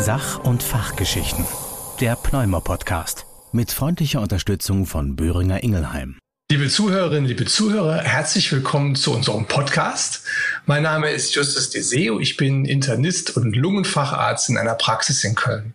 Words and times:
Sach- 0.00 0.38
und 0.44 0.62
Fachgeschichten. 0.62 1.44
Der 2.00 2.14
Pneumo-Podcast. 2.14 3.26
Mit 3.50 3.72
freundlicher 3.72 4.20
Unterstützung 4.20 4.86
von 4.86 5.16
Böhringer 5.16 5.64
Ingelheim. 5.64 6.18
Liebe 6.52 6.68
Zuhörerinnen, 6.68 7.26
liebe 7.26 7.44
Zuhörer, 7.46 8.02
herzlich 8.02 8.52
willkommen 8.52 8.94
zu 8.94 9.12
unserem 9.12 9.46
Podcast. 9.46 10.22
Mein 10.66 10.84
Name 10.84 11.10
ist 11.10 11.34
Justus 11.34 11.70
Deseo. 11.70 12.20
Ich 12.20 12.36
bin 12.36 12.64
Internist 12.64 13.36
und 13.36 13.56
Lungenfacharzt 13.56 14.48
in 14.48 14.56
einer 14.56 14.74
Praxis 14.74 15.24
in 15.24 15.34
Köln. 15.34 15.74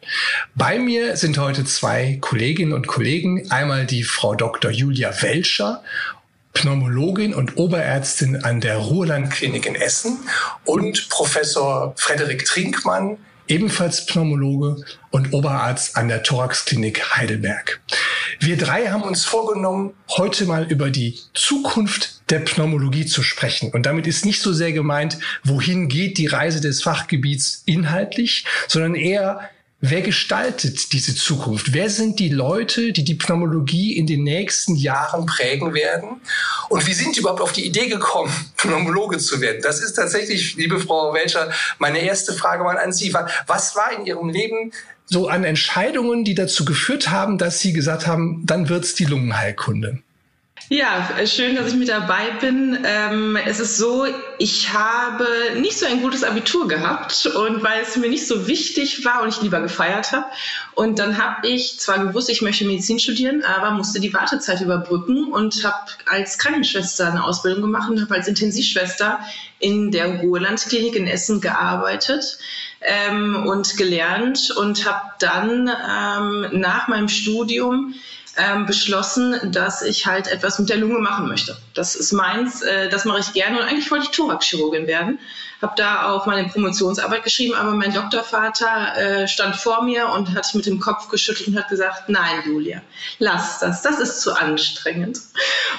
Bei 0.55 0.79
mir 0.79 1.17
sind 1.17 1.37
heute 1.37 1.65
zwei 1.65 2.17
Kolleginnen 2.21 2.71
und 2.71 2.87
Kollegen. 2.87 3.51
Einmal 3.51 3.85
die 3.85 4.03
Frau 4.03 4.35
Dr. 4.35 4.71
Julia 4.71 5.11
Welscher 5.21 5.83
Pneumologin 6.53 7.33
und 7.33 7.57
Oberärztin 7.57 8.43
an 8.43 8.61
der 8.61 8.77
Ruhrlandklinik 8.77 9.65
in 9.65 9.75
Essen 9.75 10.19
und 10.65 11.09
Professor 11.09 11.93
Frederik 11.97 12.45
Trinkmann, 12.45 13.17
ebenfalls 13.47 14.05
Pneumologe 14.05 14.83
und 15.11 15.33
Oberarzt 15.33 15.97
an 15.97 16.07
der 16.07 16.23
Thoraxklinik 16.23 17.15
Heidelberg. 17.15 17.81
Wir 18.39 18.57
drei 18.57 18.89
haben 18.89 19.03
uns 19.03 19.25
vorgenommen, 19.25 19.93
heute 20.17 20.45
mal 20.45 20.65
über 20.69 20.89
die 20.89 21.19
Zukunft 21.33 22.29
der 22.29 22.39
Pneumologie 22.39 23.05
zu 23.05 23.21
sprechen. 23.21 23.71
Und 23.71 23.85
damit 23.85 24.07
ist 24.07 24.25
nicht 24.25 24.41
so 24.41 24.53
sehr 24.53 24.71
gemeint, 24.71 25.19
wohin 25.43 25.87
geht 25.87 26.17
die 26.17 26.27
Reise 26.27 26.61
des 26.61 26.81
Fachgebiets 26.81 27.63
inhaltlich, 27.65 28.45
sondern 28.67 28.95
eher, 28.95 29.49
Wer 29.85 30.01
gestaltet 30.01 30.93
diese 30.93 31.13
Zukunft? 31.13 31.73
Wer 31.73 31.89
sind 31.89 32.17
die 32.17 32.29
Leute, 32.29 32.93
die 32.93 33.03
die 33.03 33.15
Pneumologie 33.15 33.97
in 33.97 34.07
den 34.07 34.23
nächsten 34.23 34.77
Jahren 34.77 35.25
prägen 35.25 35.73
werden? 35.73 36.21
Und 36.69 36.87
wie 36.87 36.93
sind 36.93 37.17
die 37.17 37.19
überhaupt 37.19 37.41
auf 37.41 37.51
die 37.51 37.65
Idee 37.65 37.87
gekommen, 37.89 38.31
Pneumologe 38.55 39.17
zu 39.17 39.41
werden? 39.41 39.61
Das 39.61 39.81
ist 39.81 39.95
tatsächlich, 39.95 40.55
liebe 40.55 40.79
Frau 40.79 41.13
Welcher, 41.13 41.51
meine 41.79 41.99
erste 41.99 42.31
Frage 42.31 42.63
mal 42.63 42.77
an 42.77 42.93
Sie. 42.93 43.13
Was 43.45 43.75
war 43.75 43.91
in 43.91 44.05
Ihrem 44.05 44.29
Leben 44.29 44.71
so 45.03 45.27
an 45.27 45.43
Entscheidungen, 45.43 46.23
die 46.23 46.33
dazu 46.33 46.63
geführt 46.63 47.09
haben, 47.09 47.37
dass 47.37 47.59
Sie 47.59 47.73
gesagt 47.73 48.07
haben, 48.07 48.45
dann 48.45 48.69
wird's 48.69 48.95
die 48.95 49.03
Lungenheilkunde? 49.03 50.01
Ja, 50.73 51.07
schön, 51.27 51.55
dass 51.55 51.67
ich 51.67 51.75
mit 51.75 51.87
dabei 51.87 52.31
bin. 52.41 52.79
Ähm, 52.83 53.35
es 53.35 53.59
ist 53.59 53.77
so, 53.77 54.07
ich 54.39 54.73
habe 54.73 55.27
nicht 55.59 55.77
so 55.77 55.85
ein 55.85 56.01
gutes 56.01 56.23
Abitur 56.23 56.67
gehabt 56.67 57.27
und 57.27 57.61
weil 57.61 57.83
es 57.83 57.95
mir 57.95 58.09
nicht 58.09 58.25
so 58.25 58.47
wichtig 58.47 59.05
war 59.05 59.21
und 59.21 59.29
ich 59.29 59.39
lieber 59.43 59.61
gefeiert 59.61 60.11
habe. 60.13 60.25
Und 60.73 60.97
dann 60.97 61.23
habe 61.23 61.47
ich 61.47 61.79
zwar 61.79 62.03
gewusst, 62.03 62.31
ich 62.31 62.41
möchte 62.41 62.65
Medizin 62.65 62.97
studieren, 62.97 63.43
aber 63.43 63.69
musste 63.69 63.99
die 63.99 64.15
Wartezeit 64.15 64.61
überbrücken 64.61 65.31
und 65.31 65.63
habe 65.63 65.91
als 66.07 66.39
Krankenschwester 66.39 67.05
eine 67.05 67.23
Ausbildung 67.23 67.61
gemacht 67.61 67.91
und 67.91 68.01
habe 68.01 68.15
als 68.15 68.27
Intensivschwester 68.27 69.19
in 69.59 69.91
der 69.91 70.21
Ruhelandklinik 70.21 70.95
in 70.95 71.05
Essen 71.05 71.39
gearbeitet 71.39 72.39
ähm, 72.81 73.45
und 73.45 73.77
gelernt 73.77 74.49
und 74.49 74.89
habe 74.89 75.11
dann 75.19 75.69
ähm, 75.69 76.59
nach 76.59 76.87
meinem 76.87 77.09
Studium 77.09 77.93
ähm, 78.37 78.65
beschlossen, 78.65 79.51
dass 79.51 79.81
ich 79.81 80.05
halt 80.05 80.27
etwas 80.27 80.59
mit 80.59 80.69
der 80.69 80.77
Lunge 80.77 80.99
machen 80.99 81.27
möchte. 81.27 81.55
Das 81.73 81.95
ist 81.95 82.11
meins, 82.11 82.61
äh, 82.61 82.89
das 82.89 83.05
mache 83.05 83.19
ich 83.19 83.33
gerne 83.33 83.59
und 83.59 83.65
eigentlich 83.65 83.89
wollte 83.89 84.05
ich 84.05 84.11
Thoraxchirurgin 84.11 84.87
werden. 84.87 85.19
Habe 85.61 85.73
da 85.77 86.11
auch 86.11 86.25
meine 86.25 86.47
Promotionsarbeit 86.49 87.23
geschrieben, 87.23 87.55
aber 87.55 87.71
mein 87.71 87.93
Doktorvater 87.93 88.97
äh, 88.97 89.27
stand 89.27 89.55
vor 89.55 89.83
mir 89.83 90.09
und 90.09 90.35
hat 90.35 90.53
mit 90.55 90.65
dem 90.65 90.79
Kopf 90.79 91.07
geschüttelt 91.07 91.47
und 91.47 91.57
hat 91.57 91.69
gesagt, 91.69 92.09
nein, 92.09 92.43
Julia, 92.45 92.81
lass 93.17 93.59
das, 93.59 93.81
das 93.81 93.99
ist 93.99 94.21
zu 94.21 94.33
anstrengend. 94.33 95.21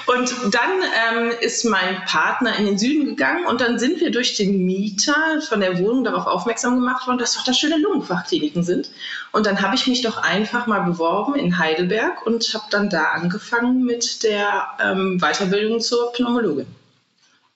Und 0.07 0.33
dann 0.51 0.71
ähm, 1.11 1.31
ist 1.39 1.65
mein 1.65 2.03
Partner 2.05 2.57
in 2.57 2.65
den 2.65 2.77
Süden 2.77 3.05
gegangen 3.05 3.45
und 3.45 3.61
dann 3.61 3.77
sind 3.77 4.01
wir 4.01 4.11
durch 4.11 4.35
den 4.35 4.65
Mieter 4.65 5.39
von 5.47 5.59
der 5.59 5.77
Wohnung 5.79 6.03
darauf 6.03 6.25
aufmerksam 6.25 6.75
gemacht 6.75 7.05
worden, 7.07 7.19
dass 7.19 7.35
doch 7.35 7.43
da 7.43 7.53
schöne 7.53 7.77
Lungenfachkliniken 7.77 8.63
sind. 8.63 8.89
Und 9.31 9.45
dann 9.45 9.61
habe 9.61 9.75
ich 9.75 9.85
mich 9.85 10.01
doch 10.01 10.17
einfach 10.17 10.65
mal 10.65 10.79
beworben 10.79 11.35
in 11.35 11.59
Heidelberg 11.59 12.25
und 12.25 12.53
habe 12.53 12.65
dann 12.71 12.89
da 12.89 13.03
angefangen 13.11 13.83
mit 13.83 14.23
der 14.23 14.67
ähm, 14.79 15.19
Weiterbildung 15.19 15.79
zur 15.85 16.11
Pneumologin. 16.13 16.67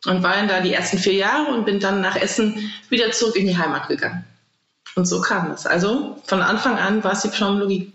Und 0.06 0.24
war 0.24 0.36
dann 0.36 0.48
da 0.48 0.62
die 0.62 0.74
ersten 0.74 0.98
vier 0.98 1.14
Jahre 1.14 1.52
und 1.52 1.66
bin 1.66 1.80
dann 1.80 2.00
nach 2.00 2.16
Essen 2.16 2.72
wieder 2.90 3.12
zurück 3.12 3.36
in 3.36 3.48
die 3.48 3.58
Heimat 3.58 3.90
gegangen. 3.90 4.24
Und 4.96 5.06
so 5.06 5.20
kam 5.22 5.52
es. 5.52 5.66
Also 5.66 6.18
von 6.26 6.42
Anfang 6.42 6.78
an 6.78 7.04
war 7.04 7.14
es 7.14 7.22
die 7.22 7.28
Pneumologie. 7.28 7.92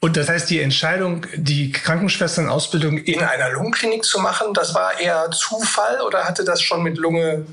Und 0.00 0.16
das 0.16 0.28
heißt, 0.28 0.48
die 0.48 0.60
Entscheidung, 0.60 1.26
die 1.34 1.72
Krankenschwesternausbildung 1.72 2.98
in 2.98 3.20
einer 3.20 3.50
Lungenklinik 3.50 4.04
zu 4.04 4.20
machen, 4.20 4.54
das 4.54 4.74
war 4.74 4.98
eher 5.00 5.30
Zufall 5.32 6.00
oder 6.02 6.24
hatte 6.24 6.44
das 6.44 6.62
schon 6.62 6.82
mit 6.82 6.98
Lunge 6.98 7.46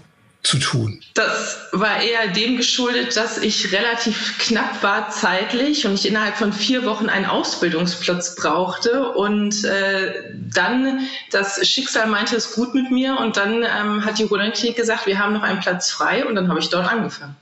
zu 0.45 0.59
tun? 0.59 1.01
Das 1.13 1.57
war 1.71 2.01
eher 2.01 2.27
dem 2.27 2.57
geschuldet, 2.57 3.17
dass 3.17 3.37
ich 3.37 3.71
relativ 3.71 4.37
knapp 4.37 4.83
war 4.83 5.09
zeitlich 5.09 5.85
und 5.85 5.95
ich 5.95 6.07
innerhalb 6.07 6.37
von 6.37 6.53
vier 6.53 6.85
Wochen 6.85 7.09
einen 7.09 7.25
Ausbildungsplatz 7.25 8.35
brauchte 8.35 9.11
und 9.11 9.63
äh, 9.63 10.31
dann 10.53 11.07
das 11.31 11.67
Schicksal 11.67 12.07
meinte 12.07 12.35
es 12.35 12.53
gut 12.53 12.75
mit 12.75 12.91
mir 12.91 13.17
und 13.19 13.37
dann 13.37 13.63
ähm, 13.63 14.05
hat 14.05 14.19
die 14.19 14.23
Roland 14.23 14.55
Klinik 14.55 14.77
gesagt, 14.77 15.07
wir 15.07 15.19
haben 15.19 15.33
noch 15.33 15.43
einen 15.43 15.59
Platz 15.59 15.89
frei 15.89 16.25
und 16.25 16.35
dann 16.35 16.49
habe 16.49 16.59
ich 16.59 16.69
dort 16.69 16.91
angefangen. 16.91 17.35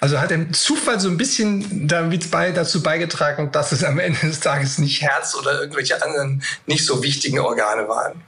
Also 0.00 0.20
hat 0.20 0.30
der 0.30 0.52
Zufall 0.52 1.00
so 1.00 1.08
ein 1.08 1.16
bisschen 1.16 1.88
damit 1.88 2.30
bei, 2.30 2.52
dazu 2.52 2.82
beigetragen, 2.82 3.50
dass 3.50 3.72
es 3.72 3.82
am 3.82 3.98
Ende 3.98 4.18
des 4.20 4.40
Tages 4.40 4.78
nicht 4.78 5.02
Herz 5.02 5.34
oder 5.34 5.60
irgendwelche 5.60 6.02
anderen 6.02 6.42
nicht 6.66 6.86
so 6.86 7.02
wichtigen 7.02 7.40
Organe 7.40 7.88
waren. 7.88 8.22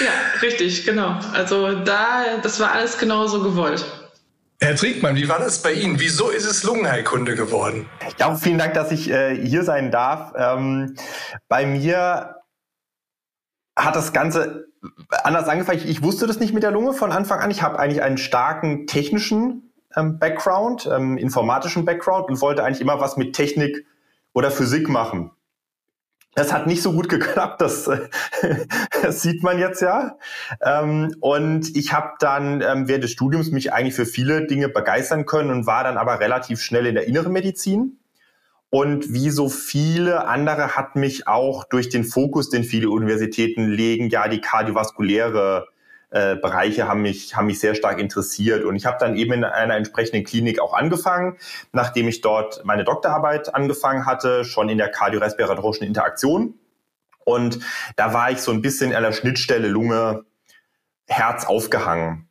Ja, 0.00 0.10
richtig, 0.42 0.84
genau. 0.84 1.18
Also 1.32 1.82
da, 1.84 2.38
das 2.42 2.60
war 2.60 2.72
alles 2.72 2.98
genauso 2.98 3.42
gewollt. 3.42 3.84
Herr 4.60 4.76
Trinkmann, 4.76 5.16
wie 5.16 5.28
war 5.28 5.38
das 5.38 5.60
bei 5.62 5.72
Ihnen? 5.72 5.98
Wieso 5.98 6.30
ist 6.30 6.44
es 6.44 6.62
Lungenheilkunde 6.62 7.34
geworden? 7.34 7.86
Ja, 8.18 8.34
vielen 8.34 8.58
Dank, 8.58 8.74
dass 8.74 8.92
ich 8.92 9.10
äh, 9.10 9.36
hier 9.36 9.64
sein 9.64 9.90
darf. 9.90 10.32
Ähm, 10.36 10.96
bei 11.48 11.66
mir 11.66 12.36
hat 13.76 13.96
das 13.96 14.12
Ganze 14.12 14.66
anders 15.10 15.48
angefangen. 15.48 15.80
Ich, 15.80 15.88
ich 15.88 16.02
wusste 16.02 16.26
das 16.26 16.38
nicht 16.38 16.54
mit 16.54 16.62
der 16.62 16.70
Lunge 16.70 16.92
von 16.92 17.12
Anfang 17.12 17.40
an. 17.40 17.50
Ich 17.50 17.62
habe 17.62 17.78
eigentlich 17.78 18.02
einen 18.02 18.18
starken 18.18 18.86
technischen 18.86 19.73
ähm, 19.96 20.18
Background, 20.18 20.88
ähm, 20.92 21.16
informatischen 21.16 21.84
Background 21.84 22.28
und 22.28 22.40
wollte 22.40 22.64
eigentlich 22.64 22.80
immer 22.80 23.00
was 23.00 23.16
mit 23.16 23.34
Technik 23.34 23.86
oder 24.32 24.50
Physik 24.50 24.88
machen. 24.88 25.30
Das 26.34 26.52
hat 26.52 26.66
nicht 26.66 26.82
so 26.82 26.92
gut 26.92 27.08
geklappt, 27.08 27.60
das, 27.60 27.88
das 29.02 29.22
sieht 29.22 29.42
man 29.42 29.58
jetzt 29.58 29.80
ja. 29.80 30.16
Ähm, 30.60 31.14
und 31.20 31.76
ich 31.76 31.92
habe 31.92 32.12
dann 32.18 32.60
ähm, 32.60 32.88
während 32.88 33.04
des 33.04 33.12
Studiums 33.12 33.50
mich 33.50 33.72
eigentlich 33.72 33.94
für 33.94 34.06
viele 34.06 34.46
Dinge 34.46 34.68
begeistern 34.68 35.26
können 35.26 35.50
und 35.50 35.66
war 35.66 35.84
dann 35.84 35.96
aber 35.96 36.20
relativ 36.20 36.60
schnell 36.60 36.86
in 36.86 36.94
der 36.94 37.06
inneren 37.06 37.32
Medizin. 37.32 37.98
Und 38.70 39.12
wie 39.12 39.30
so 39.30 39.48
viele 39.48 40.26
andere 40.26 40.74
hat 40.74 40.96
mich 40.96 41.28
auch 41.28 41.62
durch 41.62 41.90
den 41.90 42.02
Fokus, 42.02 42.50
den 42.50 42.64
viele 42.64 42.90
Universitäten 42.90 43.68
legen, 43.68 44.08
ja 44.08 44.26
die 44.26 44.40
kardiovaskuläre 44.40 45.68
äh, 46.14 46.36
Bereiche 46.36 46.86
haben 46.86 47.02
mich, 47.02 47.34
haben 47.34 47.46
mich 47.46 47.58
sehr 47.58 47.74
stark 47.74 47.98
interessiert. 47.98 48.64
Und 48.64 48.76
ich 48.76 48.86
habe 48.86 48.98
dann 49.00 49.16
eben 49.16 49.32
in 49.32 49.42
einer 49.42 49.74
entsprechenden 49.74 50.24
Klinik 50.24 50.60
auch 50.60 50.72
angefangen, 50.72 51.38
nachdem 51.72 52.06
ich 52.06 52.20
dort 52.20 52.64
meine 52.64 52.84
Doktorarbeit 52.84 53.52
angefangen 53.52 54.06
hatte, 54.06 54.44
schon 54.44 54.68
in 54.68 54.78
der 54.78 54.90
kardiorespiratorischen 54.90 55.84
Interaktion. 55.84 56.54
Und 57.24 57.58
da 57.96 58.14
war 58.14 58.30
ich 58.30 58.38
so 58.38 58.52
ein 58.52 58.62
bisschen 58.62 58.94
an 58.94 59.02
der 59.02 59.10
Schnittstelle 59.10 59.66
Lunge, 59.66 60.24
Herz 61.08 61.46
aufgehangen. 61.46 62.28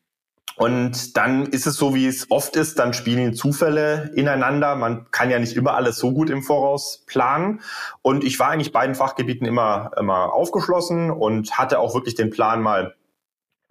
Und 0.55 1.17
dann 1.17 1.47
ist 1.47 1.67
es 1.67 1.75
so, 1.75 1.93
wie 1.93 2.07
es 2.07 2.31
oft 2.31 2.55
ist, 2.55 2.79
dann 2.79 2.93
spielen 2.93 3.33
Zufälle 3.33 4.11
ineinander. 4.15 4.75
Man 4.75 5.11
kann 5.11 5.29
ja 5.29 5.39
nicht 5.39 5.57
immer 5.57 5.73
alles 5.73 5.97
so 5.97 6.13
gut 6.13 6.29
im 6.29 6.41
Voraus 6.41 7.03
planen. 7.05 7.59
Und 8.01 8.23
ich 8.23 8.39
war 8.39 8.49
eigentlich 8.49 8.71
beiden 8.71 8.95
Fachgebieten 8.95 9.45
immer, 9.45 9.91
immer 9.97 10.31
aufgeschlossen 10.31 11.11
und 11.11 11.57
hatte 11.57 11.79
auch 11.79 11.95
wirklich 11.95 12.15
den 12.15 12.29
Plan, 12.29 12.61
mal 12.61 12.95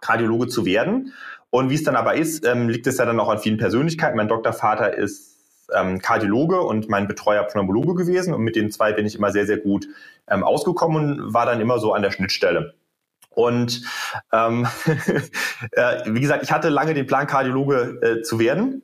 Kardiologe 0.03 0.47
zu 0.47 0.65
werden. 0.65 1.13
Und 1.49 1.69
wie 1.69 1.75
es 1.75 1.83
dann 1.83 1.95
aber 1.95 2.15
ist, 2.15 2.45
ähm, 2.45 2.69
liegt 2.69 2.87
es 2.87 2.97
ja 2.97 3.05
dann 3.05 3.19
auch 3.19 3.29
an 3.29 3.39
vielen 3.39 3.57
Persönlichkeiten. 3.57 4.17
Mein 4.17 4.27
Doktorvater 4.27 4.97
ist 4.97 5.37
ähm, 5.73 6.01
Kardiologe 6.01 6.61
und 6.61 6.89
mein 6.89 7.07
Betreuer 7.07 7.43
Pneumologe 7.43 7.95
gewesen. 7.95 8.33
Und 8.33 8.41
mit 8.41 8.55
den 8.55 8.71
zwei 8.71 8.91
bin 8.91 9.05
ich 9.05 9.15
immer 9.15 9.31
sehr, 9.31 9.45
sehr 9.45 9.57
gut 9.57 9.87
ähm, 10.27 10.43
ausgekommen 10.43 11.21
und 11.21 11.33
war 11.33 11.45
dann 11.45 11.61
immer 11.61 11.79
so 11.79 11.93
an 11.93 12.01
der 12.01 12.11
Schnittstelle. 12.11 12.73
Und 13.29 13.81
ähm, 14.31 14.67
äh, 15.71 16.01
wie 16.05 16.19
gesagt, 16.19 16.43
ich 16.43 16.51
hatte 16.51 16.69
lange 16.69 16.93
den 16.93 17.07
Plan, 17.07 17.27
Kardiologe 17.27 17.99
äh, 18.01 18.21
zu 18.21 18.39
werden. 18.39 18.83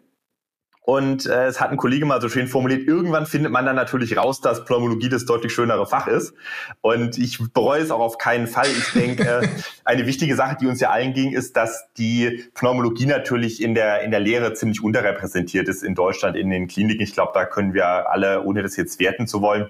Und 0.89 1.27
äh, 1.27 1.45
es 1.45 1.61
hat 1.61 1.69
ein 1.69 1.77
Kollege 1.77 2.07
mal 2.07 2.19
so 2.19 2.29
schön 2.29 2.47
formuliert, 2.47 2.87
irgendwann 2.87 3.27
findet 3.27 3.51
man 3.51 3.63
dann 3.63 3.75
natürlich 3.75 4.17
raus, 4.17 4.41
dass 4.41 4.65
Pneumologie 4.65 5.07
das 5.07 5.23
deutlich 5.23 5.53
schönere 5.53 5.85
Fach 5.85 6.07
ist. 6.07 6.33
Und 6.81 7.15
ich 7.19 7.37
bereue 7.53 7.79
es 7.79 7.91
auch 7.91 7.99
auf 7.99 8.17
keinen 8.17 8.47
Fall. 8.47 8.65
Ich 8.65 8.93
denke, 8.93 9.23
äh, 9.23 9.47
eine 9.85 10.07
wichtige 10.07 10.35
Sache, 10.35 10.57
die 10.59 10.65
uns 10.65 10.79
ja 10.79 10.89
allen 10.89 11.13
ging, 11.13 11.31
ist, 11.31 11.55
dass 11.55 11.93
die 11.99 12.43
Pneumologie 12.55 13.05
natürlich 13.05 13.61
in 13.61 13.75
der, 13.75 14.01
in 14.01 14.09
der 14.09 14.19
Lehre 14.19 14.55
ziemlich 14.55 14.83
unterrepräsentiert 14.83 15.67
ist 15.67 15.83
in 15.83 15.93
Deutschland, 15.93 16.35
in 16.35 16.49
den 16.49 16.67
Kliniken. 16.67 17.03
Ich 17.03 17.13
glaube, 17.13 17.33
da 17.35 17.45
können 17.45 17.75
wir 17.75 18.09
alle, 18.09 18.41
ohne 18.43 18.63
das 18.63 18.75
jetzt 18.75 18.99
werten 18.99 19.27
zu 19.27 19.43
wollen, 19.43 19.69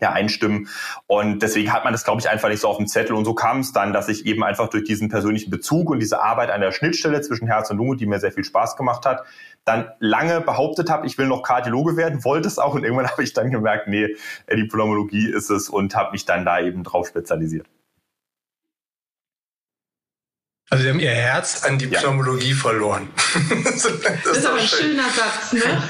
ja, 0.00 0.12
einstimmen. 0.12 0.68
Und 1.06 1.42
deswegen 1.42 1.72
hat 1.72 1.82
man 1.82 1.92
das, 1.92 2.04
glaube 2.04 2.20
ich, 2.20 2.28
einfach 2.28 2.48
nicht 2.48 2.60
so 2.60 2.68
auf 2.68 2.76
dem 2.76 2.86
Zettel. 2.86 3.16
Und 3.16 3.24
so 3.24 3.34
kam 3.34 3.60
es 3.60 3.72
dann, 3.72 3.92
dass 3.92 4.08
ich 4.08 4.26
eben 4.26 4.44
einfach 4.44 4.68
durch 4.68 4.84
diesen 4.84 5.08
persönlichen 5.08 5.50
Bezug 5.50 5.90
und 5.90 5.98
diese 5.98 6.22
Arbeit 6.22 6.50
an 6.50 6.60
der 6.60 6.72
Schnittstelle 6.72 7.20
zwischen 7.22 7.46
Herz 7.46 7.70
und 7.70 7.78
Lunge, 7.78 7.96
die 7.96 8.06
mir 8.06 8.20
sehr 8.20 8.32
viel 8.32 8.44
Spaß 8.44 8.76
gemacht 8.76 9.06
hat, 9.06 9.24
dann 9.64 9.90
lange 9.98 10.40
behauptet 10.40 10.90
habe, 10.90 11.06
ich 11.06 11.16
will 11.18 11.26
noch 11.26 11.42
Kardiologe 11.42 11.96
werden, 11.96 12.24
wollte 12.24 12.48
es 12.48 12.58
auch. 12.58 12.74
Und 12.74 12.84
irgendwann 12.84 13.08
habe 13.10 13.22
ich 13.22 13.32
dann 13.32 13.50
gemerkt, 13.50 13.88
nee, 13.88 14.16
die 14.50 14.64
Pneumologie 14.64 15.30
ist 15.30 15.50
es 15.50 15.68
und 15.68 15.94
habe 15.94 16.12
mich 16.12 16.24
dann 16.24 16.44
da 16.44 16.60
eben 16.60 16.84
drauf 16.84 17.08
spezialisiert. 17.08 17.66
Also 20.70 20.82
sie 20.82 20.90
haben 20.90 21.00
ihr 21.00 21.10
Herz 21.10 21.62
an 21.64 21.78
die 21.78 21.86
ja. 21.86 22.00
Pneumologie 22.00 22.54
verloren. 22.54 23.08
das, 23.64 23.82
das, 23.82 24.38
ist 24.38 24.46
aber 24.46 24.58
ein 24.58 24.66
schöner 24.66 25.08
Satz, 25.08 25.52
ne? 25.52 25.60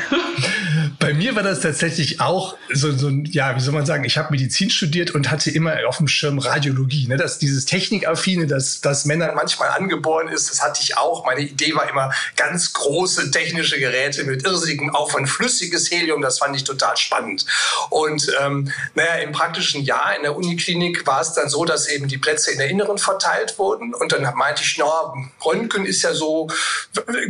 Bei 1.14 1.20
mir 1.20 1.36
war 1.36 1.44
das 1.44 1.60
tatsächlich 1.60 2.20
auch 2.20 2.56
so, 2.72 2.90
so 2.90 3.06
ein, 3.06 3.24
ja, 3.26 3.54
wie 3.54 3.60
soll 3.60 3.72
man 3.72 3.86
sagen, 3.86 4.02
ich 4.04 4.18
habe 4.18 4.32
Medizin 4.32 4.68
studiert 4.68 5.12
und 5.12 5.30
hatte 5.30 5.48
immer 5.48 5.76
auf 5.86 5.98
dem 5.98 6.08
Schirm 6.08 6.40
Radiologie. 6.40 7.06
Ne? 7.06 7.16
Dass 7.16 7.38
dieses 7.38 7.66
Technikaffine, 7.66 8.48
dass, 8.48 8.80
dass 8.80 9.04
Männern 9.04 9.36
manchmal 9.36 9.68
angeboren 9.68 10.26
ist, 10.26 10.50
das 10.50 10.60
hatte 10.60 10.80
ich 10.82 10.96
auch. 10.96 11.24
Meine 11.24 11.42
Idee 11.42 11.72
war 11.76 11.88
immer 11.88 12.12
ganz 12.34 12.72
große 12.72 13.30
technische 13.30 13.78
Geräte 13.78 14.24
mit 14.24 14.44
irrsinnigem 14.44 14.90
Aufwand, 14.90 15.28
flüssiges 15.28 15.88
Helium, 15.88 16.20
das 16.20 16.40
fand 16.40 16.56
ich 16.56 16.64
total 16.64 16.96
spannend. 16.96 17.46
Und 17.90 18.28
ähm, 18.42 18.72
naja, 18.96 19.14
im 19.22 19.30
praktischen 19.30 19.84
Jahr 19.84 20.16
in 20.16 20.22
der 20.22 20.34
Uniklinik 20.34 21.06
war 21.06 21.20
es 21.20 21.32
dann 21.32 21.48
so, 21.48 21.64
dass 21.64 21.88
eben 21.88 22.08
die 22.08 22.18
Plätze 22.18 22.50
in 22.50 22.58
der 22.58 22.68
Inneren 22.68 22.98
verteilt 22.98 23.56
wurden. 23.56 23.94
Und 23.94 24.10
dann 24.10 24.22
meinte 24.34 24.64
ich, 24.64 24.78
na, 24.80 25.14
Röntgen 25.46 25.86
ist 25.86 26.02
ja 26.02 26.12
so 26.12 26.48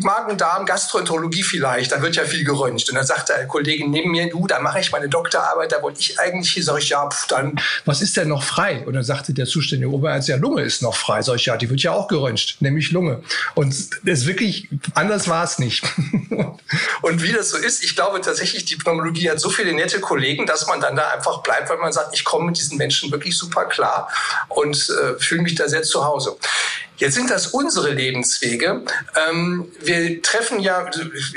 Magen-Darm, 0.01 0.65
Gastroenterologie 0.65 1.43
vielleicht, 1.43 1.93
da 1.93 2.01
wird 2.01 2.17
ja 2.17 2.25
viel 2.25 2.45
geröntgt. 2.45 2.89
Und 2.89 2.95
dann 2.95 3.05
sagte 3.05 3.35
der 3.35 3.47
Kollege 3.85 3.91
neben 3.91 4.11
mir, 4.11 4.29
du, 4.31 4.47
da 4.47 4.61
mache 4.61 4.81
ich 4.81 4.93
meine 4.93 5.09
Doktorarbeit, 5.09 5.73
da 5.73 5.83
wollte 5.83 6.01
ich 6.01 6.19
eigentlich 6.19 6.53
hier, 6.53 6.65
sag 6.65 6.79
ich, 6.79 6.89
ja, 6.91 7.09
pf, 7.09 7.27
dann, 7.29 7.61
was 7.85 8.03
ist 8.03 8.17
denn 8.17 8.29
noch 8.29 8.43
frei? 8.43 8.85
Und 8.87 8.95
dann 8.95 9.03
sagte 9.03 9.33
der 9.33 9.47
zuständige 9.47 9.91
Oberarzt, 9.91 10.29
ja, 10.29 10.37
Lunge 10.37 10.63
ist 10.63 10.83
noch 10.83 10.97
frei. 10.97 11.23
Sag 11.23 11.37
ich, 11.37 11.47
ja, 11.47 11.57
die 11.57 11.69
wird 11.71 11.81
ja 11.83 11.93
auch 11.93 12.09
geröntgt, 12.09 12.57
nämlich 12.61 12.91
Lunge. 12.93 13.23
Und 13.55 13.75
ist 14.05 14.27
wirklich, 14.27 14.69
anders 14.95 15.29
war 15.29 15.45
es 15.45 15.59
nicht. 15.59 15.85
und 17.03 17.23
wie 17.23 17.33
das 17.33 17.51
so 17.51 17.57
ist, 17.57 17.83
ich 17.85 17.95
glaube 17.95 18.21
tatsächlich, 18.21 18.65
die 18.65 18.77
Pneumologie 18.77 19.31
hat 19.31 19.41
so 19.41 19.51
viele 19.51 19.73
nette 19.73 20.01
Kollegen, 20.01 20.47
dass 20.47 20.67
man 20.67 20.81
dann 20.81 20.97
da 20.97 21.11
einfach 21.11 21.43
bleibt, 21.43 21.69
weil 21.71 21.79
man 21.79 21.93
sagt, 21.93 22.15
ich 22.15 22.25
komme 22.25 22.47
mit 22.47 22.59
diesen 22.59 22.79
Menschen 22.79 23.11
wirklich 23.11 23.37
super 23.37 23.65
klar 23.67 24.09
und 24.49 24.77
äh, 24.77 25.19
fühle 25.19 25.43
mich 25.43 25.55
da 25.55 25.69
sehr 25.69 25.83
zu 25.83 26.05
Hause. 26.05 26.37
Jetzt 26.97 27.15
sind 27.15 27.29
das 27.29 27.49
unsere 27.49 27.91
Lebenswege. 27.91 28.85
Ähm, 29.29 29.67
wir 29.83 30.23
treffen 30.23 30.61
ja, 30.61 30.89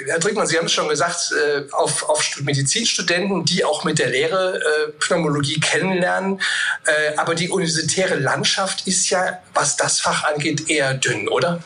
Herr 0.05 0.19
Drickmann, 0.19 0.45
Sie 0.45 0.57
haben 0.57 0.65
es 0.65 0.71
schon 0.71 0.87
gesagt, 0.87 1.33
äh, 1.33 1.63
auf, 1.71 2.07
auf 2.07 2.39
Medizinstudenten, 2.41 3.43
die 3.43 3.65
auch 3.65 3.83
mit 3.83 3.97
der 3.97 4.09
Lehre 4.09 4.59
äh, 4.59 4.91
Pneumologie 4.99 5.59
kennenlernen. 5.59 6.39
Äh, 6.85 7.15
aber 7.17 7.33
die 7.33 7.49
universitäre 7.49 8.15
Landschaft 8.15 8.87
ist 8.87 9.09
ja, 9.09 9.39
was 9.55 9.77
das 9.77 9.99
Fach 9.99 10.25
angeht, 10.25 10.69
eher 10.69 10.93
dünn, 10.93 11.27
oder? 11.27 11.59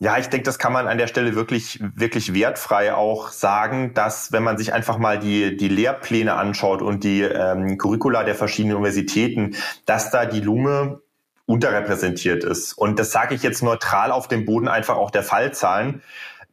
Ja, 0.00 0.18
ich 0.18 0.28
denke, 0.28 0.44
das 0.44 0.58
kann 0.58 0.72
man 0.72 0.86
an 0.86 0.98
der 0.98 1.06
Stelle 1.06 1.34
wirklich, 1.34 1.80
wirklich 1.94 2.34
wertfrei 2.34 2.94
auch 2.94 3.30
sagen, 3.30 3.94
dass 3.94 4.32
wenn 4.32 4.42
man 4.42 4.58
sich 4.58 4.72
einfach 4.72 4.98
mal 4.98 5.18
die, 5.18 5.56
die 5.56 5.68
Lehrpläne 5.68 6.34
anschaut 6.34 6.82
und 6.82 7.04
die 7.04 7.22
ähm, 7.22 7.78
Curricula 7.78 8.22
der 8.24 8.34
verschiedenen 8.34 8.76
Universitäten, 8.76 9.56
dass 9.86 10.10
da 10.10 10.26
die 10.26 10.40
Lunge 10.40 11.00
unterrepräsentiert 11.46 12.44
ist. 12.44 12.72
Und 12.72 12.98
das 12.98 13.12
sage 13.12 13.34
ich 13.34 13.42
jetzt 13.42 13.62
neutral 13.62 14.12
auf 14.12 14.28
dem 14.28 14.44
Boden 14.44 14.68
einfach 14.68 14.96
auch 14.96 15.10
der 15.10 15.22
Fallzahlen. 15.22 16.02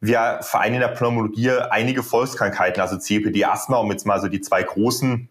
Wir 0.00 0.40
vereinen 0.42 0.74
in 0.74 0.80
der 0.80 0.88
Pneumologie 0.88 1.50
einige 1.50 2.02
Volkskrankheiten, 2.02 2.80
also 2.82 2.96
COPD, 2.96 3.44
Asthma, 3.44 3.76
um 3.78 3.90
jetzt 3.90 4.04
mal 4.04 4.20
so 4.20 4.28
die 4.28 4.40
zwei 4.40 4.62
großen 4.62 5.28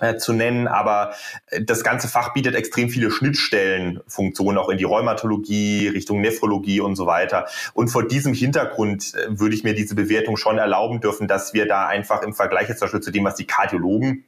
äh, 0.00 0.16
zu 0.16 0.32
nennen, 0.32 0.66
aber 0.66 1.14
äh, 1.46 1.62
das 1.62 1.84
ganze 1.84 2.08
Fach 2.08 2.32
bietet 2.32 2.54
extrem 2.54 2.88
viele 2.88 3.10
Schnittstellenfunktionen 3.10 4.58
auch 4.58 4.70
in 4.70 4.78
die 4.78 4.84
Rheumatologie, 4.84 5.88
Richtung 5.88 6.20
Nephrologie 6.22 6.80
und 6.80 6.96
so 6.96 7.06
weiter. 7.06 7.46
Und 7.74 7.88
vor 7.88 8.08
diesem 8.08 8.32
Hintergrund 8.32 9.14
äh, 9.14 9.38
würde 9.38 9.54
ich 9.54 9.62
mir 9.62 9.74
diese 9.74 9.94
Bewertung 9.94 10.36
schon 10.36 10.58
erlauben 10.58 11.00
dürfen, 11.00 11.28
dass 11.28 11.54
wir 11.54 11.66
da 11.66 11.86
einfach 11.86 12.22
im 12.22 12.32
Vergleich 12.32 12.68
jetzt 12.68 12.78
zum 12.78 12.86
Beispiel 12.86 13.00
zu 13.02 13.10
dem, 13.10 13.24
was 13.24 13.34
die 13.34 13.46
Kardiologen 13.46 14.24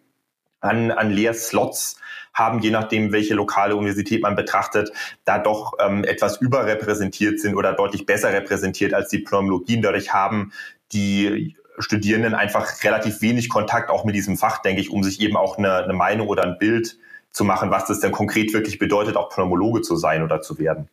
an, 0.61 0.91
an 0.91 1.11
Lehrslots 1.11 1.97
haben, 2.35 2.61
je 2.61 2.71
nachdem, 2.71 3.13
welche 3.13 3.35
lokale 3.35 3.77
Universität 3.77 4.23
man 4.23 4.37
betrachtet, 4.37 4.93
da 5.25 5.39
doch 5.39 5.75
ähm, 5.79 6.05
etwas 6.05 6.41
überrepräsentiert 6.41 7.41
sind 7.41 7.57
oder 7.57 7.73
deutlich 7.73 8.07
besser 8.07 8.33
repräsentiert 8.33 8.95
als 8.95 9.09
die 9.09 9.19
Pneumologien. 9.19 9.83
Dadurch 9.83 10.13
haben 10.13 10.53
die 10.93 11.57
Studierenden 11.79 12.35
einfach 12.35 12.83
relativ 12.85 13.23
wenig 13.23 13.49
Kontakt 13.49 13.91
auch 13.91 14.05
mit 14.05 14.15
diesem 14.15 14.37
Fach, 14.37 14.59
denke 14.63 14.81
ich, 14.81 14.91
um 14.91 15.03
sich 15.03 15.21
eben 15.21 15.37
auch 15.37 15.59
eine, 15.59 15.85
eine 15.85 15.95
Meinung 15.95 16.29
oder 16.29 16.45
ein 16.45 16.59
Bild 16.59 16.99
zu 17.31 17.45
machen, 17.45 17.71
was 17.71 17.87
das 17.87 18.01
denn 18.01 18.13
konkret 18.13 18.53
wirklich 18.53 18.79
bedeutet, 18.79 19.17
auch 19.17 19.31
Pneumologe 19.31 19.81
zu 19.81 19.97
sein 19.97 20.23
oder 20.23 20.43
zu 20.43 20.59
werden. 20.59 20.89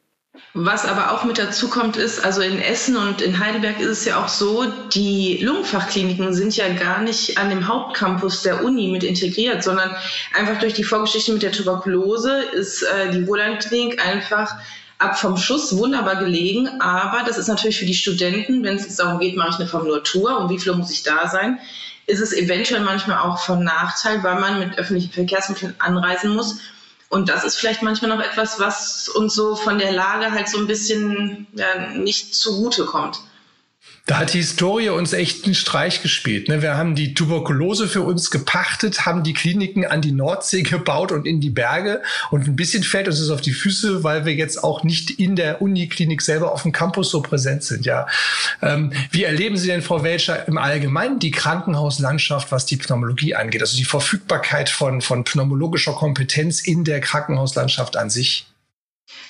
Was 0.55 0.85
aber 0.85 1.11
auch 1.11 1.25
mit 1.25 1.37
dazu 1.37 1.69
kommt, 1.69 1.95
ist, 1.95 2.25
also 2.25 2.41
in 2.41 2.59
Essen 2.59 2.97
und 2.97 3.21
in 3.21 3.39
Heidelberg 3.39 3.79
ist 3.79 3.89
es 3.89 4.05
ja 4.05 4.23
auch 4.23 4.27
so, 4.27 4.65
die 4.91 5.37
Lungenfachkliniken 5.43 6.33
sind 6.33 6.57
ja 6.57 6.67
gar 6.73 7.01
nicht 7.01 7.37
an 7.37 7.51
dem 7.51 7.67
Hauptcampus 7.67 8.41
der 8.41 8.63
Uni 8.63 8.87
mit 8.87 9.03
integriert, 9.03 9.63
sondern 9.63 9.95
einfach 10.35 10.59
durch 10.59 10.73
die 10.73 10.83
Vorgeschichte 10.83 11.31
mit 11.33 11.43
der 11.43 11.51
Tuberkulose 11.51 12.41
ist 12.53 12.81
äh, 12.81 13.11
die 13.11 13.27
Wohlandklinik 13.27 14.03
einfach 14.03 14.55
ab 14.97 15.19
vom 15.19 15.37
Schuss 15.37 15.77
wunderbar 15.77 16.15
gelegen. 16.15 16.81
Aber 16.81 17.23
das 17.25 17.37
ist 17.37 17.47
natürlich 17.47 17.77
für 17.77 17.85
die 17.85 17.93
Studenten, 17.93 18.63
wenn 18.63 18.77
es 18.77 18.95
darum 18.95 19.19
geht, 19.19 19.37
mache 19.37 19.49
ich 19.51 19.59
eine 19.59 19.67
Formulatur 19.67 20.39
und 20.39 20.49
wie 20.49 20.59
viel 20.59 20.73
muss 20.73 20.89
ich 20.89 21.03
da 21.03 21.27
sein, 21.27 21.59
ist 22.07 22.21
es 22.21 22.33
eventuell 22.33 22.81
manchmal 22.81 23.19
auch 23.19 23.39
von 23.39 23.63
Nachteil, 23.63 24.23
weil 24.23 24.39
man 24.39 24.57
mit 24.57 24.79
öffentlichen 24.79 25.11
Verkehrsmitteln 25.11 25.75
anreisen 25.77 26.35
muss 26.35 26.59
und 27.09 27.27
das 27.27 27.43
ist 27.43 27.55
vielleicht 27.55 27.81
manchmal 27.81 28.15
noch 28.15 28.23
etwas, 28.23 28.59
was 28.59 29.09
uns 29.09 29.33
so 29.33 29.55
von 29.55 29.79
der 29.79 29.91
Lage 29.91 30.31
halt 30.31 30.47
so 30.47 30.59
ein 30.59 30.67
bisschen 30.67 31.47
ja, 31.53 31.89
nicht 31.95 32.35
zugute 32.35 32.85
kommt. 32.85 33.19
Da 34.09 34.17
hat 34.17 34.33
die 34.33 34.39
Historie 34.39 34.89
uns 34.89 35.13
echt 35.13 35.45
einen 35.45 35.53
Streich 35.53 36.01
gespielt. 36.01 36.47
Ne? 36.47 36.63
Wir 36.63 36.75
haben 36.75 36.95
die 36.95 37.13
Tuberkulose 37.13 37.87
für 37.87 38.01
uns 38.01 38.31
gepachtet, 38.31 39.05
haben 39.05 39.21
die 39.21 39.35
Kliniken 39.35 39.85
an 39.85 40.01
die 40.01 40.11
Nordsee 40.11 40.63
gebaut 40.63 41.11
und 41.11 41.27
in 41.27 41.41
die 41.41 41.51
Berge. 41.51 42.01
Und 42.31 42.47
ein 42.47 42.55
bisschen 42.55 42.81
fällt 42.81 43.07
uns 43.07 43.19
das 43.19 43.29
auf 43.29 43.41
die 43.41 43.51
Füße, 43.51 44.03
weil 44.03 44.25
wir 44.25 44.33
jetzt 44.33 44.63
auch 44.63 44.83
nicht 44.83 45.11
in 45.11 45.35
der 45.35 45.61
Uniklinik 45.61 46.23
selber 46.23 46.53
auf 46.53 46.63
dem 46.63 46.71
Campus 46.71 47.11
so 47.11 47.21
präsent 47.21 47.63
sind. 47.63 47.85
Ja, 47.85 48.07
ähm, 48.63 48.93
Wie 49.11 49.25
erleben 49.25 49.57
Sie 49.57 49.67
denn, 49.67 49.83
Frau 49.83 50.01
Welcher, 50.01 50.47
im 50.47 50.57
Allgemeinen 50.57 51.19
die 51.19 51.29
Krankenhauslandschaft, 51.29 52.51
was 52.51 52.65
die 52.65 52.77
Pneumologie 52.77 53.35
angeht? 53.35 53.61
Also 53.61 53.77
die 53.77 53.85
Verfügbarkeit 53.85 54.71
von, 54.71 55.01
von 55.01 55.23
pneumologischer 55.23 55.93
Kompetenz 55.93 56.61
in 56.61 56.83
der 56.83 56.99
Krankenhauslandschaft 56.99 57.95
an 57.95 58.09
sich? 58.09 58.47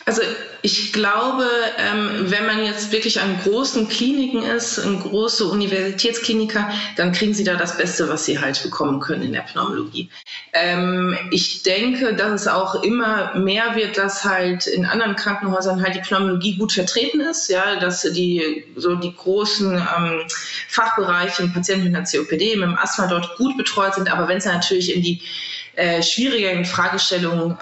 Also 0.06 0.22
ich 0.62 0.92
glaube, 0.92 1.46
ähm, 1.78 2.26
wenn 2.32 2.46
man 2.46 2.64
jetzt 2.66 2.92
wirklich 2.92 3.22
an 3.22 3.40
großen 3.44 3.88
Kliniken 3.88 4.44
ist, 4.44 4.80
an 4.80 5.00
große 5.00 5.46
Universitätskliniker, 5.46 6.70
dann 6.98 7.14
kriegen 7.14 7.34
sie 7.34 7.44
da 7.44 7.56
das 7.56 7.78
Beste, 7.78 8.10
was 8.10 8.26
sie 8.26 8.40
halt 8.40 8.62
bekommen 8.62 9.00
können 9.00 9.24
in 9.24 9.34
der 9.34 9.42
Pneumologie. 9.42 10.10
Ähm, 10.54 11.18
ich 11.32 11.64
denke, 11.64 12.14
dass 12.14 12.42
es 12.42 12.48
auch 12.48 12.84
immer 12.84 13.36
mehr 13.36 13.76
wird, 13.76 13.98
dass 13.98 14.26
halt 14.26 14.68
in 14.68 14.86
anderen 14.86 15.16
Krankenhäusern 15.16 15.82
halt 15.82 15.96
die 15.96 16.02
Pneumologie 16.02 16.58
gut 16.58 16.74
vertreten 16.74 17.22
ist, 17.22 17.50
ja, 17.50 17.80
dass 17.80 18.02
die 18.02 18.66
so 18.76 18.96
die 18.96 19.16
großen 19.16 19.76
ähm, 19.76 20.22
Fachbereiche, 20.68 21.48
Patienten 21.48 21.86
mit 21.86 21.96
einer 21.96 22.06
COPD, 22.06 22.56
mit 22.56 22.70
dem 22.70 22.78
Asthma 22.78 23.08
dort 23.08 23.38
gut 23.38 23.56
betreut 23.56 23.96
sind. 23.96 24.12
Aber 24.12 24.28
wenn 24.28 24.38
es 24.38 24.46
natürlich 24.46 24.94
in 24.94 25.02
die 25.02 25.22
äh, 25.76 26.04
schwierigeren 26.04 26.66
Fragestellungen 26.66 27.58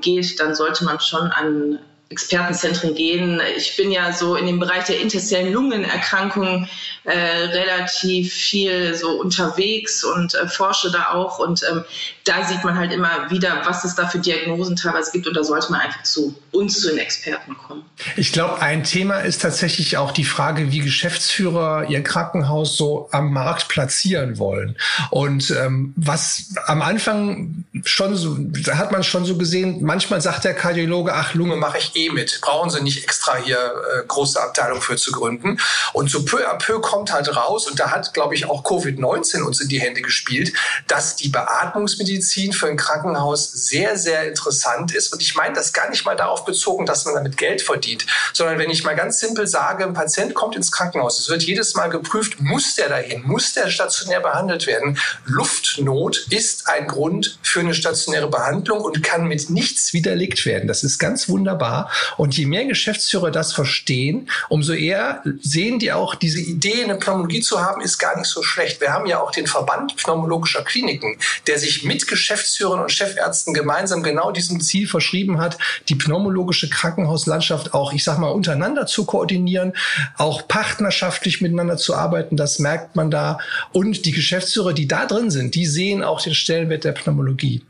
geht, 0.00 0.40
dann 0.40 0.54
sollte 0.54 0.84
man 0.84 0.98
schon 0.98 1.28
an 1.28 1.78
Expertenzentren 2.10 2.96
gehen. 2.96 3.40
Ich 3.56 3.76
bin 3.76 3.92
ja 3.92 4.12
so 4.12 4.34
in 4.34 4.46
dem 4.46 4.58
Bereich 4.58 4.84
der 4.84 5.00
interstitiellen 5.00 5.52
Lungenerkrankungen 5.52 6.68
äh, 7.04 7.12
relativ 7.12 8.32
viel 8.34 8.94
so 8.94 9.12
unterwegs 9.20 10.02
und 10.02 10.34
äh, 10.34 10.48
forsche 10.48 10.90
da 10.90 11.12
auch. 11.12 11.38
Und 11.38 11.62
ähm, 11.70 11.84
da 12.30 12.46
sieht 12.46 12.62
man 12.62 12.78
halt 12.78 12.92
immer 12.92 13.28
wieder, 13.28 13.62
was 13.64 13.82
es 13.82 13.96
da 13.96 14.06
für 14.06 14.20
Diagnosen 14.20 14.76
teilweise 14.76 15.10
gibt. 15.10 15.26
Und 15.26 15.36
da 15.36 15.42
sollte 15.42 15.72
man 15.72 15.80
einfach 15.80 16.04
zu 16.04 16.36
uns, 16.52 16.80
zu 16.80 16.88
den 16.88 16.98
Experten 16.98 17.56
kommen. 17.56 17.82
Ich 18.16 18.32
glaube, 18.32 18.62
ein 18.62 18.84
Thema 18.84 19.18
ist 19.18 19.42
tatsächlich 19.42 19.96
auch 19.96 20.12
die 20.12 20.24
Frage, 20.24 20.70
wie 20.70 20.78
Geschäftsführer 20.78 21.86
ihr 21.88 22.04
Krankenhaus 22.04 22.76
so 22.76 23.08
am 23.10 23.32
Markt 23.32 23.66
platzieren 23.66 24.38
wollen. 24.38 24.76
Und 25.10 25.50
ähm, 25.50 25.92
was 25.96 26.54
am 26.66 26.82
Anfang 26.82 27.64
schon 27.82 28.14
so, 28.14 28.36
da 28.38 28.78
hat 28.78 28.92
man 28.92 29.02
schon 29.02 29.24
so 29.24 29.36
gesehen, 29.36 29.82
manchmal 29.82 30.20
sagt 30.20 30.44
der 30.44 30.54
Kardiologe, 30.54 31.12
ach, 31.12 31.34
Lunge 31.34 31.56
mache 31.56 31.78
ich 31.78 31.96
eh 31.96 32.10
mit. 32.10 32.40
Brauchen 32.42 32.70
Sie 32.70 32.80
nicht 32.80 33.02
extra 33.02 33.38
hier 33.38 33.58
äh, 33.58 34.06
große 34.06 34.40
Abteilung 34.40 34.80
für 34.80 34.94
zu 34.94 35.10
gründen. 35.10 35.58
Und 35.94 36.10
so 36.10 36.24
peu 36.24 36.48
à 36.48 36.56
peu 36.58 36.80
kommt 36.80 37.12
halt 37.12 37.34
raus, 37.34 37.68
und 37.68 37.80
da 37.80 37.90
hat, 37.90 38.14
glaube 38.14 38.36
ich, 38.36 38.48
auch 38.48 38.62
Covid-19 38.62 39.42
uns 39.42 39.60
in 39.60 39.68
die 39.68 39.80
Hände 39.80 40.00
gespielt, 40.00 40.52
dass 40.86 41.16
die 41.16 41.28
Beatmungsmedizin 41.28 42.19
Telemedizin 42.20 42.52
für 42.52 42.68
ein 42.68 42.76
Krankenhaus 42.76 43.50
sehr, 43.52 43.96
sehr 43.96 44.28
interessant 44.28 44.94
ist. 44.94 45.12
Und 45.12 45.22
ich 45.22 45.34
meine 45.34 45.54
das 45.54 45.72
gar 45.72 45.88
nicht 45.90 46.04
mal 46.04 46.16
darauf 46.16 46.44
bezogen, 46.44 46.86
dass 46.86 47.04
man 47.04 47.14
damit 47.14 47.36
Geld 47.36 47.62
verdient, 47.62 48.06
sondern 48.32 48.58
wenn 48.58 48.70
ich 48.70 48.84
mal 48.84 48.94
ganz 48.94 49.20
simpel 49.20 49.46
sage, 49.46 49.84
ein 49.84 49.94
Patient 49.94 50.34
kommt 50.34 50.56
ins 50.56 50.70
Krankenhaus, 50.70 51.18
es 51.18 51.28
wird 51.28 51.42
jedes 51.42 51.74
Mal 51.74 51.88
geprüft, 51.88 52.40
muss 52.40 52.74
der 52.74 52.88
dahin, 52.88 53.22
muss 53.26 53.54
der 53.54 53.70
stationär 53.70 54.20
behandelt 54.20 54.66
werden. 54.66 54.98
Luftnot 55.24 56.26
ist 56.30 56.68
ein 56.68 56.86
Grund 56.86 57.38
für 57.42 57.60
eine 57.60 57.74
stationäre 57.74 58.28
Behandlung 58.28 58.80
und 58.80 59.02
kann 59.02 59.26
mit 59.26 59.50
nichts 59.50 59.92
widerlegt 59.92 60.44
werden. 60.46 60.68
Das 60.68 60.84
ist 60.84 60.98
ganz 60.98 61.28
wunderbar. 61.28 61.90
Und 62.16 62.36
je 62.36 62.46
mehr 62.46 62.66
Geschäftsführer 62.66 63.30
das 63.30 63.52
verstehen, 63.52 64.30
umso 64.48 64.72
eher 64.72 65.22
sehen 65.42 65.78
die 65.78 65.92
auch, 65.92 66.14
diese 66.14 66.40
Idee, 66.40 66.84
eine 66.84 66.96
Pneumologie 66.96 67.40
zu 67.40 67.60
haben, 67.60 67.80
ist 67.80 67.98
gar 67.98 68.16
nicht 68.18 68.28
so 68.28 68.42
schlecht. 68.42 68.80
Wir 68.80 68.92
haben 68.92 69.06
ja 69.06 69.20
auch 69.20 69.30
den 69.30 69.46
Verband 69.46 69.96
pneumologischer 69.96 70.62
Kliniken, 70.62 71.16
der 71.46 71.58
sich 71.58 71.84
mit 71.84 71.99
Geschäftsführern 72.06 72.80
und 72.80 72.92
Chefärzten 72.92 73.54
gemeinsam 73.54 74.02
genau 74.02 74.30
diesem 74.32 74.60
Ziel 74.60 74.86
verschrieben 74.88 75.40
hat, 75.40 75.58
die 75.88 75.94
pneumologische 75.94 76.68
Krankenhauslandschaft 76.68 77.74
auch, 77.74 77.92
ich 77.92 78.04
sag 78.04 78.18
mal, 78.18 78.30
untereinander 78.30 78.86
zu 78.86 79.04
koordinieren, 79.04 79.74
auch 80.16 80.46
partnerschaftlich 80.48 81.40
miteinander 81.40 81.76
zu 81.76 81.94
arbeiten. 81.94 82.36
Das 82.36 82.58
merkt 82.58 82.96
man 82.96 83.10
da. 83.10 83.38
Und 83.72 84.06
die 84.06 84.12
Geschäftsführer, 84.12 84.72
die 84.72 84.88
da 84.88 85.06
drin 85.06 85.30
sind, 85.30 85.54
die 85.54 85.66
sehen 85.66 86.02
auch 86.02 86.20
den 86.20 86.34
Stellenwert 86.34 86.84
der 86.84 86.92
Pneumologie. 86.92 87.64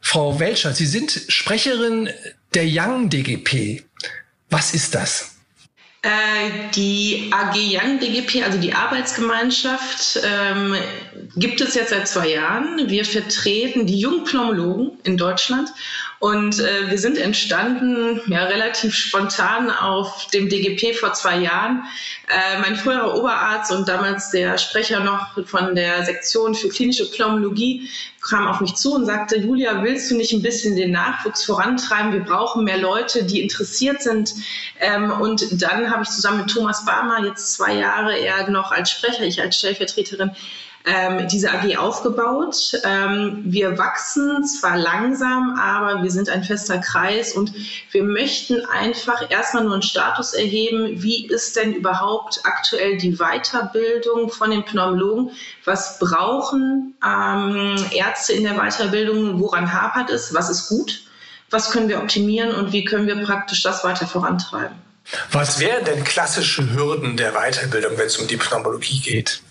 Frau 0.00 0.38
Welcher, 0.40 0.72
Sie 0.72 0.86
sind 0.86 1.24
Sprecherin 1.28 2.08
der 2.54 2.64
Young 2.66 3.10
DGP. 3.10 3.84
Was 4.48 4.72
ist 4.72 4.94
das? 4.94 5.37
Äh, 6.02 6.70
die 6.76 7.28
AG 7.32 7.56
Young 7.56 7.98
DGP, 7.98 8.44
also 8.44 8.58
die 8.58 8.72
Arbeitsgemeinschaft, 8.72 10.20
ähm, 10.22 10.76
gibt 11.34 11.60
es 11.60 11.74
jetzt 11.74 11.90
seit 11.90 12.06
zwei 12.06 12.28
Jahren. 12.28 12.88
Wir 12.88 13.04
vertreten 13.04 13.84
die 13.86 13.98
jungen 13.98 14.22
Pneumologen 14.22 14.92
in 15.02 15.16
Deutschland 15.16 15.70
und 16.20 16.58
äh, 16.58 16.90
wir 16.90 16.98
sind 16.98 17.16
entstanden 17.16 18.20
ja 18.26 18.44
relativ 18.44 18.92
spontan 18.92 19.70
auf 19.70 20.26
dem 20.32 20.48
DGP 20.48 20.96
vor 20.96 21.12
zwei 21.12 21.38
Jahren. 21.38 21.84
Äh, 22.26 22.58
mein 22.60 22.74
früherer 22.74 23.14
Oberarzt 23.14 23.70
und 23.70 23.88
damals 23.88 24.30
der 24.30 24.58
Sprecher 24.58 25.00
noch 25.00 25.38
von 25.46 25.76
der 25.76 26.04
Sektion 26.04 26.56
für 26.56 26.68
klinische 26.68 27.08
Pneumologie 27.08 27.88
kam 28.20 28.48
auf 28.48 28.60
mich 28.60 28.74
zu 28.74 28.94
und 28.94 29.06
sagte, 29.06 29.38
Julia, 29.38 29.84
willst 29.84 30.10
du 30.10 30.16
nicht 30.16 30.32
ein 30.32 30.42
bisschen 30.42 30.74
den 30.74 30.90
Nachwuchs 30.90 31.44
vorantreiben? 31.44 32.12
Wir 32.12 32.24
brauchen 32.24 32.64
mehr 32.64 32.78
Leute, 32.78 33.24
die 33.24 33.40
interessiert 33.40 34.02
sind. 34.02 34.34
Ähm, 34.80 35.12
und 35.12 35.62
dann 35.62 35.88
habe 35.90 36.02
ich 36.02 36.08
zusammen 36.08 36.38
mit 36.38 36.50
Thomas 36.50 36.84
Barmer 36.84 37.24
jetzt 37.24 37.54
zwei 37.54 37.74
Jahre, 37.74 38.18
er 38.18 38.50
noch 38.50 38.72
als 38.72 38.90
Sprecher, 38.90 39.22
ich 39.22 39.40
als 39.40 39.56
Stellvertreterin, 39.56 40.32
ähm, 40.88 41.28
diese 41.28 41.52
AG 41.52 41.76
aufgebaut. 41.76 42.72
Ähm, 42.82 43.42
wir 43.44 43.76
wachsen 43.76 44.44
zwar 44.46 44.78
langsam, 44.78 45.58
aber 45.60 46.02
wir 46.02 46.10
sind 46.10 46.30
ein 46.30 46.42
fester 46.42 46.78
Kreis 46.78 47.34
und 47.34 47.52
wir 47.90 48.02
möchten 48.02 48.64
einfach 48.64 49.30
erstmal 49.30 49.64
nur 49.64 49.74
einen 49.74 49.82
Status 49.82 50.32
erheben. 50.32 51.02
Wie 51.02 51.26
ist 51.26 51.56
denn 51.56 51.74
überhaupt 51.74 52.40
aktuell 52.44 52.96
die 52.96 53.16
Weiterbildung 53.16 54.30
von 54.30 54.50
den 54.50 54.64
Pneumologen? 54.64 55.32
Was 55.64 55.98
brauchen 55.98 56.94
ähm, 57.04 57.76
Ärzte 57.90 58.32
in 58.32 58.44
der 58.44 58.54
Weiterbildung? 58.54 59.40
Woran 59.40 59.70
hapert 59.70 60.08
es? 60.08 60.32
Was 60.32 60.48
ist 60.48 60.68
gut? 60.68 61.02
Was 61.50 61.70
können 61.70 61.88
wir 61.88 61.98
optimieren 61.98 62.54
und 62.54 62.72
wie 62.72 62.84
können 62.84 63.06
wir 63.06 63.22
praktisch 63.24 63.62
das 63.62 63.84
weiter 63.84 64.06
vorantreiben? 64.06 64.76
Was 65.32 65.58
wären 65.58 65.84
denn 65.84 66.04
klassische 66.04 66.74
Hürden 66.74 67.16
der 67.16 67.32
Weiterbildung, 67.32 67.96
wenn 67.96 68.06
es 68.06 68.18
um 68.18 68.26
die 68.26 68.36
Pneumologie 68.36 69.00
geht? 69.00 69.42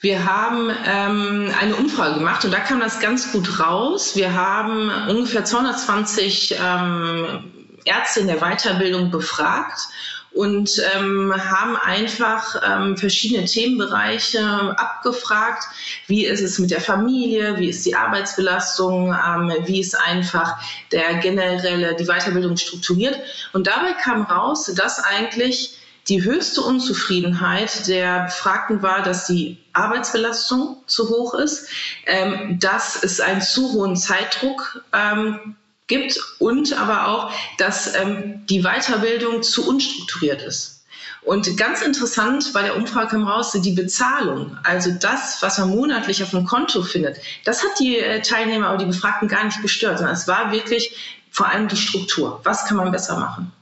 Wir 0.00 0.24
haben 0.24 0.70
ähm, 0.86 1.52
eine 1.60 1.74
Umfrage 1.74 2.14
gemacht 2.14 2.44
und 2.44 2.52
da 2.52 2.60
kam 2.60 2.78
das 2.78 3.00
ganz 3.00 3.32
gut 3.32 3.58
raus. 3.58 4.14
Wir 4.14 4.32
haben 4.32 4.90
ungefähr 5.08 5.44
220 5.44 6.56
ähm, 6.60 7.52
Ärzte 7.84 8.20
in 8.20 8.28
der 8.28 8.38
Weiterbildung 8.38 9.10
befragt 9.10 9.88
und 10.30 10.80
ähm, 10.94 11.34
haben 11.36 11.76
einfach 11.76 12.62
ähm, 12.64 12.96
verschiedene 12.96 13.44
Themenbereiche 13.46 14.72
abgefragt. 14.78 15.64
Wie 16.06 16.26
ist 16.26 16.42
es 16.42 16.60
mit 16.60 16.70
der 16.70 16.80
Familie? 16.80 17.58
Wie 17.58 17.70
ist 17.70 17.84
die 17.84 17.96
Arbeitsbelastung? 17.96 19.12
Ähm, 19.12 19.52
wie 19.66 19.80
ist 19.80 19.96
einfach 19.98 20.58
der 20.92 21.14
generelle, 21.14 21.96
die 21.96 22.04
Weiterbildung 22.06 22.56
strukturiert? 22.56 23.18
Und 23.52 23.66
dabei 23.66 23.94
kam 23.94 24.22
raus, 24.22 24.72
dass 24.76 25.02
eigentlich 25.02 25.77
die 26.08 26.22
höchste 26.24 26.62
Unzufriedenheit 26.62 27.86
der 27.86 28.24
Befragten 28.24 28.82
war, 28.82 29.02
dass 29.02 29.26
die 29.26 29.58
Arbeitsbelastung 29.72 30.78
zu 30.86 31.10
hoch 31.10 31.34
ist, 31.34 31.68
ähm, 32.06 32.58
dass 32.58 33.02
es 33.02 33.20
einen 33.20 33.42
zu 33.42 33.72
hohen 33.72 33.96
Zeitdruck 33.96 34.84
ähm, 34.92 35.56
gibt 35.86 36.18
und 36.38 36.78
aber 36.78 37.08
auch, 37.08 37.32
dass 37.58 37.94
ähm, 37.94 38.46
die 38.46 38.62
Weiterbildung 38.62 39.42
zu 39.42 39.68
unstrukturiert 39.68 40.42
ist. 40.42 40.78
Und 41.22 41.58
ganz 41.58 41.82
interessant 41.82 42.52
bei 42.54 42.62
der 42.62 42.76
Umfrage 42.76 43.10
kam 43.10 43.24
raus, 43.24 43.52
die 43.52 43.72
Bezahlung, 43.72 44.56
also 44.62 44.90
das, 44.90 45.42
was 45.42 45.58
man 45.58 45.70
monatlich 45.70 46.22
auf 46.22 46.30
dem 46.30 46.46
Konto 46.46 46.82
findet, 46.82 47.18
das 47.44 47.62
hat 47.62 47.78
die 47.80 47.98
äh, 47.98 48.22
Teilnehmer 48.22 48.68
oder 48.70 48.78
die 48.78 48.86
Befragten 48.86 49.28
gar 49.28 49.44
nicht 49.44 49.60
gestört, 49.60 49.98
sondern 49.98 50.14
es 50.14 50.26
war 50.26 50.52
wirklich 50.52 51.18
vor 51.30 51.48
allem 51.48 51.68
die 51.68 51.76
Struktur. 51.76 52.40
Was 52.44 52.64
kann 52.64 52.78
man 52.78 52.90
besser 52.92 53.18
machen? 53.18 53.52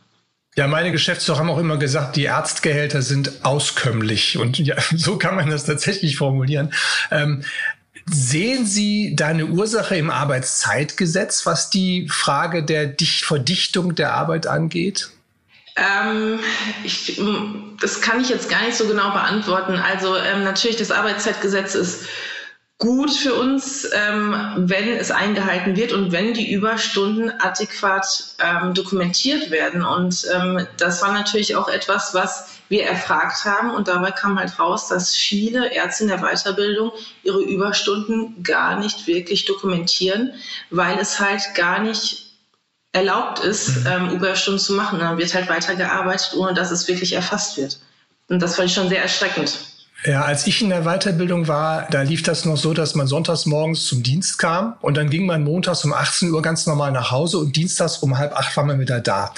Ja, 0.59 0.67
meine 0.67 0.91
Geschäftsführer 0.91 1.41
haben 1.41 1.51
auch 1.51 1.59
immer 1.59 1.77
gesagt, 1.77 2.17
die 2.17 2.31
Arztgehälter 2.31 3.03
sind 3.03 3.45
auskömmlich. 3.45 4.39
Und 4.39 4.59
ja, 4.59 4.77
so 4.97 5.19
kann 5.19 5.37
man 5.37 5.51
das 5.51 5.65
tatsächlich 5.65 6.17
formulieren. 6.17 6.73
Ähm, 7.11 7.45
sehen 8.07 8.65
Sie 8.65 9.15
da 9.15 9.29
eine 9.29 9.47
Ursache 9.47 9.97
im 9.97 10.11
Arbeitszeitgesetz, 10.11 11.45
was 11.45 11.69
die 11.69 12.09
Frage 12.09 12.63
der 12.63 12.87
Dicht 12.87 13.25
Verdichtung 13.25 13.95
der 13.95 14.15
Arbeit 14.15 14.47
angeht? 14.47 15.11
Ähm, 15.77 16.39
ich, 16.85 17.21
das 17.83 18.01
kann 18.01 18.23
ich 18.23 18.31
jetzt 18.31 18.49
gar 18.49 18.65
nicht 18.65 18.79
so 18.79 18.87
genau 18.87 19.11
beantworten. 19.11 19.75
Also 19.75 20.17
ähm, 20.17 20.43
natürlich, 20.43 20.77
das 20.77 20.91
Arbeitszeitgesetz 20.91 21.75
ist 21.75 22.07
gut 22.79 23.11
für 23.11 23.35
uns, 23.35 23.89
ähm, 23.93 24.37
wenn 24.57 24.89
es 24.89 25.11
eingehalten 25.11 25.77
wird 25.77 25.93
und 25.93 26.13
wenn 26.13 26.35
die 26.35 26.53
Überstunden 26.53 27.31
adäquat 27.41 28.35
ähm, 28.39 28.75
dokumentiert 28.75 29.51
werden. 29.51 29.83
Und 29.83 30.27
ähm, 30.35 30.67
das 30.77 31.01
war 31.01 31.13
natürlich 31.13 31.57
auch 31.57 31.69
etwas, 31.69 32.13
was 32.13 32.49
wir 32.69 32.85
erfragt 32.85 33.45
haben. 33.47 33.71
Und 33.71 33.89
dabei 33.89 34.11
kam 34.11 34.39
halt 34.39 34.59
raus, 34.59 34.89
dass 34.89 35.15
viele 35.15 35.73
Ärzte 35.73 36.05
in 36.05 36.11
der 36.11 36.19
Weiterbildung 36.19 36.93
ihre 37.23 37.41
Überstunden 37.41 38.43
gar 38.43 38.79
nicht 38.79 39.07
wirklich 39.07 39.47
dokumentieren, 39.47 40.35
weil 40.69 40.99
es 40.99 41.19
halt 41.19 41.55
gar 41.55 41.79
nicht 41.79 42.27
erlaubt 42.93 43.39
ist, 43.39 43.87
ähm, 43.87 44.11
Überstunden 44.11 44.61
zu 44.61 44.75
machen. 44.75 44.99
Dann 44.99 45.17
wird 45.17 45.33
halt 45.33 45.49
weitergearbeitet, 45.49 46.35
ohne 46.37 46.53
dass 46.53 46.71
es 46.71 46.89
wirklich 46.89 47.15
erfasst 47.15 47.57
wird. 47.57 47.79
Und 48.29 48.43
das 48.43 48.57
fand 48.57 48.69
ich 48.69 48.75
schon 48.75 48.91
sehr 48.91 49.03
erschreckend. 49.03 49.76
Ja, 50.07 50.23
als 50.23 50.47
ich 50.47 50.63
in 50.63 50.69
der 50.69 50.83
Weiterbildung 50.83 51.49
war, 51.49 51.89
da 51.91 52.03
lief 52.03 52.23
das 52.23 52.45
noch 52.45 52.57
so, 52.57 52.73
dass 52.75 52.95
man 52.95 53.09
sonntags 53.09 53.45
morgens 53.45 53.87
zum 53.87 54.05
Dienst 54.05 54.39
kam 54.39 54.77
und 54.81 54.97
dann 54.97 55.11
ging 55.11 55.27
man 55.27 55.43
montags 55.43 55.85
um 55.85 55.93
18 55.93 56.31
Uhr 56.31 56.43
ganz 56.43 56.65
normal 56.67 56.93
nach 56.93 57.11
Hause 57.11 57.39
und 57.39 57.57
dienstags 57.57 57.99
um 57.99 58.17
halb 58.17 58.33
acht 58.33 58.57
war 58.57 58.65
man 58.65 58.79
wieder 58.79 59.01
da. 59.01 59.35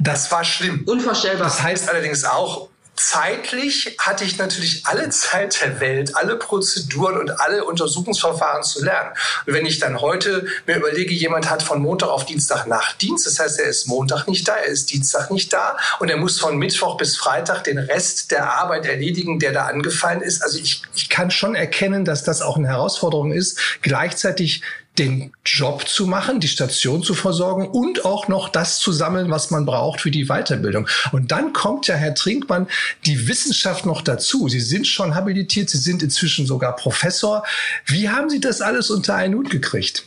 Das 0.00 0.32
war 0.32 0.42
schlimm. 0.42 0.82
Unvorstellbar. 0.86 1.44
Das 1.44 1.62
heißt 1.62 1.88
allerdings 1.88 2.24
auch, 2.24 2.68
zeitlich 2.98 3.96
hatte 3.98 4.24
ich 4.24 4.38
natürlich 4.38 4.82
alle 4.86 5.08
Zeit 5.10 5.60
der 5.60 5.80
Welt, 5.80 6.16
alle 6.16 6.36
Prozeduren 6.36 7.16
und 7.16 7.40
alle 7.40 7.64
Untersuchungsverfahren 7.64 8.62
zu 8.62 8.84
lernen. 8.84 9.10
Und 9.46 9.54
wenn 9.54 9.66
ich 9.66 9.78
dann 9.78 10.00
heute 10.00 10.46
mir 10.66 10.76
überlege, 10.76 11.14
jemand 11.14 11.48
hat 11.50 11.62
von 11.62 11.80
Montag 11.80 12.08
auf 12.08 12.26
Dienstag 12.26 12.66
Nachtdienst, 12.66 13.26
das 13.26 13.38
heißt, 13.38 13.60
er 13.60 13.66
ist 13.66 13.86
Montag 13.86 14.26
nicht 14.26 14.46
da, 14.46 14.56
er 14.56 14.66
ist 14.66 14.90
Dienstag 14.90 15.30
nicht 15.30 15.52
da 15.52 15.76
und 16.00 16.10
er 16.10 16.16
muss 16.16 16.38
von 16.38 16.58
Mittwoch 16.58 16.96
bis 16.96 17.16
Freitag 17.16 17.64
den 17.64 17.78
Rest 17.78 18.30
der 18.30 18.52
Arbeit 18.52 18.86
erledigen, 18.86 19.38
der 19.38 19.52
da 19.52 19.66
angefallen 19.66 20.20
ist. 20.20 20.42
Also 20.42 20.58
ich, 20.58 20.82
ich 20.94 21.08
kann 21.08 21.30
schon 21.30 21.54
erkennen, 21.54 22.04
dass 22.04 22.24
das 22.24 22.42
auch 22.42 22.56
eine 22.56 22.68
Herausforderung 22.68 23.32
ist, 23.32 23.58
gleichzeitig 23.82 24.62
den 24.98 25.32
Job 25.44 25.86
zu 25.88 26.06
machen, 26.06 26.40
die 26.40 26.48
Station 26.48 27.02
zu 27.02 27.14
versorgen 27.14 27.68
und 27.68 28.04
auch 28.04 28.28
noch 28.28 28.48
das 28.48 28.78
zu 28.78 28.92
sammeln, 28.92 29.30
was 29.30 29.50
man 29.50 29.64
braucht 29.64 30.00
für 30.00 30.10
die 30.10 30.26
Weiterbildung. 30.26 30.88
Und 31.12 31.30
dann 31.32 31.52
kommt 31.52 31.86
ja, 31.86 31.94
Herr 31.94 32.14
Trinkmann, 32.14 32.66
die 33.06 33.28
Wissenschaft 33.28 33.86
noch 33.86 34.02
dazu. 34.02 34.48
Sie 34.48 34.60
sind 34.60 34.86
schon 34.86 35.14
habilitiert, 35.14 35.70
Sie 35.70 35.78
sind 35.78 36.02
inzwischen 36.02 36.46
sogar 36.46 36.76
Professor. 36.76 37.44
Wie 37.86 38.08
haben 38.08 38.28
Sie 38.30 38.40
das 38.40 38.60
alles 38.60 38.90
unter 38.90 39.14
einen 39.14 39.34
Hut 39.34 39.50
gekriegt? 39.50 40.04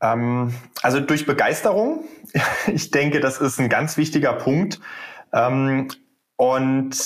Ähm, 0.00 0.54
also 0.82 1.00
durch 1.00 1.26
Begeisterung. 1.26 2.04
Ich 2.72 2.92
denke, 2.92 3.18
das 3.18 3.38
ist 3.38 3.58
ein 3.58 3.68
ganz 3.68 3.96
wichtiger 3.96 4.32
Punkt. 4.32 4.78
Ähm, 5.32 5.88
und 6.40 6.96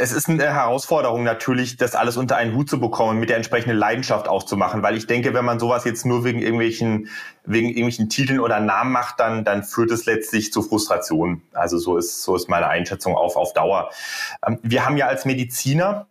es 0.00 0.12
ist 0.12 0.30
eine 0.30 0.44
Herausforderung 0.44 1.22
natürlich, 1.22 1.76
das 1.76 1.94
alles 1.94 2.16
unter 2.16 2.36
einen 2.36 2.54
Hut 2.54 2.70
zu 2.70 2.80
bekommen, 2.80 3.20
mit 3.20 3.28
der 3.28 3.36
entsprechenden 3.36 3.76
Leidenschaft 3.76 4.28
auch 4.28 4.44
zu 4.44 4.56
machen. 4.56 4.82
Weil 4.82 4.96
ich 4.96 5.06
denke, 5.06 5.34
wenn 5.34 5.44
man 5.44 5.60
sowas 5.60 5.84
jetzt 5.84 6.06
nur 6.06 6.24
wegen 6.24 6.40
irgendwelchen, 6.40 7.10
wegen 7.44 7.68
irgendwelchen 7.68 8.08
Titeln 8.08 8.40
oder 8.40 8.60
Namen 8.60 8.90
macht, 8.90 9.20
dann, 9.20 9.44
dann 9.44 9.62
führt 9.62 9.90
es 9.90 10.06
letztlich 10.06 10.54
zu 10.54 10.62
Frustration. 10.62 11.42
Also 11.52 11.76
so 11.76 11.98
ist, 11.98 12.22
so 12.22 12.34
ist 12.34 12.48
meine 12.48 12.68
Einschätzung 12.68 13.14
auf, 13.14 13.36
auf 13.36 13.52
Dauer. 13.52 13.90
Ähm, 14.46 14.58
wir 14.62 14.86
haben 14.86 14.96
ja 14.96 15.06
als 15.06 15.26
Mediziner 15.26 16.06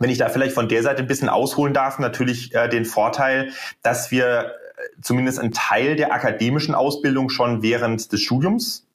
wenn 0.00 0.10
ich 0.10 0.18
da 0.18 0.28
vielleicht 0.28 0.54
von 0.54 0.68
der 0.68 0.82
Seite 0.82 1.02
ein 1.02 1.08
bisschen 1.08 1.28
ausholen 1.28 1.74
darf, 1.74 2.00
natürlich 2.00 2.52
äh, 2.54 2.68
den 2.68 2.84
Vorteil, 2.84 3.52
dass 3.82 4.12
wir 4.12 4.54
zumindest 5.02 5.38
einen 5.38 5.52
Teil 5.52 5.94
der 5.94 6.12
akademischen 6.12 6.74
Ausbildung 6.74 7.30
schon 7.30 7.62
während 7.62 8.12
des 8.12 8.20
Studiums 8.22 8.88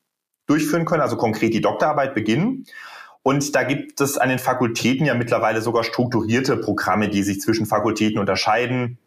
durchführen 0.45 0.85
können, 0.85 1.01
also 1.01 1.15
konkret 1.15 1.53
die 1.53 1.61
Doktorarbeit 1.61 2.15
beginnen. 2.15 2.65
Und 3.23 3.55
da 3.55 3.63
gibt 3.63 4.01
es 4.01 4.17
an 4.17 4.29
den 4.29 4.39
Fakultäten 4.39 5.05
ja 5.05 5.15
mittlerweile 5.15 5.61
sogar 5.61 5.83
strukturierte 5.83 6.57
Programme, 6.57 7.09
die 7.09 7.23
sich 7.23 7.39
zwischen 7.39 7.65
Fakultäten 7.65 8.19
unterscheiden, 8.19 8.99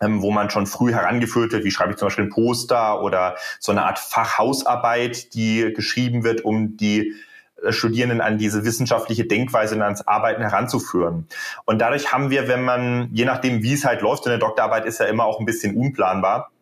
ähm, 0.00 0.22
wo 0.22 0.30
man 0.30 0.50
schon 0.50 0.66
früh 0.66 0.92
herangeführt 0.92 1.52
wird, 1.52 1.64
wie 1.64 1.70
schreibe 1.70 1.92
ich 1.92 1.98
zum 1.98 2.06
Beispiel 2.06 2.26
ein 2.26 2.30
Poster 2.30 3.02
oder 3.02 3.36
so 3.58 3.72
eine 3.72 3.84
Art 3.84 3.98
Fachhausarbeit, 3.98 5.34
die 5.34 5.72
geschrieben 5.74 6.22
wird, 6.22 6.44
um 6.44 6.76
die 6.76 7.14
äh, 7.62 7.72
Studierenden 7.72 8.20
an 8.20 8.38
diese 8.38 8.64
wissenschaftliche 8.64 9.24
Denkweise 9.24 9.74
und 9.74 9.82
ans 9.82 10.06
Arbeiten 10.06 10.42
heranzuführen. 10.42 11.26
Und 11.64 11.80
dadurch 11.80 12.12
haben 12.12 12.30
wir, 12.30 12.46
wenn 12.46 12.62
man, 12.62 13.08
je 13.12 13.24
nachdem, 13.24 13.62
wie 13.64 13.72
es 13.72 13.84
halt 13.84 14.00
läuft, 14.00 14.24
so 14.24 14.30
eine 14.30 14.38
Doktorarbeit 14.38 14.84
ist 14.84 15.00
ja 15.00 15.06
immer 15.06 15.24
auch 15.24 15.40
ein 15.40 15.46
bisschen 15.46 15.76
unplanbar, 15.76 16.52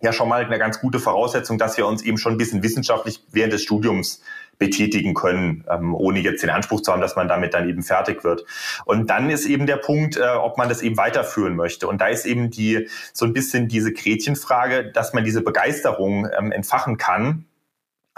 ja 0.00 0.12
schon 0.12 0.28
mal 0.28 0.44
eine 0.44 0.58
ganz 0.58 0.80
gute 0.80 0.98
Voraussetzung, 0.98 1.58
dass 1.58 1.76
wir 1.76 1.86
uns 1.86 2.02
eben 2.02 2.18
schon 2.18 2.32
ein 2.32 2.38
bisschen 2.38 2.62
wissenschaftlich 2.62 3.24
während 3.30 3.52
des 3.52 3.62
Studiums 3.62 4.22
betätigen 4.58 5.14
können, 5.14 5.64
ähm, 5.70 5.94
ohne 5.94 6.20
jetzt 6.20 6.42
den 6.42 6.50
Anspruch 6.50 6.80
zu 6.82 6.92
haben, 6.92 7.00
dass 7.00 7.16
man 7.16 7.28
damit 7.28 7.54
dann 7.54 7.68
eben 7.68 7.82
fertig 7.82 8.24
wird. 8.24 8.44
Und 8.84 9.08
dann 9.08 9.30
ist 9.30 9.46
eben 9.46 9.66
der 9.66 9.76
Punkt, 9.76 10.16
äh, 10.16 10.28
ob 10.28 10.58
man 10.58 10.68
das 10.68 10.82
eben 10.82 10.96
weiterführen 10.96 11.56
möchte. 11.56 11.86
Und 11.86 12.00
da 12.00 12.08
ist 12.08 12.26
eben 12.26 12.50
die 12.50 12.88
so 13.12 13.24
ein 13.24 13.32
bisschen 13.32 13.68
diese 13.68 13.92
Gretchenfrage, 13.92 14.90
dass 14.92 15.12
man 15.12 15.24
diese 15.24 15.42
Begeisterung 15.42 16.28
ähm, 16.38 16.52
entfachen 16.52 16.96
kann 16.96 17.44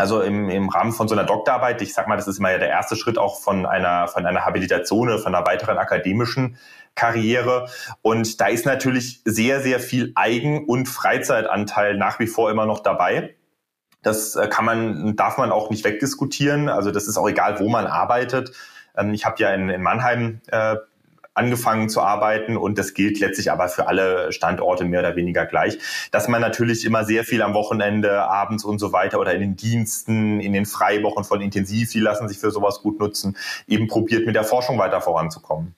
also 0.00 0.23
im, 0.23 0.49
im 0.49 0.70
Rahmen 0.70 0.92
von 0.92 1.09
so 1.09 1.14
einer 1.14 1.25
Doktorarbeit, 1.25 1.82
ich 1.82 1.92
sag 1.92 2.09
mal, 2.09 2.16
das 2.16 2.26
ist 2.26 2.38
immer 2.38 2.50
ja 2.50 2.56
der 2.56 2.70
erste 2.70 2.97
Schritt 2.97 3.18
auch 3.18 3.38
von 3.38 3.66
einer, 3.66 4.09
von 4.09 4.25
einer 4.25 4.47
Habilitation 4.47 5.09
oder 5.09 5.18
von 5.18 5.35
einer 5.35 5.47
weiteren 5.47 5.76
akademischen 5.76 6.56
Karriere. 6.94 7.68
Und 8.00 8.40
da 8.40 8.47
ist 8.47 8.64
natürlich 8.64 9.20
sehr, 9.26 9.61
sehr 9.61 9.78
viel 9.78 10.12
Eigen- 10.14 10.64
und 10.64 10.87
Freizeitanteil 10.87 11.99
nach 11.99 12.18
wie 12.18 12.28
vor 12.28 12.50
immer 12.50 12.64
noch 12.64 12.80
dabei. 12.80 13.35
Das 14.02 14.37
äh, 14.37 14.49
kann 14.49 14.64
man, 14.64 15.16
darf 15.16 15.38
man 15.38 15.52
auch 15.52 15.71
nicht 15.71 15.85
wegdiskutieren. 15.85 16.69
Also 16.69 16.90
das 16.90 17.07
ist 17.07 17.19
auch 17.19 17.28
egal, 17.28 17.61
wo 17.61 17.69
man 17.69 17.87
arbeitet. 17.87 18.52
Ähm, 18.97 19.12
ich 19.14 19.25
habe 19.25 19.37
ja 19.38 19.52
in, 19.52 19.69
in 19.69 19.83
Mannheim 19.83 20.40
äh, 20.49 20.76
angefangen 21.35 21.88
zu 21.88 22.00
arbeiten 22.00 22.57
und 22.57 22.76
das 22.78 22.92
gilt 22.92 23.21
letztlich 23.21 23.50
aber 23.50 23.69
für 23.69 23.87
alle 23.87 24.33
Standorte 24.33 24.85
mehr 24.85 25.00
oder 25.00 25.16
weniger 25.16 25.47
gleich, 25.47 25.78
dass 26.11 26.28
man 26.28 26.40
natürlich 26.40 26.85
immer 26.85 27.04
sehr 27.04 27.25
viel 27.25 27.42
am 27.42 27.54
Wochenende, 27.54 28.23
abends 28.23 28.64
und 28.64 28.78
so 28.78 28.92
weiter 28.92 29.21
oder 29.21 29.33
in 29.33 29.40
den 29.40 29.57
Diensten, 29.57 30.40
in 30.40 30.52
den 30.52 30.66
Freiwochen 30.66 31.25
von 31.25 31.40
Intensiv, 31.40 31.92
die 31.92 32.00
lassen 32.00 32.28
sich 32.28 32.38
für 32.38 32.50
sowas 32.50 32.80
gut 32.83 32.99
nutzen, 32.99 33.37
eben 33.66 33.87
probiert 33.87 34.26
mit 34.26 34.35
der 34.35 34.45
Forschung 34.45 34.78
weiter 34.78 35.00
voranzukommen. 35.00 35.75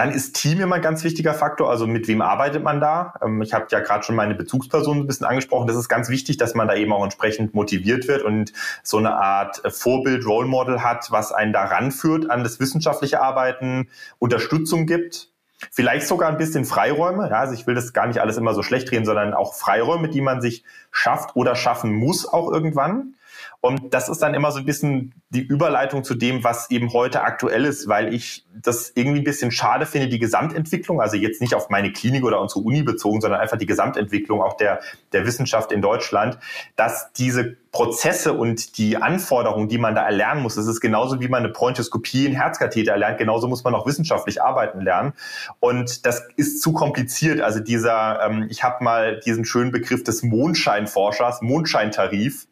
Dann 0.00 0.12
ist 0.12 0.32
Team 0.32 0.62
immer 0.62 0.76
ein 0.76 0.80
ganz 0.80 1.04
wichtiger 1.04 1.34
Faktor. 1.34 1.68
Also 1.68 1.86
mit 1.86 2.08
wem 2.08 2.22
arbeitet 2.22 2.64
man 2.64 2.80
da? 2.80 3.12
Ähm, 3.22 3.42
ich 3.42 3.52
habe 3.52 3.66
ja 3.68 3.80
gerade 3.80 4.02
schon 4.02 4.16
meine 4.16 4.34
Bezugsperson 4.34 5.00
ein 5.00 5.06
bisschen 5.06 5.26
angesprochen. 5.26 5.66
Das 5.66 5.76
ist 5.76 5.90
ganz 5.90 6.08
wichtig, 6.08 6.38
dass 6.38 6.54
man 6.54 6.68
da 6.68 6.74
eben 6.74 6.90
auch 6.94 7.04
entsprechend 7.04 7.52
motiviert 7.52 8.08
wird 8.08 8.22
und 8.22 8.54
so 8.82 8.96
eine 8.96 9.12
Art 9.12 9.62
äh, 9.62 9.70
Vorbild, 9.70 10.24
Role 10.24 10.48
Model 10.48 10.82
hat, 10.82 11.10
was 11.10 11.32
einen 11.32 11.52
daran 11.52 11.92
führt 11.92 12.30
an 12.30 12.42
das 12.42 12.60
wissenschaftliche 12.60 13.20
Arbeiten, 13.20 13.90
Unterstützung 14.18 14.86
gibt. 14.86 15.28
Vielleicht 15.70 16.06
sogar 16.06 16.30
ein 16.30 16.38
bisschen 16.38 16.64
Freiräume. 16.64 17.28
Ja, 17.28 17.40
also 17.40 17.52
ich 17.52 17.66
will 17.66 17.74
das 17.74 17.92
gar 17.92 18.06
nicht 18.06 18.22
alles 18.22 18.38
immer 18.38 18.54
so 18.54 18.62
schlecht 18.62 18.90
reden, 18.92 19.04
sondern 19.04 19.34
auch 19.34 19.52
Freiräume, 19.52 20.08
die 20.08 20.22
man 20.22 20.40
sich 20.40 20.64
schafft 20.90 21.36
oder 21.36 21.54
schaffen 21.54 21.92
muss 21.92 22.26
auch 22.26 22.50
irgendwann. 22.50 23.16
Und 23.62 23.92
das 23.92 24.08
ist 24.08 24.22
dann 24.22 24.32
immer 24.32 24.52
so 24.52 24.58
ein 24.58 24.64
bisschen 24.64 25.12
die 25.28 25.42
Überleitung 25.42 26.02
zu 26.02 26.14
dem, 26.14 26.42
was 26.42 26.70
eben 26.70 26.94
heute 26.94 27.22
aktuell 27.22 27.66
ist, 27.66 27.88
weil 27.88 28.14
ich 28.14 28.46
das 28.54 28.92
irgendwie 28.94 29.20
ein 29.20 29.24
bisschen 29.24 29.50
schade 29.50 29.84
finde, 29.84 30.08
die 30.08 30.18
Gesamtentwicklung, 30.18 31.00
also 31.00 31.16
jetzt 31.16 31.42
nicht 31.42 31.54
auf 31.54 31.68
meine 31.68 31.92
Klinik 31.92 32.24
oder 32.24 32.40
unsere 32.40 32.60
Uni 32.60 32.82
bezogen, 32.82 33.20
sondern 33.20 33.38
einfach 33.38 33.58
die 33.58 33.66
Gesamtentwicklung 33.66 34.40
auch 34.40 34.56
der, 34.56 34.80
der 35.12 35.26
Wissenschaft 35.26 35.72
in 35.72 35.82
Deutschland, 35.82 36.38
dass 36.76 37.12
diese 37.12 37.56
Prozesse 37.70 38.32
und 38.32 38.78
die 38.78 38.96
Anforderungen, 38.96 39.68
die 39.68 39.78
man 39.78 39.94
da 39.94 40.04
erlernen 40.04 40.42
muss, 40.42 40.54
das 40.54 40.66
ist 40.66 40.80
genauso 40.80 41.20
wie 41.20 41.28
man 41.28 41.44
eine 41.44 41.52
Bronchoskopie 41.52 42.24
in 42.24 42.32
Herzkatheter 42.32 42.92
erlernt, 42.92 43.18
genauso 43.18 43.46
muss 43.46 43.62
man 43.62 43.74
auch 43.74 43.86
wissenschaftlich 43.86 44.42
arbeiten 44.42 44.80
lernen. 44.80 45.12
Und 45.60 46.06
das 46.06 46.26
ist 46.36 46.62
zu 46.62 46.72
kompliziert. 46.72 47.42
Also 47.42 47.60
dieser, 47.60 48.24
ähm, 48.24 48.46
ich 48.48 48.64
habe 48.64 48.82
mal 48.82 49.20
diesen 49.20 49.44
schönen 49.44 49.70
Begriff 49.70 50.02
des 50.02 50.22
Mondscheinforschers, 50.22 51.42
Mondscheintarif, 51.42 52.46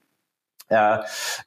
äh, 0.68 0.98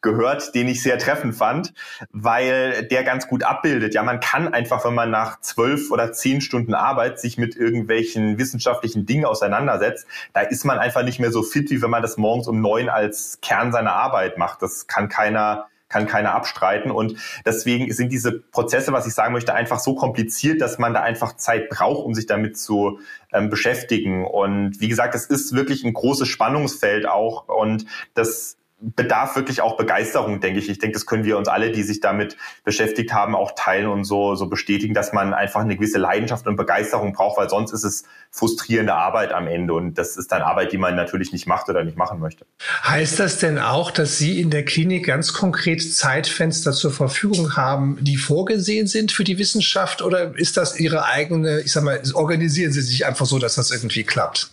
gehört, 0.02 0.56
den 0.56 0.68
ich 0.68 0.82
sehr 0.82 0.98
treffend 0.98 1.36
fand, 1.36 1.74
weil 2.12 2.88
der 2.88 3.04
ganz 3.04 3.28
gut 3.28 3.44
abbildet. 3.44 3.94
Ja, 3.94 4.04
man 4.04 4.20
kann 4.20 4.54
einfach, 4.54 4.86
wenn 4.86 4.94
man 4.94 5.12
nach 5.12 5.42
zwölf 5.42 5.92
oder 5.92 6.12
zehn 6.14 6.42
Stunden 6.42 6.74
Arbeit 6.74 7.20
sich 7.20 7.38
mit 7.38 7.56
irgendwelchen 7.56 8.38
wissenschaftlichen 8.38 9.06
Dingen 9.06 9.26
auseinandersetzt, 9.26 10.08
da 10.34 10.42
ist 10.42 10.66
man 10.66 10.80
einfach 10.80 11.04
nicht 11.04 11.20
mehr 11.20 11.32
so 11.32 11.44
fit, 11.44 11.70
wie 11.70 11.82
wenn 11.82 11.90
man 11.90 12.02
das 12.02 12.18
morgens 12.18 12.48
um 12.48 12.62
neun 12.62 12.90
als 12.90 13.40
Kern 13.42 13.72
seiner 13.72 13.94
Arbeit 13.94 14.38
macht. 14.38 14.62
Das 14.62 14.88
kann 14.88 15.10
keiner 15.10 15.68
kann 15.92 16.08
keiner 16.08 16.34
abstreiten. 16.34 16.90
Und 16.90 17.18
deswegen 17.46 17.92
sind 17.94 18.12
diese 18.12 18.32
Prozesse, 18.32 18.94
was 18.94 19.06
ich 19.06 19.14
sagen 19.14 19.34
möchte, 19.34 19.54
einfach 19.54 19.80
so 19.80 19.94
kompliziert, 19.94 20.62
dass 20.62 20.80
man 20.80 20.94
da 20.94 21.02
einfach 21.02 21.36
Zeit 21.36 21.70
braucht, 21.70 22.06
um 22.06 22.14
sich 22.14 22.26
damit 22.26 22.58
zu 22.58 23.00
ähm, 23.34 23.50
beschäftigen. 23.50 24.26
Und 24.26 24.80
wie 24.80 24.88
gesagt, 24.88 25.14
es 25.16 25.26
ist 25.26 25.54
wirklich 25.54 25.84
ein 25.84 25.94
großes 25.94 26.28
Spannungsfeld 26.28 27.06
auch. 27.06 27.50
Und 27.50 27.86
das 28.14 28.58
bedarf 28.82 29.36
wirklich 29.36 29.62
auch 29.62 29.78
Begeisterung, 29.78 30.40
denke 30.40 30.60
ich. 30.60 30.70
Ich 30.70 30.80
denke, 30.80 30.94
das 30.94 31.06
können 31.06 31.24
wir 31.24 31.38
uns 31.38 31.48
alle, 31.48 31.72
die 31.72 31.84
sich 31.84 32.00
damit 32.00 32.36
beschäftigt 32.64 33.14
haben, 33.14 33.36
auch 33.36 33.52
teilen 33.56 33.88
und 33.88 34.04
so, 34.04 34.36
so 34.36 34.48
bestätigen, 34.48 34.94
dass 34.94 35.14
man 35.14 35.34
einfach 35.34 35.62
eine 35.62 35.76
gewisse 35.76 36.00
Leidenschaft 36.00 36.48
und 36.48 36.56
Begeisterung 36.56 37.14
braucht, 37.14 37.38
weil 37.38 37.50
sonst 37.50 37.72
ist 37.72 37.84
es 37.84 38.04
frustrierende 38.32 38.94
Arbeit 38.94 39.34
am 39.34 39.48
Ende 39.48 39.74
und 39.74 39.98
das 39.98 40.18
ist 40.18 40.32
dann 40.32 40.42
Arbeit, 40.42 40.72
die 40.72 40.78
man 40.78 40.96
natürlich 40.96 41.32
nicht 41.32 41.48
macht 41.48 41.70
oder 41.70 41.84
nicht 41.84 41.98
machen 41.98 42.20
möchte. 42.20 42.46
Heißt 42.84 43.20
das 43.20 43.38
denn 43.38 43.60
auch, 43.60 43.92
dass 43.92 44.18
Sie 44.18 44.42
in 44.42 44.50
der 44.50 44.66
Klinik 44.66 45.06
ganz 45.06 45.34
konkret 45.34 45.82
Zeitfenster 45.82 46.72
zur 46.72 46.92
Verfügung 46.92 47.56
haben, 47.56 47.98
die 48.02 48.18
vorgesehen 48.18 48.88
sind 48.88 49.12
für 49.12 49.24
die 49.24 49.38
Wissenschaft 49.38 50.02
oder 50.02 50.38
ist 50.38 50.58
das 50.58 50.80
Ihre 50.80 51.06
eigene, 51.06 51.62
ich 51.62 51.72
sag 51.72 51.84
mal, 51.84 52.02
organisieren 52.14 52.72
Sie 52.72 52.82
sich 52.82 53.06
einfach 53.06 53.26
so, 53.26 53.38
dass 53.38 53.56
das 53.56 53.72
irgendwie 53.72 54.04
klappt? 54.04 54.50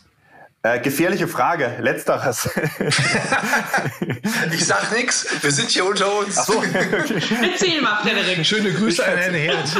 Äh, 0.64 0.80
gefährliche 0.80 1.28
Frage, 1.28 1.76
letzteres. 1.78 2.50
ich 4.52 4.66
sag 4.66 4.90
nix, 4.92 5.40
wir 5.40 5.52
sind 5.52 5.70
hier 5.70 5.86
unter 5.86 6.18
uns. 6.18 6.36
Ach 6.36 6.46
so. 6.46 6.60
Erzähl 7.42 7.80
mal, 7.80 8.00
Frederik. 8.02 8.44
Schöne 8.44 8.72
Grüße 8.72 9.06
an 9.06 9.18
Herrn 9.18 9.34
Herd. 9.34 9.76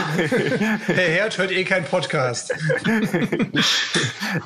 Herr 0.87 0.95
Herd 0.95 1.37
hört 1.37 1.51
eh 1.51 1.65
keinen 1.65 1.85
Podcast. 1.85 2.55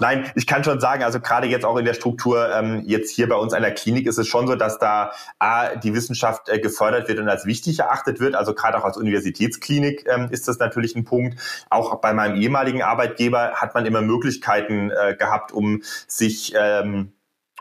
Nein, 0.01 0.33
ich 0.35 0.47
kann 0.47 0.65
schon 0.65 0.81
sagen, 0.81 1.03
also 1.05 1.21
gerade 1.21 1.49
jetzt 1.49 1.67
auch 1.67 1.77
in 1.77 1.85
der 1.85 1.93
Struktur, 1.93 2.51
ähm, 2.51 2.83
jetzt 2.87 3.15
hier 3.15 3.29
bei 3.29 3.37
uns 3.37 3.53
an 3.53 3.61
der 3.61 3.75
Klinik 3.75 4.07
ist 4.07 4.17
es 4.17 4.27
schon 4.27 4.47
so, 4.47 4.55
dass 4.55 4.79
da 4.79 5.13
A, 5.39 5.77
die 5.77 5.93
Wissenschaft 5.93 6.49
äh, 6.49 6.59
gefördert 6.59 7.09
wird 7.09 7.19
und 7.19 7.29
als 7.29 7.45
wichtig 7.45 7.81
erachtet 7.81 8.21
wird. 8.21 8.37
Also 8.37 8.55
gerade 8.55 8.79
auch 8.79 8.85
als 8.85 8.97
Universitätsklinik 8.97 10.07
ähm, 10.09 10.29
ist 10.31 10.49
das 10.49 10.59
natürlich 10.59 10.97
ein 10.97 11.05
Punkt. 11.05 11.39
Auch 11.69 12.01
bei 12.01 12.15
meinem 12.15 12.41
ehemaligen 12.41 12.81
Arbeitgeber 12.81 13.53
hat 13.57 13.75
man 13.75 13.85
immer 13.85 14.01
Möglichkeiten 14.01 14.91
äh, 14.91 15.15
gehabt, 15.15 15.53
um 15.53 15.83
sich 16.07 16.22
ähm, 16.55 17.13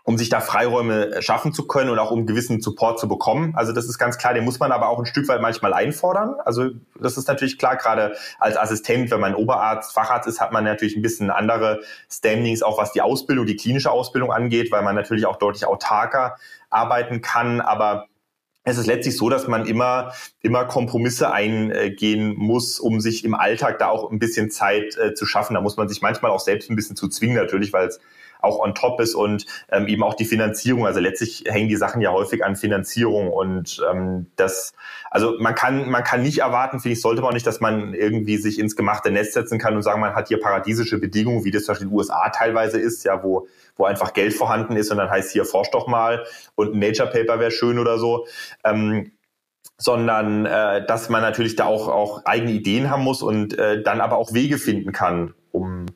um 0.04 0.18
sich 0.18 0.30
da 0.30 0.40
Freiräume 0.40 1.22
schaffen 1.22 1.54
zu 1.54 1.68
können 1.68 1.90
und 1.90 2.00
auch 2.00 2.12
um 2.12 2.26
gewissen 2.26 2.62
Support 2.62 3.00
zu 3.00 3.08
bekommen. 3.08 3.54
Also 3.56 3.72
das 3.72 3.86
ist 3.86 3.98
ganz 3.98 4.18
klar, 4.18 4.34
den 4.34 4.44
muss 4.44 4.60
man 4.60 4.72
aber 4.72 4.90
auch 4.90 5.00
ein 5.00 5.06
Stück 5.06 5.28
weit 5.28 5.42
manchmal 5.42 5.74
einfordern. 5.74 6.36
Also 6.44 6.70
das 7.00 7.18
ist 7.18 7.28
natürlich 7.28 7.58
klar, 7.58 7.78
gerade 7.78 8.16
als 8.40 8.58
Assistent, 8.58 9.12
wenn 9.12 9.20
man 9.20 9.36
Oberarzt, 9.36 9.94
Facharzt 9.94 10.28
ist, 10.28 10.42
hat 10.42 10.52
man 10.52 10.64
natürlich 10.64 10.96
ein 10.96 11.04
bisschen 11.04 11.30
andere 11.30 11.82
Standings, 12.10 12.64
auch 12.64 12.78
was 12.78 12.92
die 12.94 13.02
Ausbildung, 13.02 13.46
die 13.46 13.56
klinische 13.56 13.92
Ausbildung 13.92 14.32
angeht, 14.32 14.72
weil 14.72 14.82
man 14.82 14.96
natürlich 14.96 15.28
auch 15.28 15.38
deutlich 15.38 15.66
autarker 15.66 16.36
arbeiten 16.70 17.22
kann. 17.22 17.62
Aber 17.62 18.08
es 18.64 18.78
ist 18.78 18.88
letztlich 18.88 19.18
so, 19.18 19.30
dass 19.30 19.48
man 19.48 19.68
immer, 19.68 20.14
immer 20.42 20.66
Kompromisse 20.66 21.32
eingehen 21.32 22.34
muss, 22.38 22.80
um 22.80 23.00
sich 23.02 23.24
im 23.24 23.36
Alltag 23.36 23.78
da 23.78 23.88
auch 23.90 24.12
ein 24.12 24.20
bisschen 24.20 24.50
Zeit 24.50 24.98
äh, 24.98 25.14
zu 25.14 25.28
schaffen. 25.28 25.54
Da 25.54 25.62
muss 25.62 25.78
man 25.78 25.90
sich 25.90 26.02
manchmal 26.02 26.32
auch 26.32 26.40
selbst 26.40 26.70
ein 26.72 26.76
bisschen 26.76 26.96
zu 26.96 27.08
zwingen, 27.08 27.36
natürlich, 27.36 27.72
weil 27.72 27.88
es 27.88 28.00
auch 28.42 28.60
on 28.60 28.76
top 28.76 29.00
ist 29.00 29.16
und 29.16 29.46
ähm, 29.72 29.88
eben 29.88 30.04
auch 30.04 30.14
die 30.14 30.26
Finanzierung. 30.26 30.86
Also 30.86 31.00
letztlich 31.00 31.44
hängen 31.48 31.70
die 31.70 31.76
Sachen 31.76 32.02
ja 32.02 32.12
häufig 32.12 32.44
an 32.44 32.56
Finanzierung 32.56 33.30
und 33.32 33.82
ähm, 33.92 34.28
das, 34.36 34.74
also 35.10 35.36
man 35.40 35.56
kann, 35.56 35.90
man 35.90 36.04
kann 36.04 36.22
nicht 36.22 36.40
erwarten, 36.40 36.80
finde 36.80 36.94
ich, 36.94 37.02
sollte 37.02 37.22
man 37.22 37.30
auch 37.30 37.34
nicht, 37.34 37.48
dass 37.48 37.60
man 37.60 37.94
irgendwie 37.94 38.38
sich 38.38 38.60
ins 38.60 38.76
gemachte 38.76 39.12
Nest 39.12 39.34
setzen 39.34 39.60
kann 39.60 39.76
und 39.76 39.84
sagen, 39.84 40.02
man 40.02 40.16
hat 40.16 40.28
hier 40.28 40.40
paradiesische 40.40 41.00
Bedingungen, 41.00 41.46
wie 41.46 41.52
das 41.52 41.64
zum 41.64 41.74
Beispiel 41.74 41.88
in 41.88 41.92
den 41.92 41.98
USA 41.98 42.30
teilweise 42.30 42.80
ist, 42.80 43.04
ja, 43.04 43.24
wo, 43.24 43.48
wo 43.76 43.86
einfach 43.86 44.14
Geld 44.14 44.34
vorhanden 44.34 44.76
ist 44.76 44.92
und 44.92 44.98
dann 44.98 45.10
heißt 45.10 45.32
hier, 45.32 45.46
forsch 45.46 45.72
doch 45.72 45.88
mal 45.88 46.26
und 46.56 46.74
ein 46.74 46.80
Nature 46.80 47.10
Paper 47.10 47.40
wäre 47.40 47.52
schön 47.52 47.80
oder 47.80 47.98
so. 47.98 48.26
Ähm, 48.64 49.12
sondern 49.78 50.46
äh, 50.46 50.86
dass 50.86 51.10
man 51.10 51.22
natürlich 51.22 51.56
da 51.56 51.66
auch, 51.66 51.88
auch 51.88 52.26
eigene 52.26 52.52
Ideen 52.52 52.92
haben 52.92 53.04
muss 53.04 53.24
und 53.24 53.58
äh, 53.58 53.82
dann 53.82 54.00
aber 54.00 54.18
auch 54.18 54.32
Wege 54.32 54.60
finden 54.60 54.92
kann, 54.92 55.34
um 55.52 55.88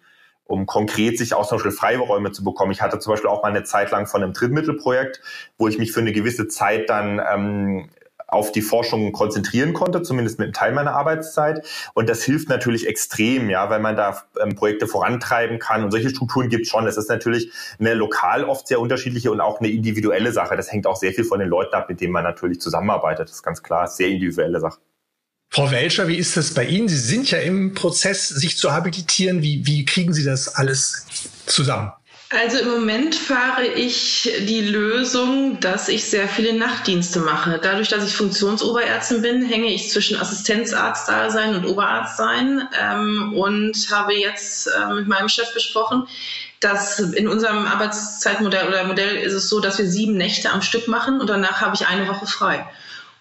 um 0.45 0.65
konkret 0.65 1.17
sich 1.17 1.33
auch 1.33 1.47
zum 1.47 1.57
Beispiel 1.57 1.71
Freiräume 1.71 2.31
zu 2.31 2.43
bekommen. 2.43 2.71
Ich 2.71 2.81
hatte 2.81 2.99
zum 2.99 3.13
Beispiel 3.13 3.29
auch 3.29 3.43
mal 3.43 3.49
eine 3.49 3.63
Zeit 3.63 3.91
lang 3.91 4.07
von 4.07 4.23
einem 4.23 4.33
Drittmittelprojekt, 4.33 5.21
wo 5.57 5.67
ich 5.67 5.77
mich 5.77 5.91
für 5.91 5.99
eine 5.99 6.13
gewisse 6.13 6.47
Zeit 6.47 6.89
dann 6.89 7.19
ähm, 7.33 7.89
auf 8.27 8.51
die 8.51 8.61
Forschung 8.61 9.11
konzentrieren 9.11 9.73
konnte, 9.73 10.01
zumindest 10.01 10.39
mit 10.39 10.47
einem 10.47 10.53
Teil 10.53 10.73
meiner 10.73 10.93
Arbeitszeit. 10.93 11.65
Und 11.93 12.09
das 12.09 12.23
hilft 12.23 12.49
natürlich 12.49 12.87
extrem, 12.87 13.49
ja, 13.49 13.69
weil 13.69 13.79
man 13.79 13.95
da 13.95 14.23
ähm, 14.41 14.55
Projekte 14.55 14.87
vorantreiben 14.87 15.59
kann. 15.59 15.83
Und 15.83 15.91
solche 15.91 16.09
Strukturen 16.09 16.49
gibt 16.49 16.63
es 16.63 16.69
schon. 16.69 16.85
Das 16.85 16.97
ist 16.97 17.09
natürlich 17.09 17.51
eine 17.79 17.93
lokal 17.93 18.43
oft 18.43 18.67
sehr 18.67 18.79
unterschiedliche 18.79 19.31
und 19.31 19.41
auch 19.41 19.59
eine 19.59 19.69
individuelle 19.69 20.31
Sache. 20.31 20.57
Das 20.57 20.71
hängt 20.71 20.87
auch 20.87 20.95
sehr 20.95 21.13
viel 21.13 21.23
von 21.23 21.39
den 21.39 21.49
Leuten 21.49 21.75
ab, 21.75 21.89
mit 21.89 22.01
denen 22.01 22.13
man 22.13 22.23
natürlich 22.23 22.59
zusammenarbeitet. 22.59 23.29
Das 23.29 23.37
ist 23.37 23.43
ganz 23.43 23.63
klar, 23.63 23.87
sehr 23.87 24.09
individuelle 24.09 24.59
Sache. 24.59 24.79
Frau 25.49 25.71
Welcher, 25.71 26.07
wie 26.07 26.17
ist 26.17 26.35
das 26.35 26.53
bei 26.53 26.65
Ihnen? 26.65 26.89
Sie 26.89 26.97
sind 26.97 27.31
ja 27.31 27.39
im 27.39 27.73
Prozess, 27.73 28.27
sich 28.27 28.57
zu 28.57 28.73
habilitieren. 28.73 29.41
Wie, 29.41 29.65
wie 29.65 29.85
kriegen 29.85 30.13
Sie 30.13 30.23
das 30.23 30.55
alles 30.55 31.05
zusammen? 31.45 31.91
Also 32.29 32.57
im 32.57 32.69
Moment 32.69 33.13
fahre 33.13 33.65
ich 33.65 34.29
die 34.47 34.61
Lösung, 34.61 35.59
dass 35.59 35.87
ich 35.87 36.05
sehr 36.05 36.27
viele 36.27 36.53
Nachtdienste 36.53 37.19
mache. 37.19 37.59
Dadurch, 37.61 37.89
dass 37.89 38.05
ich 38.05 38.15
Funktionsoberärztin 38.15 39.21
bin, 39.21 39.45
hänge 39.45 39.67
ich 39.67 39.91
zwischen 39.91 40.19
Assistenzarzt-Dasein 40.19 41.55
und 41.55 41.65
Oberarzt-Sein 41.65 42.67
ähm, 42.81 43.33
und 43.35 43.75
habe 43.91 44.15
jetzt 44.15 44.67
äh, 44.67 44.93
mit 44.93 45.07
meinem 45.07 45.29
Chef 45.29 45.53
besprochen, 45.53 46.07
dass 46.59 46.99
in 46.99 47.27
unserem 47.27 47.67
Arbeitszeitmodell 47.67 48.67
oder 48.67 48.85
Modell 48.85 49.17
ist 49.17 49.33
es 49.33 49.47
so, 49.47 49.59
dass 49.59 49.77
wir 49.77 49.85
sieben 49.85 50.17
Nächte 50.17 50.49
am 50.49 50.63
Stück 50.63 50.87
machen 50.87 51.21
und 51.21 51.29
danach 51.29 51.61
habe 51.61 51.75
ich 51.75 51.87
eine 51.87 52.07
Woche 52.07 52.25
frei. 52.25 52.65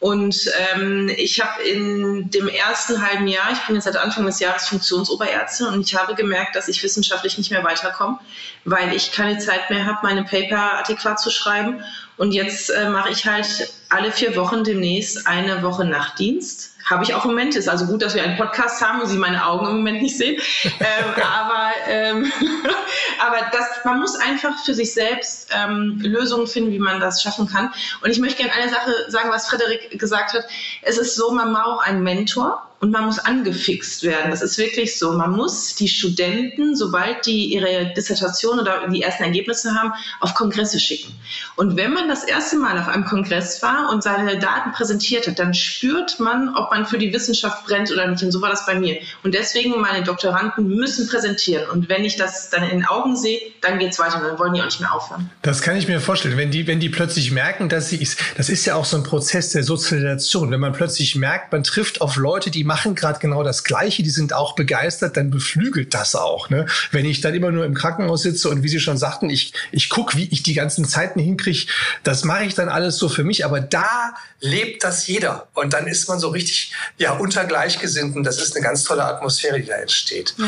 Und 0.01 0.51
ähm, 0.75 1.11
ich 1.17 1.41
habe 1.41 1.63
in 1.63 2.31
dem 2.31 2.49
ersten 2.49 3.01
halben 3.07 3.27
Jahr, 3.27 3.53
ich 3.53 3.61
bin 3.61 3.75
jetzt 3.75 3.85
seit 3.85 3.97
Anfang 3.97 4.27
des 4.27 4.39
Jahres 4.41 4.69
Funktionsoberärztin 4.69 5.69
und 5.69 5.81
ich 5.81 5.95
habe 5.95 6.15
gemerkt, 6.15 6.57
dass 6.57 6.69
ich 6.69 6.83
wissenschaftlich 6.83 7.39
nicht 7.39 7.51
mehr 7.51 7.65
weiterkomme, 7.65 8.19
weil 8.65 8.95
ich 8.95 9.13
keine 9.13 9.39
Zeit 9.39 9.71
mehr 9.71 9.87
habe, 9.87 10.01
meine 10.03 10.25
Paper 10.25 10.79
adäquat 10.79 11.21
zu 11.21 11.31
schreiben. 11.31 11.83
Und 12.17 12.33
jetzt 12.33 12.71
äh, 12.71 12.91
mache 12.91 13.11
ich 13.11 13.27
halt 13.27 13.73
alle 13.89 14.13
vier 14.13 14.37
Wochen 14.37 14.63
demnächst 14.63 15.27
eine 15.27 15.63
Woche 15.63 15.85
Nachtdienst 15.85 16.74
habe 16.85 17.05
ich 17.05 17.15
auch 17.15 17.25
im 17.25 17.31
Moment. 17.31 17.57
Ist 17.57 17.69
also 17.69 17.87
gut, 17.87 18.03
dass 18.03 18.15
wir 18.15 18.23
einen 18.23 18.37
Podcast 18.37 18.81
haben 18.81 19.01
und 19.01 19.07
Sie 19.07 19.17
meine 19.17 19.47
Augen 19.47 19.67
im 19.67 19.77
Moment 19.77 20.03
nicht 20.03 20.17
sehen. 20.17 20.41
ähm, 20.65 21.23
aber 21.23 21.71
ähm, 21.89 22.33
aber 23.21 23.39
das, 23.53 23.85
man 23.85 24.01
muss 24.01 24.17
einfach 24.17 24.65
für 24.65 24.75
sich 24.75 24.93
selbst 24.93 25.51
ähm, 25.53 25.99
Lösungen 26.01 26.47
finden, 26.47 26.73
wie 26.73 26.79
man 26.79 27.01
das 27.01 27.23
schaffen 27.23 27.49
kann. 27.49 27.73
Und 28.03 28.11
ich 28.11 28.19
möchte 28.19 28.43
gerne 28.43 28.53
eine 28.53 28.71
Sache 28.71 28.93
sagen, 29.09 29.31
was 29.31 29.49
Frederik 29.49 29.99
gesagt 29.99 30.35
hat. 30.35 30.45
Es 30.83 30.99
ist 30.99 31.17
so, 31.17 31.33
man 31.33 31.53
braucht 31.53 31.87
einen 31.87 32.03
Mentor 32.03 32.63
und 32.85 32.91
man 32.91 33.07
muss 33.07 33.19
angefixt 33.19 34.03
werden. 34.03 34.31
Das 34.31 34.43
ist 34.43 34.59
wirklich 34.59 34.99
so. 34.99 35.13
Man 35.13 35.31
muss 35.31 35.75
die 35.75 35.89
Studenten, 35.89 36.77
sobald 36.77 37.25
die 37.25 37.55
ihre 37.55 37.95
Dissertation 37.95 38.61
oder 38.61 38.87
die 38.89 39.01
ersten 39.01 39.23
Ergebnisse 39.23 39.75
haben, 39.75 39.95
auf 40.21 40.35
Kongresse 40.35 40.79
schicken. 40.79 41.11
Und 41.57 41.77
wenn 41.79 41.95
man 41.95 42.11
das 42.11 42.25
erste 42.25 42.57
Mal 42.57 42.79
auf 42.79 42.89
einem 42.89 43.07
Kongress 43.07 43.63
war 43.63 43.91
und 43.91 44.03
seine 44.03 44.39
Daten 44.39 44.73
präsentiert 44.73 45.27
hat, 45.27 45.39
dann 45.39 45.55
spürt 45.55 46.21
man, 46.21 46.55
ob 46.57 46.73
man 46.75 46.87
für 46.87 46.99
die 46.99 47.13
Wissenschaft 47.13 47.67
brennt 47.67 47.91
oder 47.91 48.07
nicht. 48.09 48.23
Und 48.23 48.33
so 48.33 48.43
war 48.43 48.51
das 48.51 48.67
bei 48.67 48.75
mir. 48.75 48.99
Und 49.23 49.35
deswegen, 49.35 49.81
meine 49.81 50.05
Doktoranden 50.05 50.69
müssen 50.69 51.09
präsentieren. 51.09 51.69
Und 51.71 51.89
wenn 51.89 52.05
ich 52.05 52.17
das 52.17 52.51
dann 52.51 52.65
in 52.65 52.71
den 52.71 52.85
Augen 52.85 53.17
sehe, 53.17 53.41
dann 53.61 53.79
geht 53.79 53.93
es 53.93 53.99
weiter. 53.99 54.21
Dann 54.21 54.39
wollen 54.39 54.55
die 54.55 54.61
auch 54.61 54.67
nicht 54.67 54.81
mehr 54.81 54.93
aufhören. 54.93 55.31
Das 55.43 55.63
kann 55.63 55.77
ich 55.77 55.87
mir 55.87 56.01
vorstellen. 56.01 56.37
Wenn 56.37 56.51
die, 56.51 56.67
wenn 56.67 56.81
die 56.81 56.89
plötzlich 56.89 57.31
merken, 57.31 57.69
dass 57.69 57.89
sie, 57.89 58.07
das 58.37 58.49
ist 58.49 58.65
ja 58.65 58.75
auch 58.75 58.85
so 58.85 58.97
ein 58.97 59.05
Prozess 59.05 59.51
der 59.51 59.63
Sozialisation. 59.63 60.51
Wenn 60.51 60.61
man 60.61 60.73
plötzlich 60.73 61.15
merkt, 61.17 61.53
man 61.53 61.63
trifft 61.63 62.01
auf 62.01 62.17
Leute, 62.17 62.51
die 62.51 62.65
machen 62.65 62.95
gerade 62.95 63.21
genau 63.21 63.43
das 63.43 63.65
Gleiche, 63.65 64.03
die 64.03 64.11
sind 64.11 64.33
auch 64.33 64.55
begeistert, 64.55 65.17
dann 65.17 65.31
beflügelt 65.31 65.95
das 65.95 66.15
auch. 66.17 66.51
Ne? 66.51 66.67
Wenn 66.91 67.07
ich 67.07 67.21
dann 67.21 67.35
immer 67.35 67.51
nur 67.51 67.65
im 67.65 67.75
Krankenhaus 67.75 68.23
sitze 68.23 68.49
und 68.49 68.63
wie 68.63 68.69
Sie 68.69 68.81
schon 68.81 68.99
sagten, 68.99 69.31
ich, 69.31 69.53
ich 69.71 69.89
gucke, 69.89 70.17
wie 70.17 70.29
ich 70.31 70.43
die 70.43 70.55
ganzen 70.55 70.85
Zeiten 70.85 71.21
hinkriege, 71.21 71.67
das 72.03 72.25
mache 72.25 72.45
ich 72.45 72.55
dann 72.55 72.69
alles 72.69 72.99
so 72.99 73.09
für 73.09 73.25
mich. 73.25 73.45
Aber 73.45 73.61
da 73.61 74.15
lebt 74.41 74.85
das 74.85 75.07
jeder. 75.07 75.49
Und 75.55 75.73
dann 75.73 75.87
ist 75.87 76.09
man 76.09 76.19
so 76.19 76.29
richtig 76.29 76.64
ja 76.97 77.13
unter 77.13 77.45
Gleichgesinnten. 77.45 78.23
Das 78.23 78.41
ist 78.41 78.55
eine 78.55 78.65
ganz 78.65 78.85
tolle 78.85 79.05
Atmosphäre, 79.05 79.61
die 79.61 79.67
da 79.67 79.77
entsteht. 79.77 80.35
Ja. 80.39 80.47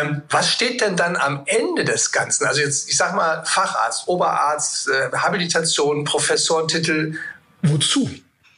Ähm, 0.00 0.22
was 0.30 0.50
steht 0.50 0.80
denn 0.80 0.96
dann 0.96 1.16
am 1.16 1.42
Ende 1.46 1.84
des 1.84 2.12
Ganzen? 2.12 2.46
Also 2.46 2.60
jetzt, 2.60 2.88
ich 2.88 2.96
sag 2.96 3.14
mal, 3.14 3.44
Facharzt, 3.44 4.08
Oberarzt, 4.08 4.88
äh, 4.88 5.10
Habilitation, 5.16 6.04
Professorentitel. 6.04 7.14
Wozu? 7.62 8.10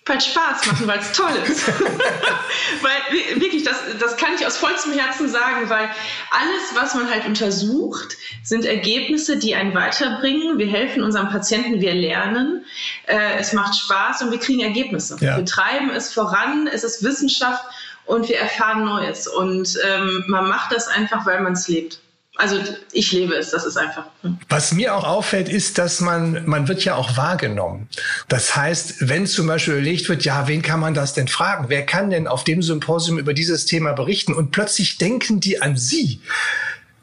Weil 0.06 0.20
Spaß 0.20 0.66
machen, 0.66 0.86
weil 0.86 1.00
es 1.00 1.12
toll 1.12 1.32
ist. 1.48 1.66
weil 2.80 3.40
wirklich, 3.40 3.64
das, 3.64 3.76
das 3.98 4.16
kann 4.16 4.30
ich 4.38 4.46
aus 4.46 4.56
vollstem 4.56 4.92
Herzen 4.92 5.28
sagen, 5.28 5.68
weil 5.68 5.90
alles, 6.30 6.74
was 6.74 6.94
man 6.94 7.10
halt 7.10 7.26
untersucht, 7.26 8.16
sind 8.44 8.64
Ergebnisse, 8.64 9.36
die 9.36 9.56
einen 9.56 9.74
weiterbringen. 9.74 10.58
Wir 10.58 10.68
helfen 10.68 11.02
unseren 11.02 11.28
Patienten, 11.28 11.80
wir 11.80 11.92
lernen, 11.92 12.64
äh, 13.06 13.38
es 13.38 13.52
macht 13.52 13.76
Spaß 13.76 14.22
und 14.22 14.30
wir 14.30 14.38
kriegen 14.38 14.60
Ergebnisse. 14.60 15.16
Ja. 15.20 15.36
Wir 15.36 15.44
treiben 15.44 15.90
es 15.90 16.14
voran, 16.14 16.68
es 16.72 16.84
ist 16.84 17.02
Wissenschaft 17.02 17.64
und 18.04 18.28
wir 18.28 18.38
erfahren 18.38 18.84
Neues. 18.84 19.26
Und 19.26 19.76
ähm, 19.84 20.24
man 20.28 20.48
macht 20.48 20.72
das 20.72 20.86
einfach, 20.86 21.26
weil 21.26 21.40
man 21.40 21.54
es 21.54 21.66
lebt. 21.66 22.00
Also 22.38 22.58
ich 22.92 23.12
lebe 23.12 23.34
es, 23.34 23.50
das 23.50 23.64
ist 23.64 23.76
einfach. 23.76 24.04
Hm. 24.22 24.38
Was 24.48 24.72
mir 24.72 24.94
auch 24.94 25.04
auffällt, 25.04 25.48
ist, 25.48 25.78
dass 25.78 26.00
man, 26.00 26.44
man 26.46 26.68
wird 26.68 26.84
ja 26.84 26.94
auch 26.94 27.16
wahrgenommen. 27.16 27.88
Das 28.28 28.54
heißt, 28.54 29.08
wenn 29.08 29.26
zum 29.26 29.46
Beispiel 29.46 29.74
überlegt 29.74 30.08
wird, 30.08 30.24
ja, 30.24 30.46
wen 30.46 30.62
kann 30.62 30.80
man 30.80 30.92
das 30.92 31.14
denn 31.14 31.28
fragen? 31.28 31.66
Wer 31.68 31.86
kann 31.86 32.10
denn 32.10 32.26
auf 32.26 32.44
dem 32.44 32.62
Symposium 32.62 33.18
über 33.18 33.32
dieses 33.32 33.64
Thema 33.64 33.92
berichten? 33.92 34.34
Und 34.34 34.50
plötzlich 34.50 34.98
denken 34.98 35.40
die 35.40 35.62
an 35.62 35.76
Sie 35.76 36.20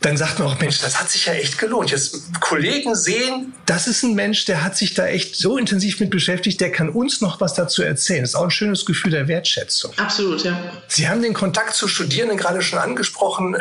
dann 0.04 0.18
sagt 0.18 0.40
man 0.40 0.50
auch, 0.50 0.60
Mensch, 0.60 0.82
das 0.82 1.00
hat 1.00 1.10
sich 1.10 1.28
ja 1.28 1.34
echt 1.34 1.58
gelohnt. 1.58 1.90
Jetzt 1.90 2.40
Kollegen 2.42 2.94
sehen, 2.94 3.54
das 3.66 3.88
ist 3.88 4.04
ein 4.04 4.16
Mensch, 4.16 4.44
der 4.44 4.64
hat 4.64 4.76
sich 4.76 4.94
da 4.94 5.08
echt 5.08 5.38
so 5.38 5.58
intensiv 5.58 6.02
mit 6.02 6.10
beschäftigt, 6.10 6.60
der 6.60 6.74
kann 6.74 6.90
uns 6.90 7.22
noch 7.22 7.40
was 7.40 7.54
dazu 7.54 7.84
erzählen. 7.84 8.22
Das 8.22 8.32
ist 8.32 8.36
auch 8.36 8.44
ein 8.44 8.52
schönes 8.52 8.86
Gefühl 8.86 9.12
der 9.12 9.30
Wertschätzung. 9.30 9.94
Absolut, 9.98 10.44
ja. 10.44 10.60
Sie 10.90 11.08
haben 11.08 11.22
den 11.22 11.34
Kontakt 11.34 11.74
zu 11.76 11.88
Studierenden 11.88 12.38
gerade 12.38 12.62
schon 12.62 12.80
angesprochen. 12.80 13.56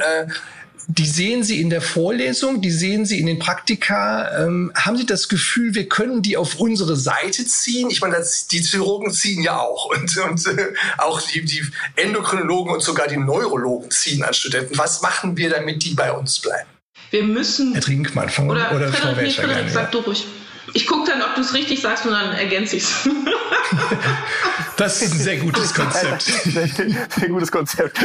Die 0.89 1.07
sehen 1.07 1.45
Sie 1.45 1.61
in 1.61 1.71
der 1.71 1.81
Vorlesung, 1.81 2.61
die 2.61 2.71
sehen 2.71 3.07
Sie 3.07 3.19
in 3.19 3.27
den 3.27 3.39
Praktika. 3.39 4.45
Ähm, 4.45 4.73
haben 4.75 4.97
Sie 4.97 5.07
das 5.07 5.29
Gefühl, 5.29 5.75
wir 5.75 5.89
können 5.89 6.23
die 6.23 6.37
auf 6.37 6.59
unsere 6.59 6.97
Seite 6.97 7.47
ziehen? 7.47 7.89
Ich 7.91 8.01
meine, 8.01 8.17
das, 8.17 8.49
die 8.49 8.61
Chirurgen 8.61 9.13
ziehen 9.13 9.43
ja 9.43 9.59
auch 9.59 9.87
und, 9.87 10.17
und 10.17 10.47
äh, 10.47 10.75
auch 10.99 11.21
die, 11.21 11.45
die 11.45 11.63
Endokrinologen 11.97 12.75
und 12.75 12.83
sogar 12.83 13.07
die 13.07 13.17
Neurologen 13.17 13.91
ziehen 13.91 14.23
an 14.25 14.35
Studenten. 14.35 14.77
Was 14.77 15.03
machen 15.03 15.37
wir, 15.37 15.51
damit 15.51 15.85
die 15.85 15.95
bei 15.95 16.13
uns 16.13 16.41
bleiben? 16.41 16.69
Wir 17.11 17.23
müssen. 17.23 17.75
Herr 17.75 17.83
Trinkmann, 17.83 18.29
von, 18.29 18.51
oder, 18.51 18.75
oder 18.75 18.93
Frau 18.93 19.17
Welcher. 19.17 19.69
Sag 19.69 19.93
du 19.93 19.99
ruhig. 19.99 20.27
Ich 20.75 20.87
gucke 20.87 21.11
dann, 21.11 21.23
ob 21.23 21.35
du 21.35 21.43
es 21.43 21.55
richtig 21.55 21.81
sagst 21.81 22.07
und 22.07 22.13
dann 22.13 22.33
ergänze 22.33 22.77
ich 22.77 22.85
es. 22.85 23.09
Das 24.77 25.03
ist 25.03 25.13
ein 25.13 25.19
sehr 25.19 25.37
gutes 25.37 25.75
Konzept. 25.75 26.23
Sehr, 26.23 27.29
gutes 27.29 27.53
Konzept. 27.53 27.99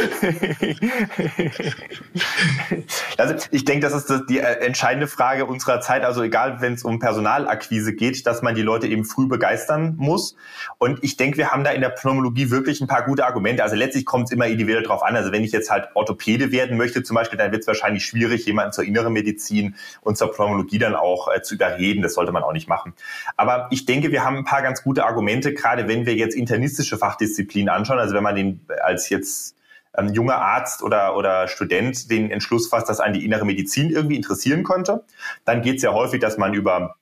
Also 3.16 3.34
ich 3.50 3.64
denke, 3.64 3.88
das 3.88 3.94
ist 3.94 4.26
die 4.28 4.38
äh, 4.38 4.60
entscheidende 4.64 5.08
Frage 5.08 5.44
unserer 5.46 5.80
Zeit. 5.80 6.04
Also 6.04 6.22
egal, 6.22 6.60
wenn 6.60 6.74
es 6.74 6.84
um 6.84 7.00
Personalakquise 7.00 7.94
geht, 7.94 8.26
dass 8.26 8.42
man 8.42 8.54
die 8.54 8.62
Leute 8.62 8.86
eben 8.86 9.04
früh 9.04 9.26
begeistern 9.26 9.94
muss. 9.96 10.36
Und 10.78 11.02
ich 11.02 11.16
denke, 11.16 11.36
wir 11.36 11.50
haben 11.50 11.64
da 11.64 11.70
in 11.70 11.80
der 11.80 11.88
Pneumologie 11.88 12.50
wirklich 12.50 12.80
ein 12.80 12.86
paar 12.86 13.04
gute 13.04 13.26
Argumente. 13.26 13.64
Also 13.64 13.74
letztlich 13.74 14.04
kommt 14.04 14.26
es 14.26 14.30
immer 14.30 14.46
individuell 14.46 14.84
drauf 14.84 15.02
an. 15.02 15.16
Also 15.16 15.32
wenn 15.32 15.42
ich 15.42 15.50
jetzt 15.50 15.70
halt 15.70 15.88
Orthopäde 15.94 16.52
werden 16.52 16.76
möchte 16.76 17.02
zum 17.02 17.16
Beispiel, 17.16 17.38
dann 17.38 17.50
wird 17.50 17.62
es 17.62 17.66
wahrscheinlich 17.66 18.04
schwierig, 18.04 18.46
jemanden 18.46 18.72
zur 18.72 18.84
inneren 18.84 19.12
Medizin 19.12 19.74
und 20.02 20.16
zur 20.16 20.30
Pneumologie 20.32 20.78
dann 20.78 20.94
auch 20.94 21.28
äh, 21.34 21.42
zu 21.42 21.54
überreden. 21.54 22.02
Das 22.02 22.14
sollte 22.14 22.30
man 22.30 22.44
auch 22.44 22.52
nicht 22.52 22.68
machen. 22.68 22.94
Aber 23.36 23.66
ich 23.70 23.84
denke, 23.84 24.12
wir 24.12 24.24
haben 24.24 24.36
ein 24.36 24.44
paar 24.44 24.62
ganz 24.62 24.84
gute 24.84 25.04
Argumente, 25.04 25.54
gerade 25.58 25.88
wenn 25.88 26.06
wir 26.06 26.14
jetzt 26.14 26.34
internistische 26.34 26.96
Fachdisziplinen 26.96 27.68
anschauen. 27.68 27.98
Also 27.98 28.14
wenn 28.14 28.22
man 28.22 28.34
den 28.34 28.66
als 28.82 29.08
jetzt 29.10 29.56
ähm, 29.96 30.12
junger 30.12 30.36
Arzt 30.36 30.82
oder, 30.82 31.16
oder 31.16 31.48
Student 31.48 32.10
den 32.10 32.30
Entschluss 32.30 32.68
fasst, 32.68 32.88
dass 32.88 33.00
einen 33.00 33.14
die 33.14 33.24
innere 33.24 33.44
Medizin 33.44 33.90
irgendwie 33.90 34.16
interessieren 34.16 34.64
könnte, 34.64 35.04
dann 35.44 35.62
geht 35.62 35.76
es 35.76 35.82
ja 35.82 35.92
häufig, 35.92 36.20
dass 36.20 36.38
man 36.38 36.54
über 36.54 36.96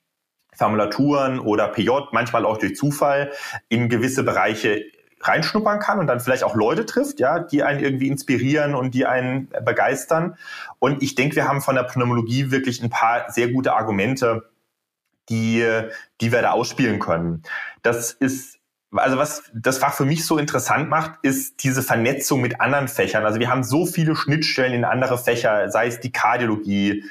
Formulaturen 0.55 1.39
oder 1.39 1.67
PJ, 1.67 1.89
manchmal 2.11 2.45
auch 2.45 2.57
durch 2.57 2.75
Zufall, 2.75 3.31
in 3.69 3.89
gewisse 3.89 4.23
Bereiche 4.23 4.83
reinschnuppern 5.21 5.79
kann 5.79 5.99
und 5.99 6.07
dann 6.07 6.19
vielleicht 6.19 6.43
auch 6.43 6.55
Leute 6.55 6.85
trifft, 6.85 7.19
ja, 7.19 7.39
die 7.39 7.63
einen 7.63 7.79
irgendwie 7.79 8.07
inspirieren 8.07 8.75
und 8.75 8.93
die 8.93 9.05
einen 9.05 9.49
begeistern. 9.65 10.37
Und 10.79 11.01
ich 11.01 11.15
denke, 11.15 11.35
wir 11.35 11.47
haben 11.47 11.61
von 11.61 11.75
der 11.75 11.83
Pneumologie 11.83 12.51
wirklich 12.51 12.83
ein 12.83 12.89
paar 12.89 13.31
sehr 13.31 13.49
gute 13.49 13.73
Argumente, 13.73 14.43
die, 15.29 15.65
die 16.21 16.31
wir 16.31 16.41
da 16.41 16.51
ausspielen 16.51 16.99
können. 16.99 17.43
Das 17.81 18.11
ist 18.11 18.57
also 18.91 19.17
was 19.17 19.43
das 19.53 19.79
Fach 19.79 19.93
für 19.93 20.05
mich 20.05 20.25
so 20.25 20.37
interessant 20.37 20.89
macht, 20.89 21.19
ist 21.21 21.63
diese 21.63 21.83
Vernetzung 21.83 22.41
mit 22.41 22.61
anderen 22.61 22.87
Fächern. 22.87 23.25
Also 23.25 23.39
wir 23.39 23.49
haben 23.49 23.63
so 23.63 23.85
viele 23.85 24.15
Schnittstellen 24.15 24.73
in 24.73 24.85
andere 24.85 25.17
Fächer, 25.17 25.69
sei 25.69 25.87
es 25.87 25.99
die 25.99 26.11
Kardiologie, 26.11 27.03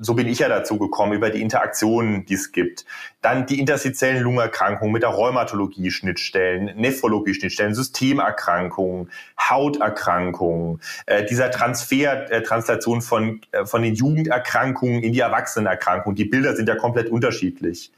so 0.00 0.14
bin 0.14 0.26
ich 0.26 0.40
ja 0.40 0.48
dazu 0.48 0.78
gekommen, 0.78 1.12
über 1.12 1.30
die 1.30 1.40
Interaktionen, 1.40 2.26
die 2.26 2.34
es 2.34 2.52
gibt. 2.52 2.84
Dann 3.20 3.46
die 3.46 3.60
interstitiellen 3.60 4.22
Lungenerkrankungen 4.22 4.92
mit 4.92 5.02
der 5.02 5.10
Rheumatologie 5.10 5.90
Schnittstellen, 5.90 6.76
Nephrologie 6.76 7.34
Schnittstellen, 7.34 7.74
Systemerkrankungen, 7.74 9.10
Hauterkrankungen, 9.38 10.80
äh, 11.06 11.24
dieser 11.24 11.50
Transfer, 11.50 12.30
äh, 12.30 12.42
Translation 12.42 13.02
von, 13.02 13.40
äh, 13.52 13.64
von 13.66 13.82
den 13.82 13.94
Jugenderkrankungen 13.94 15.02
in 15.02 15.12
die 15.12 15.20
Erwachsenenerkrankungen. 15.20 16.16
Die 16.16 16.24
Bilder 16.24 16.56
sind 16.56 16.68
ja 16.68 16.74
komplett 16.74 17.08
unterschiedlich. 17.10 17.92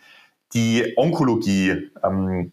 Die 0.53 0.93
Onkologie, 0.97 1.91
ähm, 2.05 2.53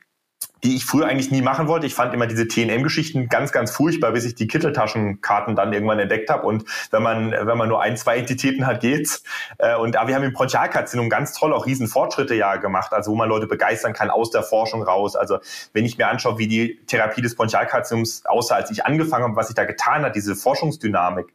die 0.64 0.76
ich 0.76 0.86
früher 0.86 1.08
eigentlich 1.08 1.30
nie 1.30 1.42
machen 1.42 1.68
wollte. 1.68 1.86
Ich 1.86 1.94
fand 1.94 2.14
immer 2.14 2.26
diese 2.26 2.48
TNM-Geschichten 2.48 3.28
ganz, 3.28 3.52
ganz 3.52 3.72
furchtbar, 3.72 4.12
bis 4.14 4.24
ich 4.26 4.36
die 4.36 4.48
Kitteltaschenkarten 4.48 5.56
dann 5.56 5.74
irgendwann 5.74 6.00
entdeckt 6.00 6.30
habe. 6.30 6.48
Und 6.48 6.66
wenn 6.92 7.04
man, 7.04 7.32
wenn 7.32 7.58
man 7.58 7.68
nur 7.68 7.82
ein, 7.82 7.98
zwei 7.98 8.18
Entitäten 8.18 8.66
hat, 8.66 8.80
geht's. 8.80 9.24
Äh, 9.58 9.76
und 9.76 9.98
aber 9.98 10.08
wir 10.08 10.16
haben 10.16 10.24
im 10.24 10.34
Bronchialkarzinom 10.34 11.10
ganz 11.10 11.34
toll 11.34 11.54
auch 11.54 11.66
riesen 11.66 11.88
Fortschritte 11.88 12.36
ja 12.36 12.56
gemacht, 12.56 12.94
also 12.94 13.12
wo 13.12 13.16
man 13.16 13.28
Leute 13.28 13.48
begeistern 13.48 13.94
kann 13.94 14.10
aus 14.10 14.32
der 14.32 14.44
Forschung 14.44 14.84
raus. 14.84 15.16
Also 15.16 15.40
wenn 15.74 15.86
ich 15.86 15.98
mir 15.98 16.08
anschaue, 16.08 16.38
wie 16.38 16.48
die 16.48 16.80
Therapie 16.88 17.22
des 17.22 17.36
Bronchialkarzinoms 17.36 18.26
aussah, 18.26 18.56
als 18.56 18.72
ich 18.72 18.86
angefangen 18.86 19.26
habe, 19.26 19.36
was 19.36 19.48
sich 19.48 19.56
da 19.56 19.66
getan 19.66 20.04
hat, 20.04 20.16
diese 20.16 20.36
Forschungsdynamik, 20.36 21.34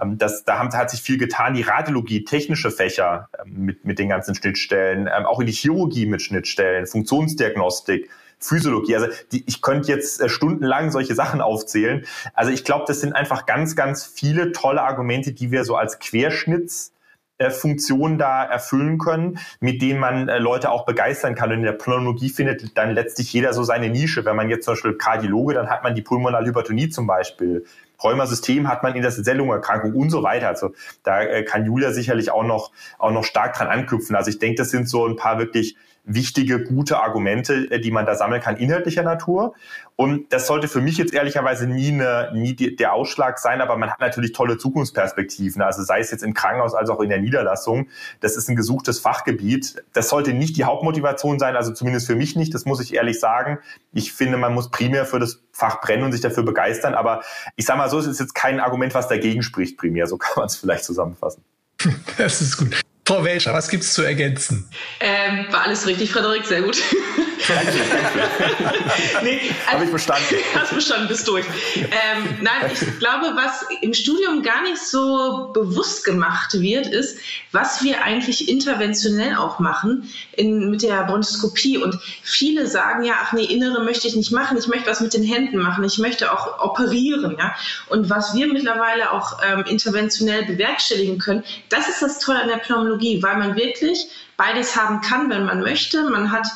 ähm, 0.00 0.18
das, 0.18 0.44
da 0.44 0.58
haben, 0.58 0.72
hat 0.72 0.90
sich 0.90 1.02
viel 1.02 1.18
getan. 1.18 1.54
Die 1.54 1.62
Radiologie, 1.62 2.24
technische 2.24 2.70
Fächer 2.70 3.28
ähm, 3.44 3.64
mit, 3.64 3.84
mit 3.84 3.98
den 3.98 4.08
ganzen 4.08 4.34
Schnittstellen, 4.34 5.08
ähm, 5.12 5.26
auch 5.26 5.40
in 5.40 5.46
die 5.46 5.52
Chirurgie 5.52 6.06
mit 6.06 6.22
Schnittstellen, 6.22 6.86
Funktionsdiagnostik, 6.86 8.08
Physiologie. 8.40 8.96
Also 8.96 9.08
die, 9.32 9.44
ich 9.46 9.62
könnte 9.62 9.88
jetzt 9.88 10.20
äh, 10.20 10.28
stundenlang 10.28 10.90
solche 10.90 11.14
Sachen 11.14 11.40
aufzählen. 11.40 12.06
Also 12.34 12.50
ich 12.50 12.64
glaube, 12.64 12.84
das 12.88 13.00
sind 13.00 13.12
einfach 13.12 13.46
ganz, 13.46 13.76
ganz 13.76 14.04
viele 14.04 14.52
tolle 14.52 14.82
Argumente, 14.82 15.32
die 15.32 15.50
wir 15.50 15.64
so 15.64 15.76
als 15.76 15.98
Querschnitts 15.98 16.92
äh, 17.40 17.50
Funktion 17.50 18.18
da 18.18 18.44
erfüllen 18.44 18.98
können, 18.98 19.38
mit 19.60 19.80
denen 19.80 19.98
man 19.98 20.28
äh, 20.28 20.38
Leute 20.38 20.70
auch 20.70 20.84
begeistern 20.84 21.34
kann. 21.34 21.50
Und 21.50 21.58
in 21.58 21.64
der 21.64 21.72
Pulmonologie 21.72 22.30
findet 22.30 22.76
dann 22.76 22.90
letztlich 22.92 23.32
jeder 23.32 23.52
so 23.52 23.62
seine 23.62 23.88
Nische. 23.88 24.24
Wenn 24.24 24.36
man 24.36 24.50
jetzt 24.50 24.64
zum 24.64 24.72
Beispiel 24.72 24.94
Kardiologe, 24.94 25.54
dann 25.54 25.68
hat 25.68 25.82
man 25.82 25.94
die 25.94 26.02
pulmonale 26.02 26.46
Hypertonie 26.46 26.88
zum 26.88 27.06
Beispiel. 27.06 27.64
Rheumasystem 28.02 28.68
hat 28.68 28.82
man 28.82 28.94
in 28.94 29.02
der 29.02 29.10
Zellungerkrankung 29.10 29.94
und 29.94 30.10
so 30.10 30.22
weiter. 30.22 30.48
Also 30.48 30.72
da 31.02 31.42
kann 31.42 31.66
Julia 31.66 31.92
sicherlich 31.92 32.30
auch 32.30 32.44
noch, 32.44 32.72
auch 32.98 33.10
noch 33.10 33.24
stark 33.24 33.54
dran 33.54 33.68
anknüpfen. 33.68 34.16
Also 34.16 34.30
ich 34.30 34.38
denke, 34.38 34.56
das 34.56 34.70
sind 34.70 34.88
so 34.88 35.06
ein 35.06 35.16
paar 35.16 35.38
wirklich 35.38 35.76
wichtige, 36.04 36.64
gute 36.64 36.98
Argumente, 37.00 37.70
äh, 37.70 37.80
die 37.80 37.90
man 37.90 38.06
da 38.06 38.14
sammeln 38.14 38.40
kann, 38.40 38.56
inhaltlicher 38.56 39.02
Natur. 39.02 39.54
Und 39.96 40.32
das 40.32 40.46
sollte 40.46 40.66
für 40.66 40.80
mich 40.80 40.96
jetzt 40.96 41.12
ehrlicherweise 41.12 41.66
nie, 41.66 41.92
eine, 41.92 42.30
nie 42.32 42.54
die, 42.54 42.74
der 42.74 42.94
Ausschlag 42.94 43.38
sein, 43.38 43.60
aber 43.60 43.76
man 43.76 43.90
hat 43.90 44.00
natürlich 44.00 44.32
tolle 44.32 44.56
Zukunftsperspektiven. 44.56 45.60
Also 45.62 45.82
sei 45.82 46.00
es 46.00 46.10
jetzt 46.10 46.22
im 46.22 46.32
Krankenhaus 46.32 46.74
als 46.74 46.88
auch 46.88 47.00
in 47.00 47.10
der 47.10 47.20
Niederlassung. 47.20 47.88
Das 48.20 48.36
ist 48.36 48.48
ein 48.48 48.56
gesuchtes 48.56 48.98
Fachgebiet. 48.98 49.82
Das 49.92 50.08
sollte 50.08 50.32
nicht 50.32 50.56
die 50.56 50.64
Hauptmotivation 50.64 51.38
sein, 51.38 51.54
also 51.54 51.72
zumindest 51.72 52.06
für 52.06 52.16
mich 52.16 52.34
nicht, 52.34 52.54
das 52.54 52.64
muss 52.64 52.80
ich 52.80 52.94
ehrlich 52.94 53.20
sagen. 53.20 53.58
Ich 53.92 54.12
finde, 54.12 54.38
man 54.38 54.54
muss 54.54 54.70
primär 54.70 55.04
für 55.04 55.18
das 55.18 55.42
Fach 55.52 55.80
brennen 55.80 56.04
und 56.04 56.12
sich 56.12 56.22
dafür 56.22 56.44
begeistern. 56.44 56.94
Aber 56.94 57.22
ich 57.56 57.66
sage 57.66 57.78
mal 57.78 57.90
so, 57.90 57.98
es 57.98 58.06
ist 58.06 58.20
jetzt 58.20 58.34
kein 58.34 58.60
Argument, 58.60 58.94
was 58.94 59.08
dagegen 59.08 59.42
spricht 59.42 59.76
primär. 59.76 60.06
So 60.06 60.16
kann 60.16 60.32
man 60.36 60.46
es 60.46 60.56
vielleicht 60.56 60.84
zusammenfassen. 60.84 61.44
Das 62.18 62.40
ist 62.40 62.56
gut. 62.58 62.82
Frau 63.04 63.24
Welcher, 63.24 63.52
was 63.52 63.68
gibt 63.68 63.82
es 63.82 63.92
zu 63.92 64.02
ergänzen? 64.02 64.68
Ähm, 65.00 65.46
war 65.50 65.62
alles 65.62 65.86
richtig, 65.86 66.12
Frederik, 66.12 66.44
sehr 66.46 66.62
gut. 66.62 66.78
Danke, 67.48 67.72
danke. 67.90 69.24
nee, 69.24 69.40
also, 69.66 69.72
Habe 69.72 69.84
ich 69.84 69.90
verstanden. 69.90 70.34
Hast 70.54 70.74
bestanden, 70.74 71.08
bist 71.08 71.26
durch. 71.26 71.44
Ähm, 71.76 72.38
nein, 72.40 72.70
ich 72.72 72.98
glaube, 72.98 73.32
was 73.34 73.64
im 73.80 73.94
Studium 73.94 74.42
gar 74.42 74.62
nicht 74.62 74.78
so 74.78 75.50
bewusst 75.52 76.04
gemacht 76.04 76.60
wird, 76.60 76.86
ist, 76.86 77.18
was 77.52 77.82
wir 77.82 78.02
eigentlich 78.02 78.48
interventionell 78.48 79.36
auch 79.36 79.58
machen 79.58 80.10
in, 80.32 80.70
mit 80.70 80.82
der 80.82 81.04
Bronchoskopie. 81.04 81.78
Und 81.78 81.98
viele 82.22 82.66
sagen 82.66 83.04
ja, 83.04 83.14
ach 83.22 83.32
nee, 83.32 83.44
Innere 83.44 83.82
möchte 83.82 84.08
ich 84.08 84.16
nicht 84.16 84.32
machen, 84.32 84.58
ich 84.58 84.66
möchte 84.66 84.90
was 84.90 85.00
mit 85.00 85.14
den 85.14 85.24
Händen 85.24 85.58
machen, 85.58 85.84
ich 85.84 85.98
möchte 85.98 86.32
auch 86.32 86.60
operieren. 86.60 87.36
Ja? 87.38 87.54
Und 87.88 88.10
was 88.10 88.34
wir 88.34 88.46
mittlerweile 88.46 89.12
auch 89.12 89.38
ähm, 89.44 89.64
interventionell 89.66 90.44
bewerkstelligen 90.44 91.18
können, 91.18 91.44
das 91.68 91.88
ist 91.88 92.02
das 92.02 92.18
Tolle 92.18 92.42
an 92.42 92.48
der 92.48 92.56
Pneumologie, 92.56 93.22
weil 93.22 93.38
man 93.38 93.56
wirklich 93.56 94.06
beides 94.36 94.76
haben 94.76 95.00
kann, 95.00 95.28
wenn 95.30 95.44
man 95.44 95.60
möchte. 95.60 96.02
Man 96.04 96.32
hat 96.32 96.46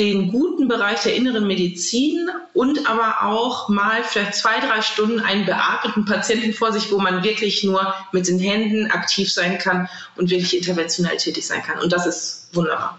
den 0.00 0.32
guten 0.32 0.66
Bereich 0.66 1.02
der 1.02 1.14
inneren 1.14 1.46
Medizin 1.46 2.30
und 2.54 2.88
aber 2.88 3.22
auch 3.22 3.68
mal 3.68 4.02
vielleicht 4.02 4.34
zwei, 4.34 4.58
drei 4.58 4.80
Stunden 4.80 5.20
einen 5.20 5.44
beatmeten 5.44 6.06
Patienten 6.06 6.54
vor 6.54 6.72
sich, 6.72 6.90
wo 6.90 6.98
man 6.98 7.22
wirklich 7.22 7.62
nur 7.62 7.94
mit 8.10 8.26
den 8.26 8.38
Händen 8.38 8.90
aktiv 8.90 9.30
sein 9.30 9.58
kann 9.58 9.90
und 10.16 10.30
wirklich 10.30 10.56
interventionell 10.56 11.18
tätig 11.18 11.46
sein 11.46 11.62
kann. 11.62 11.78
Und 11.80 11.92
das 11.92 12.06
ist 12.06 12.48
wunderbar. 12.54 12.98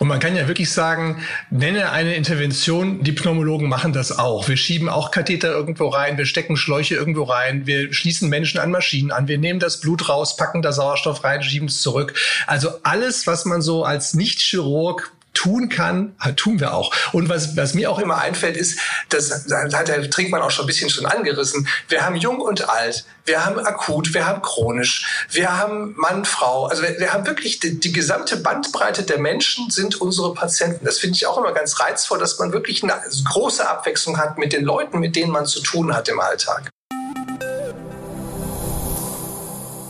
Und 0.00 0.08
man 0.08 0.18
kann 0.18 0.34
ja 0.34 0.48
wirklich 0.48 0.72
sagen, 0.72 1.22
nenne 1.50 1.92
eine 1.92 2.16
Intervention, 2.16 3.04
die 3.04 3.12
Pneumologen 3.12 3.68
machen 3.68 3.92
das 3.92 4.18
auch. 4.18 4.48
Wir 4.48 4.56
schieben 4.56 4.88
auch 4.88 5.12
Katheter 5.12 5.52
irgendwo 5.52 5.86
rein, 5.86 6.18
wir 6.18 6.26
stecken 6.26 6.56
Schläuche 6.56 6.96
irgendwo 6.96 7.22
rein, 7.22 7.68
wir 7.68 7.92
schließen 7.92 8.28
Menschen 8.28 8.58
an 8.58 8.72
Maschinen 8.72 9.12
an, 9.12 9.28
wir 9.28 9.38
nehmen 9.38 9.60
das 9.60 9.80
Blut 9.80 10.08
raus, 10.08 10.36
packen 10.36 10.60
da 10.60 10.72
Sauerstoff 10.72 11.22
rein, 11.22 11.44
schieben 11.44 11.68
es 11.68 11.82
zurück. 11.82 12.14
Also 12.48 12.70
alles, 12.82 13.28
was 13.28 13.44
man 13.44 13.62
so 13.62 13.84
als 13.84 14.14
Nicht-Chirurg 14.14 15.12
tun 15.34 15.68
kann, 15.68 16.14
tun 16.36 16.60
wir 16.60 16.74
auch. 16.74 16.92
Und 17.12 17.28
was, 17.28 17.56
was 17.56 17.74
mir 17.74 17.90
auch 17.90 17.98
immer 17.98 18.18
einfällt, 18.18 18.56
ist, 18.56 18.78
das 19.08 19.46
hat 19.72 19.88
der 19.88 20.10
Trinkmann 20.10 20.42
auch 20.42 20.50
schon 20.50 20.64
ein 20.64 20.66
bisschen 20.66 20.90
schon 20.90 21.06
angerissen. 21.06 21.68
Wir 21.88 22.04
haben 22.04 22.16
jung 22.16 22.40
und 22.40 22.68
alt, 22.68 23.04
wir 23.24 23.44
haben 23.44 23.58
akut, 23.58 24.14
wir 24.14 24.26
haben 24.26 24.42
chronisch, 24.42 25.26
wir 25.30 25.56
haben 25.56 25.94
Mann, 25.96 26.24
Frau. 26.24 26.66
Also 26.66 26.82
wir, 26.82 26.98
wir 26.98 27.12
haben 27.12 27.26
wirklich 27.26 27.60
die, 27.60 27.78
die, 27.78 27.92
gesamte 27.92 28.36
Bandbreite 28.36 29.04
der 29.04 29.18
Menschen 29.18 29.70
sind 29.70 30.00
unsere 30.00 30.34
Patienten. 30.34 30.84
Das 30.84 30.98
finde 30.98 31.16
ich 31.16 31.26
auch 31.26 31.38
immer 31.38 31.52
ganz 31.52 31.78
reizvoll, 31.78 32.18
dass 32.18 32.38
man 32.38 32.52
wirklich 32.52 32.82
eine 32.82 32.94
große 33.30 33.68
Abwechslung 33.68 34.18
hat 34.18 34.38
mit 34.38 34.52
den 34.52 34.64
Leuten, 34.64 34.98
mit 34.98 35.14
denen 35.16 35.30
man 35.30 35.46
zu 35.46 35.60
tun 35.60 35.94
hat 35.94 36.08
im 36.08 36.20
Alltag. 36.20 36.70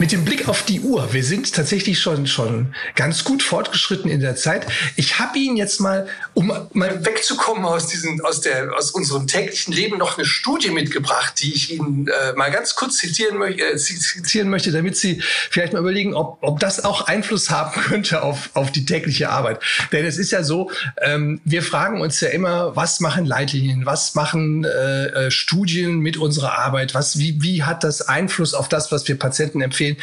Mit 0.02 0.10
dem 0.10 0.24
Blick 0.24 0.48
auf 0.48 0.64
die 0.64 0.80
Uhr, 0.80 1.12
wir 1.12 1.22
sind 1.22 1.54
tatsächlich 1.54 2.00
schon, 2.00 2.26
schon 2.26 2.74
ganz 2.96 3.22
gut 3.22 3.40
fortgeschritten 3.40 4.10
in 4.10 4.18
der 4.18 4.34
Zeit. 4.34 4.66
Ich 4.96 5.20
habe 5.20 5.38
Ihnen 5.38 5.56
jetzt 5.56 5.80
mal, 5.80 6.08
um 6.34 6.52
mal 6.72 7.06
wegzukommen 7.06 7.64
aus, 7.64 7.86
diesen, 7.86 8.20
aus, 8.22 8.40
der, 8.40 8.76
aus 8.76 8.90
unserem 8.90 9.28
täglichen 9.28 9.72
Leben, 9.72 9.98
noch 9.98 10.18
eine 10.18 10.26
Studie 10.26 10.70
mitgebracht, 10.70 11.34
die 11.40 11.54
ich 11.54 11.72
Ihnen 11.72 12.08
äh, 12.08 12.32
mal 12.32 12.50
ganz 12.50 12.74
kurz 12.74 12.96
zitieren, 12.96 13.38
möchte, 13.38 13.62
äh, 13.62 13.76
zitieren 13.76 14.50
möchte, 14.50 14.72
damit 14.72 14.96
Sie 14.96 15.22
vielleicht 15.22 15.72
mal 15.72 15.78
überlegen, 15.78 16.14
ob, 16.14 16.38
ob 16.40 16.58
das 16.58 16.84
auch 16.84 17.02
Einfluss 17.02 17.50
haben 17.50 17.80
könnte 17.88 18.24
auf, 18.24 18.50
auf 18.54 18.72
die 18.72 18.84
tägliche 18.84 19.30
Arbeit. 19.30 19.60
Denn 19.92 20.04
es 20.04 20.18
ist 20.18 20.32
ja 20.32 20.42
so, 20.42 20.72
ähm, 21.00 21.40
wir 21.44 21.62
fragen 21.62 22.00
uns 22.00 22.20
ja 22.20 22.30
immer, 22.30 22.74
was 22.74 22.98
machen 22.98 23.24
Leitlinien, 23.24 23.86
was 23.86 24.16
machen 24.16 24.64
äh, 24.64 25.26
äh 25.26 25.30
Studien 25.30 26.00
mit 26.00 26.16
unserer 26.16 26.58
Arbeit, 26.58 26.92
was, 26.92 27.20
wie, 27.20 27.40
wie 27.40 27.62
hat 27.62 27.84
das 27.84 28.02
Einfluss 28.02 28.52
auf 28.52 28.68
das, 28.68 28.90
was 28.90 29.06
wir 29.06 29.16
Patienten 29.16 29.60
empfehlen? 29.60 29.91
Sehen. 29.94 30.02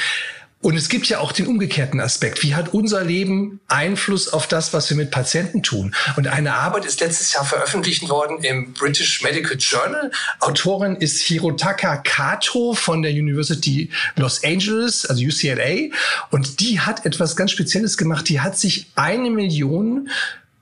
Und 0.61 0.75
es 0.75 0.89
gibt 0.89 1.07
ja 1.07 1.19
auch 1.19 1.31
den 1.31 1.47
umgekehrten 1.47 2.01
Aspekt. 2.01 2.43
Wie 2.43 2.53
hat 2.53 2.73
unser 2.73 3.01
Leben 3.05 3.61
Einfluss 3.69 4.27
auf 4.27 4.45
das, 4.45 4.73
was 4.73 4.89
wir 4.89 4.97
mit 4.97 5.09
Patienten 5.09 5.63
tun? 5.63 5.95
Und 6.17 6.27
eine 6.27 6.53
Arbeit 6.53 6.83
ist 6.83 6.99
letztes 6.99 7.31
Jahr 7.31 7.45
veröffentlicht 7.45 8.09
worden 8.09 8.43
im 8.43 8.73
British 8.73 9.21
Medical 9.23 9.55
Journal. 9.57 10.11
Autorin 10.41 10.97
ist 10.97 11.21
Hirotaka 11.21 11.97
Kato 11.97 12.73
von 12.73 13.01
der 13.01 13.11
University 13.11 13.89
Los 14.17 14.43
Angeles, 14.43 15.05
also 15.05 15.23
UCLA. 15.23 15.95
Und 16.29 16.59
die 16.59 16.81
hat 16.81 17.05
etwas 17.05 17.37
ganz 17.37 17.51
Spezielles 17.51 17.95
gemacht. 17.95 18.27
Die 18.27 18.41
hat 18.41 18.57
sich 18.57 18.87
eine 18.95 19.29
Million 19.29 20.09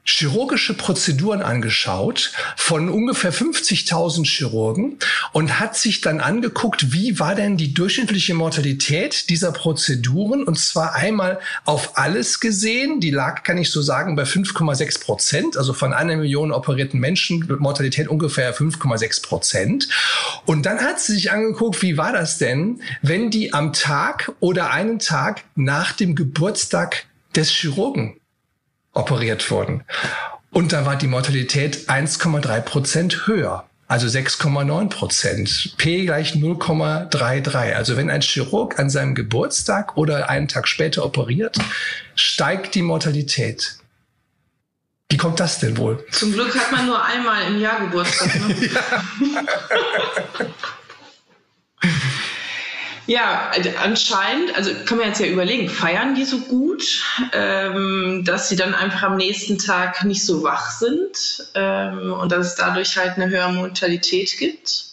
chirurgische 0.07 0.73
Prozeduren 0.73 1.41
angeschaut 1.41 2.31
von 2.55 2.89
ungefähr 2.89 3.33
50.000 3.33 4.25
Chirurgen 4.25 4.97
und 5.33 5.59
hat 5.59 5.75
sich 5.75 5.99
dann 5.99 6.21
angeguckt, 6.21 6.93
wie 6.93 7.19
war 7.19 7.35
denn 7.35 7.57
die 7.57 7.73
durchschnittliche 7.73 8.33
Mortalität 8.33 9.29
dieser 9.29 9.51
Prozeduren? 9.51 10.43
Und 10.43 10.57
zwar 10.57 10.95
einmal 10.95 11.39
auf 11.65 11.97
alles 11.97 12.39
gesehen, 12.39 13.01
die 13.01 13.11
lag, 13.11 13.43
kann 13.43 13.57
ich 13.57 13.69
so 13.69 13.81
sagen, 13.81 14.15
bei 14.15 14.23
5,6 14.23 15.01
Prozent, 15.03 15.57
also 15.57 15.73
von 15.73 15.91
einer 15.93 16.15
Million 16.15 16.53
operierten 16.53 17.01
Menschen 17.01 17.45
Mortalität 17.59 18.07
ungefähr 18.07 18.55
5,6 18.55 19.23
Prozent. 19.23 19.89
Und 20.45 20.65
dann 20.65 20.79
hat 20.79 21.01
sie 21.01 21.15
sich 21.15 21.31
angeguckt, 21.31 21.81
wie 21.81 21.97
war 21.97 22.13
das 22.13 22.37
denn, 22.37 22.81
wenn 23.01 23.29
die 23.29 23.53
am 23.53 23.73
Tag 23.73 24.31
oder 24.39 24.71
einen 24.71 24.99
Tag 24.99 25.43
nach 25.55 25.91
dem 25.91 26.15
Geburtstag 26.15 27.05
des 27.35 27.49
Chirurgen 27.49 28.16
operiert 28.97 29.49
wurden. 29.51 29.83
Und 30.51 30.73
da 30.73 30.86
war 30.86 30.95
die 30.95 31.07
Mortalität 31.07 31.89
1,3 31.89 32.62
Prozent 32.62 33.27
höher. 33.27 33.65
Also 33.88 34.07
6,9 34.07 34.89
Prozent. 34.89 35.75
P 35.77 36.05
gleich 36.05 36.33
0,33. 36.33 37.73
Also 37.73 37.95
wenn 37.95 38.10
ein 38.10 38.21
Chirurg 38.21 38.79
an 38.79 38.89
seinem 38.89 39.15
Geburtstag 39.15 39.95
oder 39.95 40.29
einen 40.29 40.49
Tag 40.49 40.67
später 40.67 41.05
operiert, 41.05 41.57
steigt 42.15 42.75
die 42.75 42.81
Mortalität. 42.81 43.77
Wie 45.10 45.15
kommt 45.15 45.39
das 45.39 45.60
denn 45.60 45.77
wohl? 45.77 46.05
Zum 46.12 46.33
Glück 46.33 46.53
hat 46.53 46.69
man 46.73 46.86
nur 46.86 47.01
einmal 47.01 47.47
im 47.47 47.62
Jahr 47.62 47.79
Geburtstag. 47.79 48.36
Ne? 48.36 48.55
Ja, 53.07 53.49
also 53.53 53.69
anscheinend, 53.81 54.53
also 54.55 54.71
kann 54.85 54.97
man 54.97 55.07
jetzt 55.07 55.21
ja 55.21 55.27
überlegen, 55.27 55.69
feiern 55.69 56.13
die 56.13 56.25
so 56.25 56.39
gut, 56.39 56.83
ähm, 57.31 58.23
dass 58.25 58.49
sie 58.49 58.57
dann 58.57 58.75
einfach 58.75 59.03
am 59.03 59.15
nächsten 59.15 59.57
Tag 59.57 60.03
nicht 60.03 60.25
so 60.25 60.43
wach 60.43 60.71
sind 60.71 61.47
ähm, 61.55 62.11
und 62.11 62.31
dass 62.33 62.47
es 62.47 62.55
dadurch 62.55 62.97
halt 62.97 63.15
eine 63.15 63.29
höhere 63.29 63.53
Mortalität 63.53 64.37
gibt? 64.37 64.87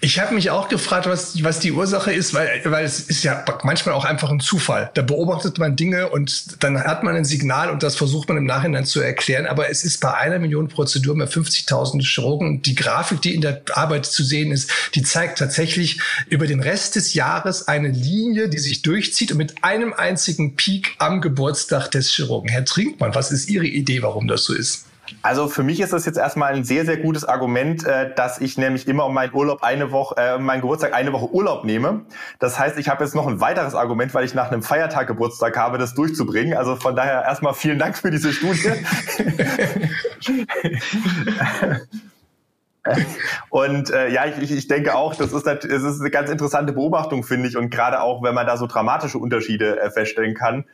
Ich 0.00 0.20
habe 0.20 0.34
mich 0.34 0.50
auch 0.50 0.68
gefragt, 0.68 1.06
was, 1.06 1.42
was 1.42 1.58
die 1.58 1.72
Ursache 1.72 2.12
ist, 2.12 2.32
weil, 2.32 2.60
weil 2.64 2.84
es 2.84 3.00
ist 3.00 3.24
ja 3.24 3.44
manchmal 3.64 3.94
auch 3.94 4.04
einfach 4.04 4.30
ein 4.30 4.38
Zufall. 4.38 4.90
Da 4.94 5.02
beobachtet 5.02 5.58
man 5.58 5.74
Dinge 5.74 6.10
und 6.10 6.62
dann 6.62 6.78
hat 6.78 7.02
man 7.02 7.16
ein 7.16 7.24
Signal 7.24 7.70
und 7.70 7.82
das 7.82 7.96
versucht 7.96 8.28
man 8.28 8.36
im 8.36 8.44
Nachhinein 8.44 8.84
zu 8.84 9.00
erklären. 9.00 9.46
Aber 9.46 9.70
es 9.70 9.82
ist 9.82 10.00
bei 10.00 10.14
einer 10.14 10.38
Million 10.38 10.68
Prozedur 10.68 11.16
mehr 11.16 11.28
50.000 11.28 12.02
Chirurgen. 12.02 12.62
Die 12.62 12.74
Grafik, 12.74 13.22
die 13.22 13.34
in 13.34 13.40
der 13.40 13.62
Arbeit 13.72 14.06
zu 14.06 14.22
sehen 14.22 14.52
ist, 14.52 14.70
die 14.94 15.02
zeigt 15.02 15.38
tatsächlich 15.38 16.00
über 16.28 16.46
den 16.46 16.60
Rest 16.60 16.94
des 16.94 17.14
Jahres 17.14 17.66
eine 17.66 17.88
Linie, 17.88 18.48
die 18.48 18.58
sich 18.58 18.82
durchzieht 18.82 19.32
und 19.32 19.38
mit 19.38 19.64
einem 19.64 19.92
einzigen 19.92 20.54
Peak 20.54 20.94
am 20.98 21.20
Geburtstag 21.20 21.90
des 21.90 22.10
Chirurgen. 22.10 22.48
Herr 22.48 22.64
Trinkmann, 22.64 23.14
was 23.14 23.32
ist 23.32 23.48
Ihre 23.48 23.66
Idee, 23.66 24.02
warum 24.02 24.28
das 24.28 24.44
so 24.44 24.54
ist? 24.54 24.86
Also 25.22 25.48
für 25.48 25.62
mich 25.62 25.80
ist 25.80 25.92
das 25.92 26.06
jetzt 26.06 26.18
erstmal 26.18 26.54
ein 26.54 26.64
sehr, 26.64 26.84
sehr 26.84 26.96
gutes 26.96 27.24
Argument, 27.24 27.84
äh, 27.84 28.14
dass 28.14 28.40
ich 28.40 28.58
nämlich 28.58 28.88
immer 28.88 29.06
um 29.06 29.14
meinen 29.14 29.34
Urlaub 29.34 29.62
eine 29.62 29.90
Woche, 29.90 30.16
äh, 30.16 30.38
meinen 30.38 30.60
Geburtstag 30.60 30.94
eine 30.94 31.12
Woche 31.12 31.32
Urlaub 31.32 31.64
nehme. 31.64 32.02
Das 32.38 32.58
heißt, 32.58 32.78
ich 32.78 32.88
habe 32.88 33.04
jetzt 33.04 33.14
noch 33.14 33.26
ein 33.26 33.40
weiteres 33.40 33.74
Argument, 33.74 34.14
weil 34.14 34.24
ich 34.24 34.34
nach 34.34 34.50
einem 34.50 34.62
Feiertag 34.62 35.06
Geburtstag 35.06 35.56
habe, 35.56 35.78
das 35.78 35.94
durchzubringen. 35.94 36.56
Also 36.56 36.76
von 36.76 36.96
daher 36.96 37.24
erstmal 37.24 37.54
vielen 37.54 37.78
Dank 37.78 37.96
für 37.96 38.10
diese 38.10 38.32
Studie. 38.32 38.68
Und 43.48 43.90
äh, 43.90 44.10
ja, 44.10 44.26
ich, 44.26 44.50
ich 44.50 44.68
denke 44.68 44.94
auch, 44.94 45.14
das 45.14 45.32
ist, 45.32 45.46
das 45.46 45.64
ist 45.64 46.00
eine 46.00 46.10
ganz 46.10 46.28
interessante 46.28 46.72
Beobachtung, 46.72 47.24
finde 47.24 47.48
ich. 47.48 47.56
Und 47.56 47.70
gerade 47.70 48.02
auch, 48.02 48.22
wenn 48.22 48.34
man 48.34 48.46
da 48.46 48.56
so 48.56 48.66
dramatische 48.66 49.18
Unterschiede 49.18 49.80
äh, 49.80 49.90
feststellen 49.90 50.34
kann. 50.34 50.64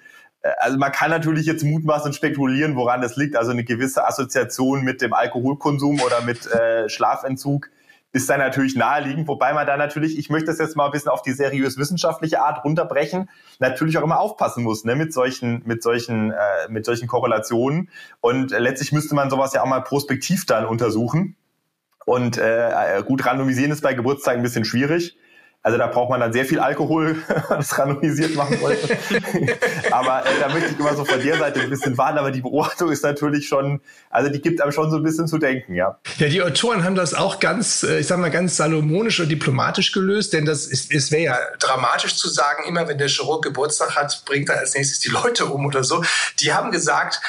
Äh, 0.43 0.53
also 0.59 0.79
man 0.79 0.93
kann 0.93 1.11
natürlich 1.11 1.47
jetzt 1.47 1.65
mutmaßen 1.65 2.13
spekulieren, 2.13 2.77
woran 2.77 3.01
das 3.01 3.17
liegt. 3.17 3.37
Also 3.37 3.51
eine 3.51 3.65
gewisse 3.65 4.07
Assoziation 4.07 4.83
mit 4.83 5.03
dem 5.03 5.13
Alkoholkonsum 5.13 6.01
oder 6.01 6.23
mit 6.23 6.47
äh, 6.47 6.89
Schlafentzug 6.89 7.71
ist 8.13 8.29
da 8.29 8.37
natürlich 8.37 8.75
naheliegend, 8.75 9.29
wobei 9.29 9.53
man 9.53 9.67
da 9.67 9.77
natürlich, 9.77 10.19
ich 10.19 10.31
möchte 10.31 10.47
das 10.47 10.59
jetzt 10.59 10.77
mal 10.77 10.87
ein 10.87 10.91
bisschen 10.91 11.11
auf 11.11 11.23
die 11.23 11.33
seriös 11.33 11.79
wissenschaftliche 11.79 12.43
Art 12.43 12.65
runterbrechen, 12.65 13.31
natürlich 13.61 13.99
auch 13.99 14.03
immer 14.03 14.19
aufpassen 14.19 14.65
muss, 14.65 14.85
ne, 14.85 14.97
mit 14.97 15.13
solchen, 15.13 15.63
mit 15.65 15.83
solchen, 15.83 16.33
äh, 16.33 16.37
mit 16.69 16.85
solchen 16.85 17.07
Korrelationen. 17.07 17.89
Und 18.21 18.53
äh, 18.53 18.59
letztlich 18.59 18.91
müsste 18.91 19.15
man 19.15 19.31
sowas 19.31 19.53
ja 19.53 19.63
auch 19.63 19.67
mal 19.67 19.83
prospektiv 19.83 20.45
dann 20.45 20.67
untersuchen. 20.67 21.37
Und 22.05 22.39
äh, 22.39 23.03
gut 23.07 23.25
randomisieren 23.25 23.71
ist 23.71 23.83
bei 23.83 23.95
Geburtstagen 23.95 24.41
ein 24.41 24.43
bisschen 24.43 24.65
schwierig. 24.65 25.17
Also 25.63 25.77
da 25.77 25.89
braucht 25.89 26.09
man 26.09 26.21
dann 26.21 26.33
sehr 26.33 26.47
viel 26.47 26.59
Alkohol, 26.59 27.23
das 27.51 27.79
randomisiert 27.79 28.35
machen 28.35 28.61
wollte. 28.63 28.97
aber 29.91 30.25
äh, 30.25 30.41
da 30.41 30.49
möchte 30.49 30.71
ich 30.71 30.79
immer 30.79 30.95
so 30.95 31.05
von 31.05 31.23
der 31.23 31.37
Seite 31.37 31.61
ein 31.61 31.69
bisschen 31.69 31.99
warnen. 31.99 32.19
Aber 32.19 32.31
die 32.31 32.41
Beobachtung 32.41 32.91
ist 32.91 33.03
natürlich 33.03 33.47
schon, 33.47 33.81
also 34.09 34.31
die 34.31 34.41
gibt 34.41 34.63
einem 34.63 34.73
schon 34.73 34.91
so 34.91 34.97
ein 34.97 35.03
bisschen 35.03 35.27
zu 35.27 35.37
denken, 35.37 35.75
ja. 35.75 35.99
Ja, 36.17 36.29
die 36.29 36.43
Autoren 36.43 36.83
haben 36.83 36.95
das 36.95 37.13
auch 37.13 37.41
ganz, 37.41 37.83
äh, 37.83 37.99
ich 37.99 38.07
sag 38.07 38.19
mal, 38.19 38.31
ganz 38.31 38.57
salomonisch 38.57 39.21
und 39.21 39.29
diplomatisch 39.29 39.93
gelöst, 39.93 40.33
denn 40.33 40.47
das 40.47 40.67
ist, 40.67 40.95
es 40.95 41.13
wäre 41.13 41.23
ja 41.23 41.39
dramatisch 41.59 42.17
zu 42.17 42.29
sagen, 42.29 42.65
immer 42.67 42.89
wenn 42.89 42.97
der 42.97 43.09
Chirurg 43.09 43.45
Geburtstag 43.45 43.97
hat, 43.97 44.23
bringt 44.25 44.49
er 44.49 44.59
als 44.59 44.75
nächstes 44.75 45.01
die 45.01 45.11
Leute 45.11 45.45
um 45.45 45.67
oder 45.67 45.85
so. 45.85 46.03
Die 46.41 46.55
haben 46.55 46.71
gesagt, 46.71 47.21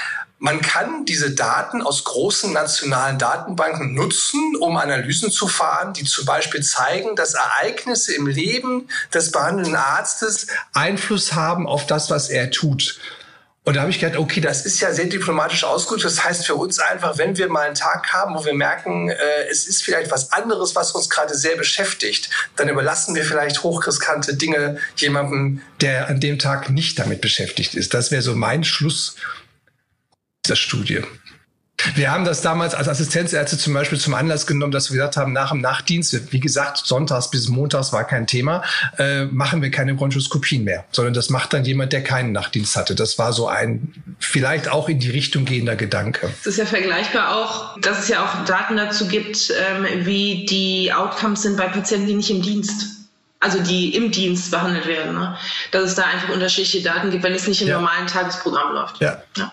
man 0.42 0.60
kann 0.60 1.06
diese 1.06 1.36
Daten 1.36 1.84
aus 1.84 2.04
großen 2.04 2.52
nationalen 2.52 3.20
Datenbanken 3.20 3.94
nutzen, 3.94 4.56
um 4.60 4.76
Analysen 4.76 5.32
zu 5.32 5.48
fahren, 5.48 5.94
die 5.94 6.04
zum 6.04 6.26
Beispiel 6.26 6.64
zeigen, 6.64 7.16
dass 7.16 7.36
Ereignisse 7.36 8.16
im 8.16 8.26
Leben 8.26 8.88
des 9.14 9.32
behandelnden 9.32 9.76
Arztes 9.76 10.48
Einfluss 10.74 11.34
haben 11.34 11.68
auf 11.68 11.86
das, 11.86 12.10
was 12.10 12.30
er 12.30 12.50
tut. 12.50 13.00
Und 13.64 13.76
da 13.76 13.82
habe 13.82 13.92
ich 13.92 14.00
gedacht, 14.00 14.18
okay, 14.18 14.42
das 14.42 14.66
ist 14.66 14.80
ja 14.80 14.92
sehr 14.92 15.06
diplomatisch 15.06 15.64
ausgedrückt. 15.64 16.06
Das 16.06 16.24
heißt 16.24 16.48
für 16.48 16.56
uns 16.56 16.80
einfach, 16.80 17.20
wenn 17.20 17.38
wir 17.38 17.48
mal 17.48 17.68
einen 17.68 17.76
Tag 17.76 18.12
haben, 18.12 18.34
wo 18.34 18.44
wir 18.44 18.56
merken, 18.56 19.10
äh, 19.10 19.16
es 19.52 19.68
ist 19.68 19.84
vielleicht 19.84 20.10
was 20.10 20.32
anderes, 20.32 20.76
was 20.76 20.94
uns 20.94 21.12
gerade 21.12 21.36
sehr 21.36 21.56
beschäftigt, 21.56 22.32
dann 22.56 22.68
überlassen 22.68 23.14
wir 23.14 23.24
vielleicht 23.24 23.62
hochriskante 23.62 24.34
Dinge 24.34 24.80
jemandem, 24.96 25.62
der 25.82 26.08
an 26.08 26.20
dem 26.20 26.40
Tag 26.40 26.72
nicht 26.72 26.98
damit 26.98 27.22
beschäftigt 27.22 27.76
ist. 27.76 27.94
Das 27.94 28.10
wäre 28.10 28.24
so 28.24 28.34
mein 28.34 28.64
Schluss 28.64 29.16
dieser 30.46 30.56
Studie. 30.56 31.02
Wir 31.96 32.12
haben 32.12 32.26
das 32.26 32.42
damals 32.42 32.76
als 32.76 32.88
Assistenzärzte 32.88 33.58
zum 33.58 33.74
Beispiel 33.74 33.98
zum 34.00 34.14
Anlass 34.14 34.46
genommen, 34.46 34.72
dass 34.72 34.92
wir 34.92 34.98
gesagt 34.98 35.18
haben, 35.18 35.34
nach 35.34 35.50
dem 35.50 35.62
Nachtdienst, 35.62 36.32
wie 36.32 36.40
gesagt, 36.40 36.78
sonntags 36.78 37.32
bis 37.32 37.48
montags 37.48 37.92
war 37.92 38.06
kein 38.06 38.28
Thema, 38.28 38.64
äh, 39.00 39.26
machen 39.26 39.64
wir 39.64 39.72
keine 39.72 39.96
Bronchoskopien 39.96 40.64
mehr, 40.64 40.86
sondern 40.92 41.16
das 41.16 41.32
macht 41.32 41.54
dann 41.54 41.66
jemand, 41.66 41.92
der 41.92 42.04
keinen 42.04 42.34
Nachtdienst 42.34 42.76
hatte. 42.76 42.94
Das 42.94 43.18
war 43.18 43.34
so 43.34 43.48
ein 43.48 44.16
vielleicht 44.20 44.70
auch 44.70 44.90
in 44.90 45.00
die 45.00 45.10
Richtung 45.10 45.46
gehender 45.46 45.76
Gedanke. 45.76 46.32
Es 46.42 46.48
ist 46.48 46.58
ja 46.58 46.66
vergleichbar 46.66 47.36
auch, 47.36 47.80
dass 47.82 48.00
es 48.00 48.10
ja 48.10 48.24
auch 48.24 48.46
Daten 48.46 48.78
dazu 48.78 49.08
gibt, 49.08 49.52
ähm, 49.52 50.06
wie 50.06 50.46
die 50.46 50.94
Outcomes 50.94 51.42
sind 51.42 51.58
bei 51.58 51.68
Patienten, 51.68 52.08
die 52.08 52.14
nicht 52.14 52.30
im 52.30 52.42
Dienst 52.42 52.98
also 53.44 53.60
die 53.60 53.96
im 53.96 54.12
Dienst 54.12 54.52
behandelt 54.52 54.86
werden, 54.86 55.16
ne? 55.16 55.36
dass 55.72 55.86
es 55.86 55.96
da 55.96 56.04
einfach 56.04 56.30
unterschiedliche 56.30 56.84
Daten 56.84 57.10
gibt, 57.10 57.24
wenn 57.24 57.34
es 57.34 57.48
nicht 57.48 57.60
im 57.64 57.70
ja. 57.70 57.80
normalen 57.80 58.06
Tagesprogramm 58.06 58.76
läuft. 58.76 59.02
Ja. 59.02 59.24
ja. 59.36 59.52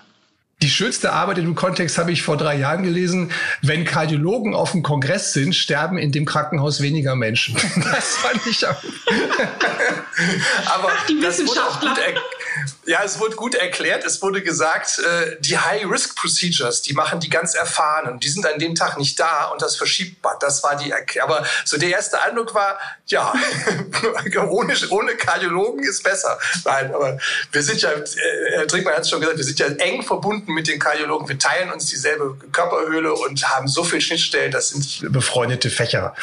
Die 0.61 0.71
schönste 0.71 1.13
Arbeit 1.13 1.39
in 1.39 1.45
dem 1.45 1.55
Kontext 1.55 1.99
habe 1.99 2.11
ich 2.11 2.23
vor 2.23 2.37
drei 2.37 2.57
Jahren 2.57 2.83
gelesen. 2.83 3.31
Wenn 3.63 3.85
Kardiologen 3.85 4.57
auf 4.57 4.73
dem 4.73 4.83
Kongress 4.83 5.33
sind, 5.33 5.55
sterben 5.55 5.99
in 5.99 6.11
dem 6.11 6.25
Krankenhaus 6.25 6.81
weniger 6.81 7.15
Menschen. 7.15 7.57
Das 7.77 8.17
fand 8.17 8.45
ich 8.47 8.67
auch. 8.67 8.83
Aber 10.67 10.91
die 11.09 11.23
Wissenschaftler. 11.23 11.97
Ja, 12.89 13.03
es 13.05 13.21
wurde 13.21 13.37
gut 13.37 13.55
erklärt. 13.55 14.03
Es 14.05 14.23
wurde 14.23 14.43
gesagt, 14.43 14.99
äh, 14.99 15.37
die 15.41 15.59
High-Risk-Procedures, 15.59 16.81
die 16.81 16.95
machen 16.95 17.21
die 17.21 17.29
ganz 17.29 17.55
erfahren. 17.55 18.19
Die 18.19 18.29
sind 18.31 18.47
an 18.47 18.59
dem 18.59 18.75
Tag 18.75 18.97
nicht 18.97 19.21
da 19.21 19.49
und 19.53 19.61
das 19.61 19.77
verschiebt. 19.77 20.25
Das 20.41 20.65
war 20.65 20.75
die 20.77 20.91
Erklärung. 20.91 21.31
Aber 21.31 21.47
so 21.67 21.77
der 21.77 21.91
erste 21.91 22.19
Eindruck 22.23 22.55
war, 22.55 22.79
ja, 23.09 23.35
ohne, 24.49 24.75
ohne 24.89 25.17
Kardiologen 25.17 25.85
ist 25.85 26.03
besser. 26.03 26.39
Nein, 26.65 26.95
aber 26.95 27.19
wir 27.53 27.63
sind 27.63 27.83
ja, 27.83 27.91
äh, 27.91 28.05
Herr 28.53 28.67
Trinkmann 28.67 28.95
hat 28.95 29.03
es 29.03 29.11
schon 29.11 29.21
gesagt, 29.21 29.37
wir 29.37 29.45
sind 29.45 29.59
ja 29.59 29.67
eng 29.67 30.03
verbunden 30.03 30.55
mit 30.55 30.67
den 30.67 30.79
Kardiologen. 30.79 31.29
Wir 31.29 31.39
teilen 31.39 31.71
uns 31.71 31.87
dieselbe 31.87 32.39
Körperhöhle 32.53 33.13
und 33.13 33.47
haben 33.51 33.69
so 33.69 33.85
viele 33.85 34.01
Schnittstellen. 34.01 34.51
Das 34.51 34.71
sind 34.71 35.13
befreundete 35.13 35.69
Fächer. 35.69 36.15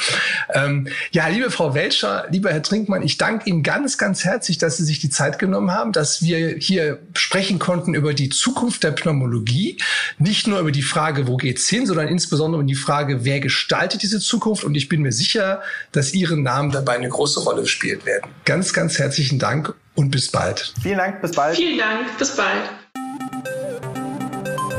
Ähm, 0.51 0.87
ja, 1.11 1.27
liebe 1.27 1.51
Frau 1.51 1.75
Welcher, 1.75 2.25
lieber 2.31 2.51
Herr 2.51 2.63
Trinkmann, 2.63 3.03
ich 3.03 3.19
danke 3.19 3.47
Ihnen 3.47 3.61
ganz, 3.61 3.99
ganz 3.99 4.23
herzlich, 4.23 4.57
dass 4.57 4.77
Sie 4.77 4.83
sich 4.83 4.97
die 4.99 5.11
Zeit 5.11 5.37
genommen 5.37 5.71
haben, 5.71 5.91
dass 5.91 6.23
wir 6.23 6.54
hier 6.59 6.99
sprechen 7.15 7.59
konnten 7.59 7.93
über 7.93 8.13
die 8.13 8.29
Zukunft 8.29 8.83
der 8.83 8.91
Pneumologie. 8.91 9.77
Nicht 10.17 10.47
nur 10.47 10.59
über 10.59 10.71
die 10.71 10.81
Frage, 10.81 11.27
wo 11.27 11.37
geht's 11.37 11.67
hin, 11.67 11.85
sondern 11.85 12.07
insbesondere 12.07 12.61
über 12.61 12.67
die 12.67 12.75
Frage, 12.75 13.25
wer 13.25 13.39
gestaltet 13.39 14.01
diese 14.01 14.19
Zukunft. 14.19 14.63
Und 14.63 14.75
ich 14.75 14.89
bin 14.89 15.01
mir 15.01 15.11
sicher, 15.11 15.61
dass 15.91 16.13
Ihre 16.13 16.37
Namen 16.37 16.71
dabei 16.71 16.95
eine 16.95 17.09
große 17.09 17.41
Rolle 17.41 17.67
spielen 17.67 18.05
werden. 18.05 18.29
Ganz, 18.45 18.73
ganz 18.73 18.99
herzlichen 18.99 19.39
Dank 19.39 19.73
und 19.95 20.11
bis 20.11 20.29
bald. 20.31 20.73
Vielen 20.81 20.97
Dank, 20.97 21.21
bis 21.21 21.31
bald. 21.31 21.55
Vielen 21.55 21.77
Dank, 21.77 22.17
bis 22.17 22.35
bald. 22.35 22.69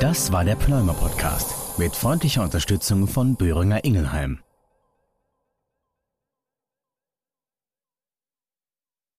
Das 0.01 0.31
war 0.31 0.45
der 0.45 0.57
Pneumer 0.57 0.95
Podcast 0.95 1.49
mit 1.79 1.95
freundlicher 1.95 2.43
Unterstützung 2.43 3.07
von 3.09 3.37
Böhringer 3.37 3.85
Ingelheim. 3.85 4.39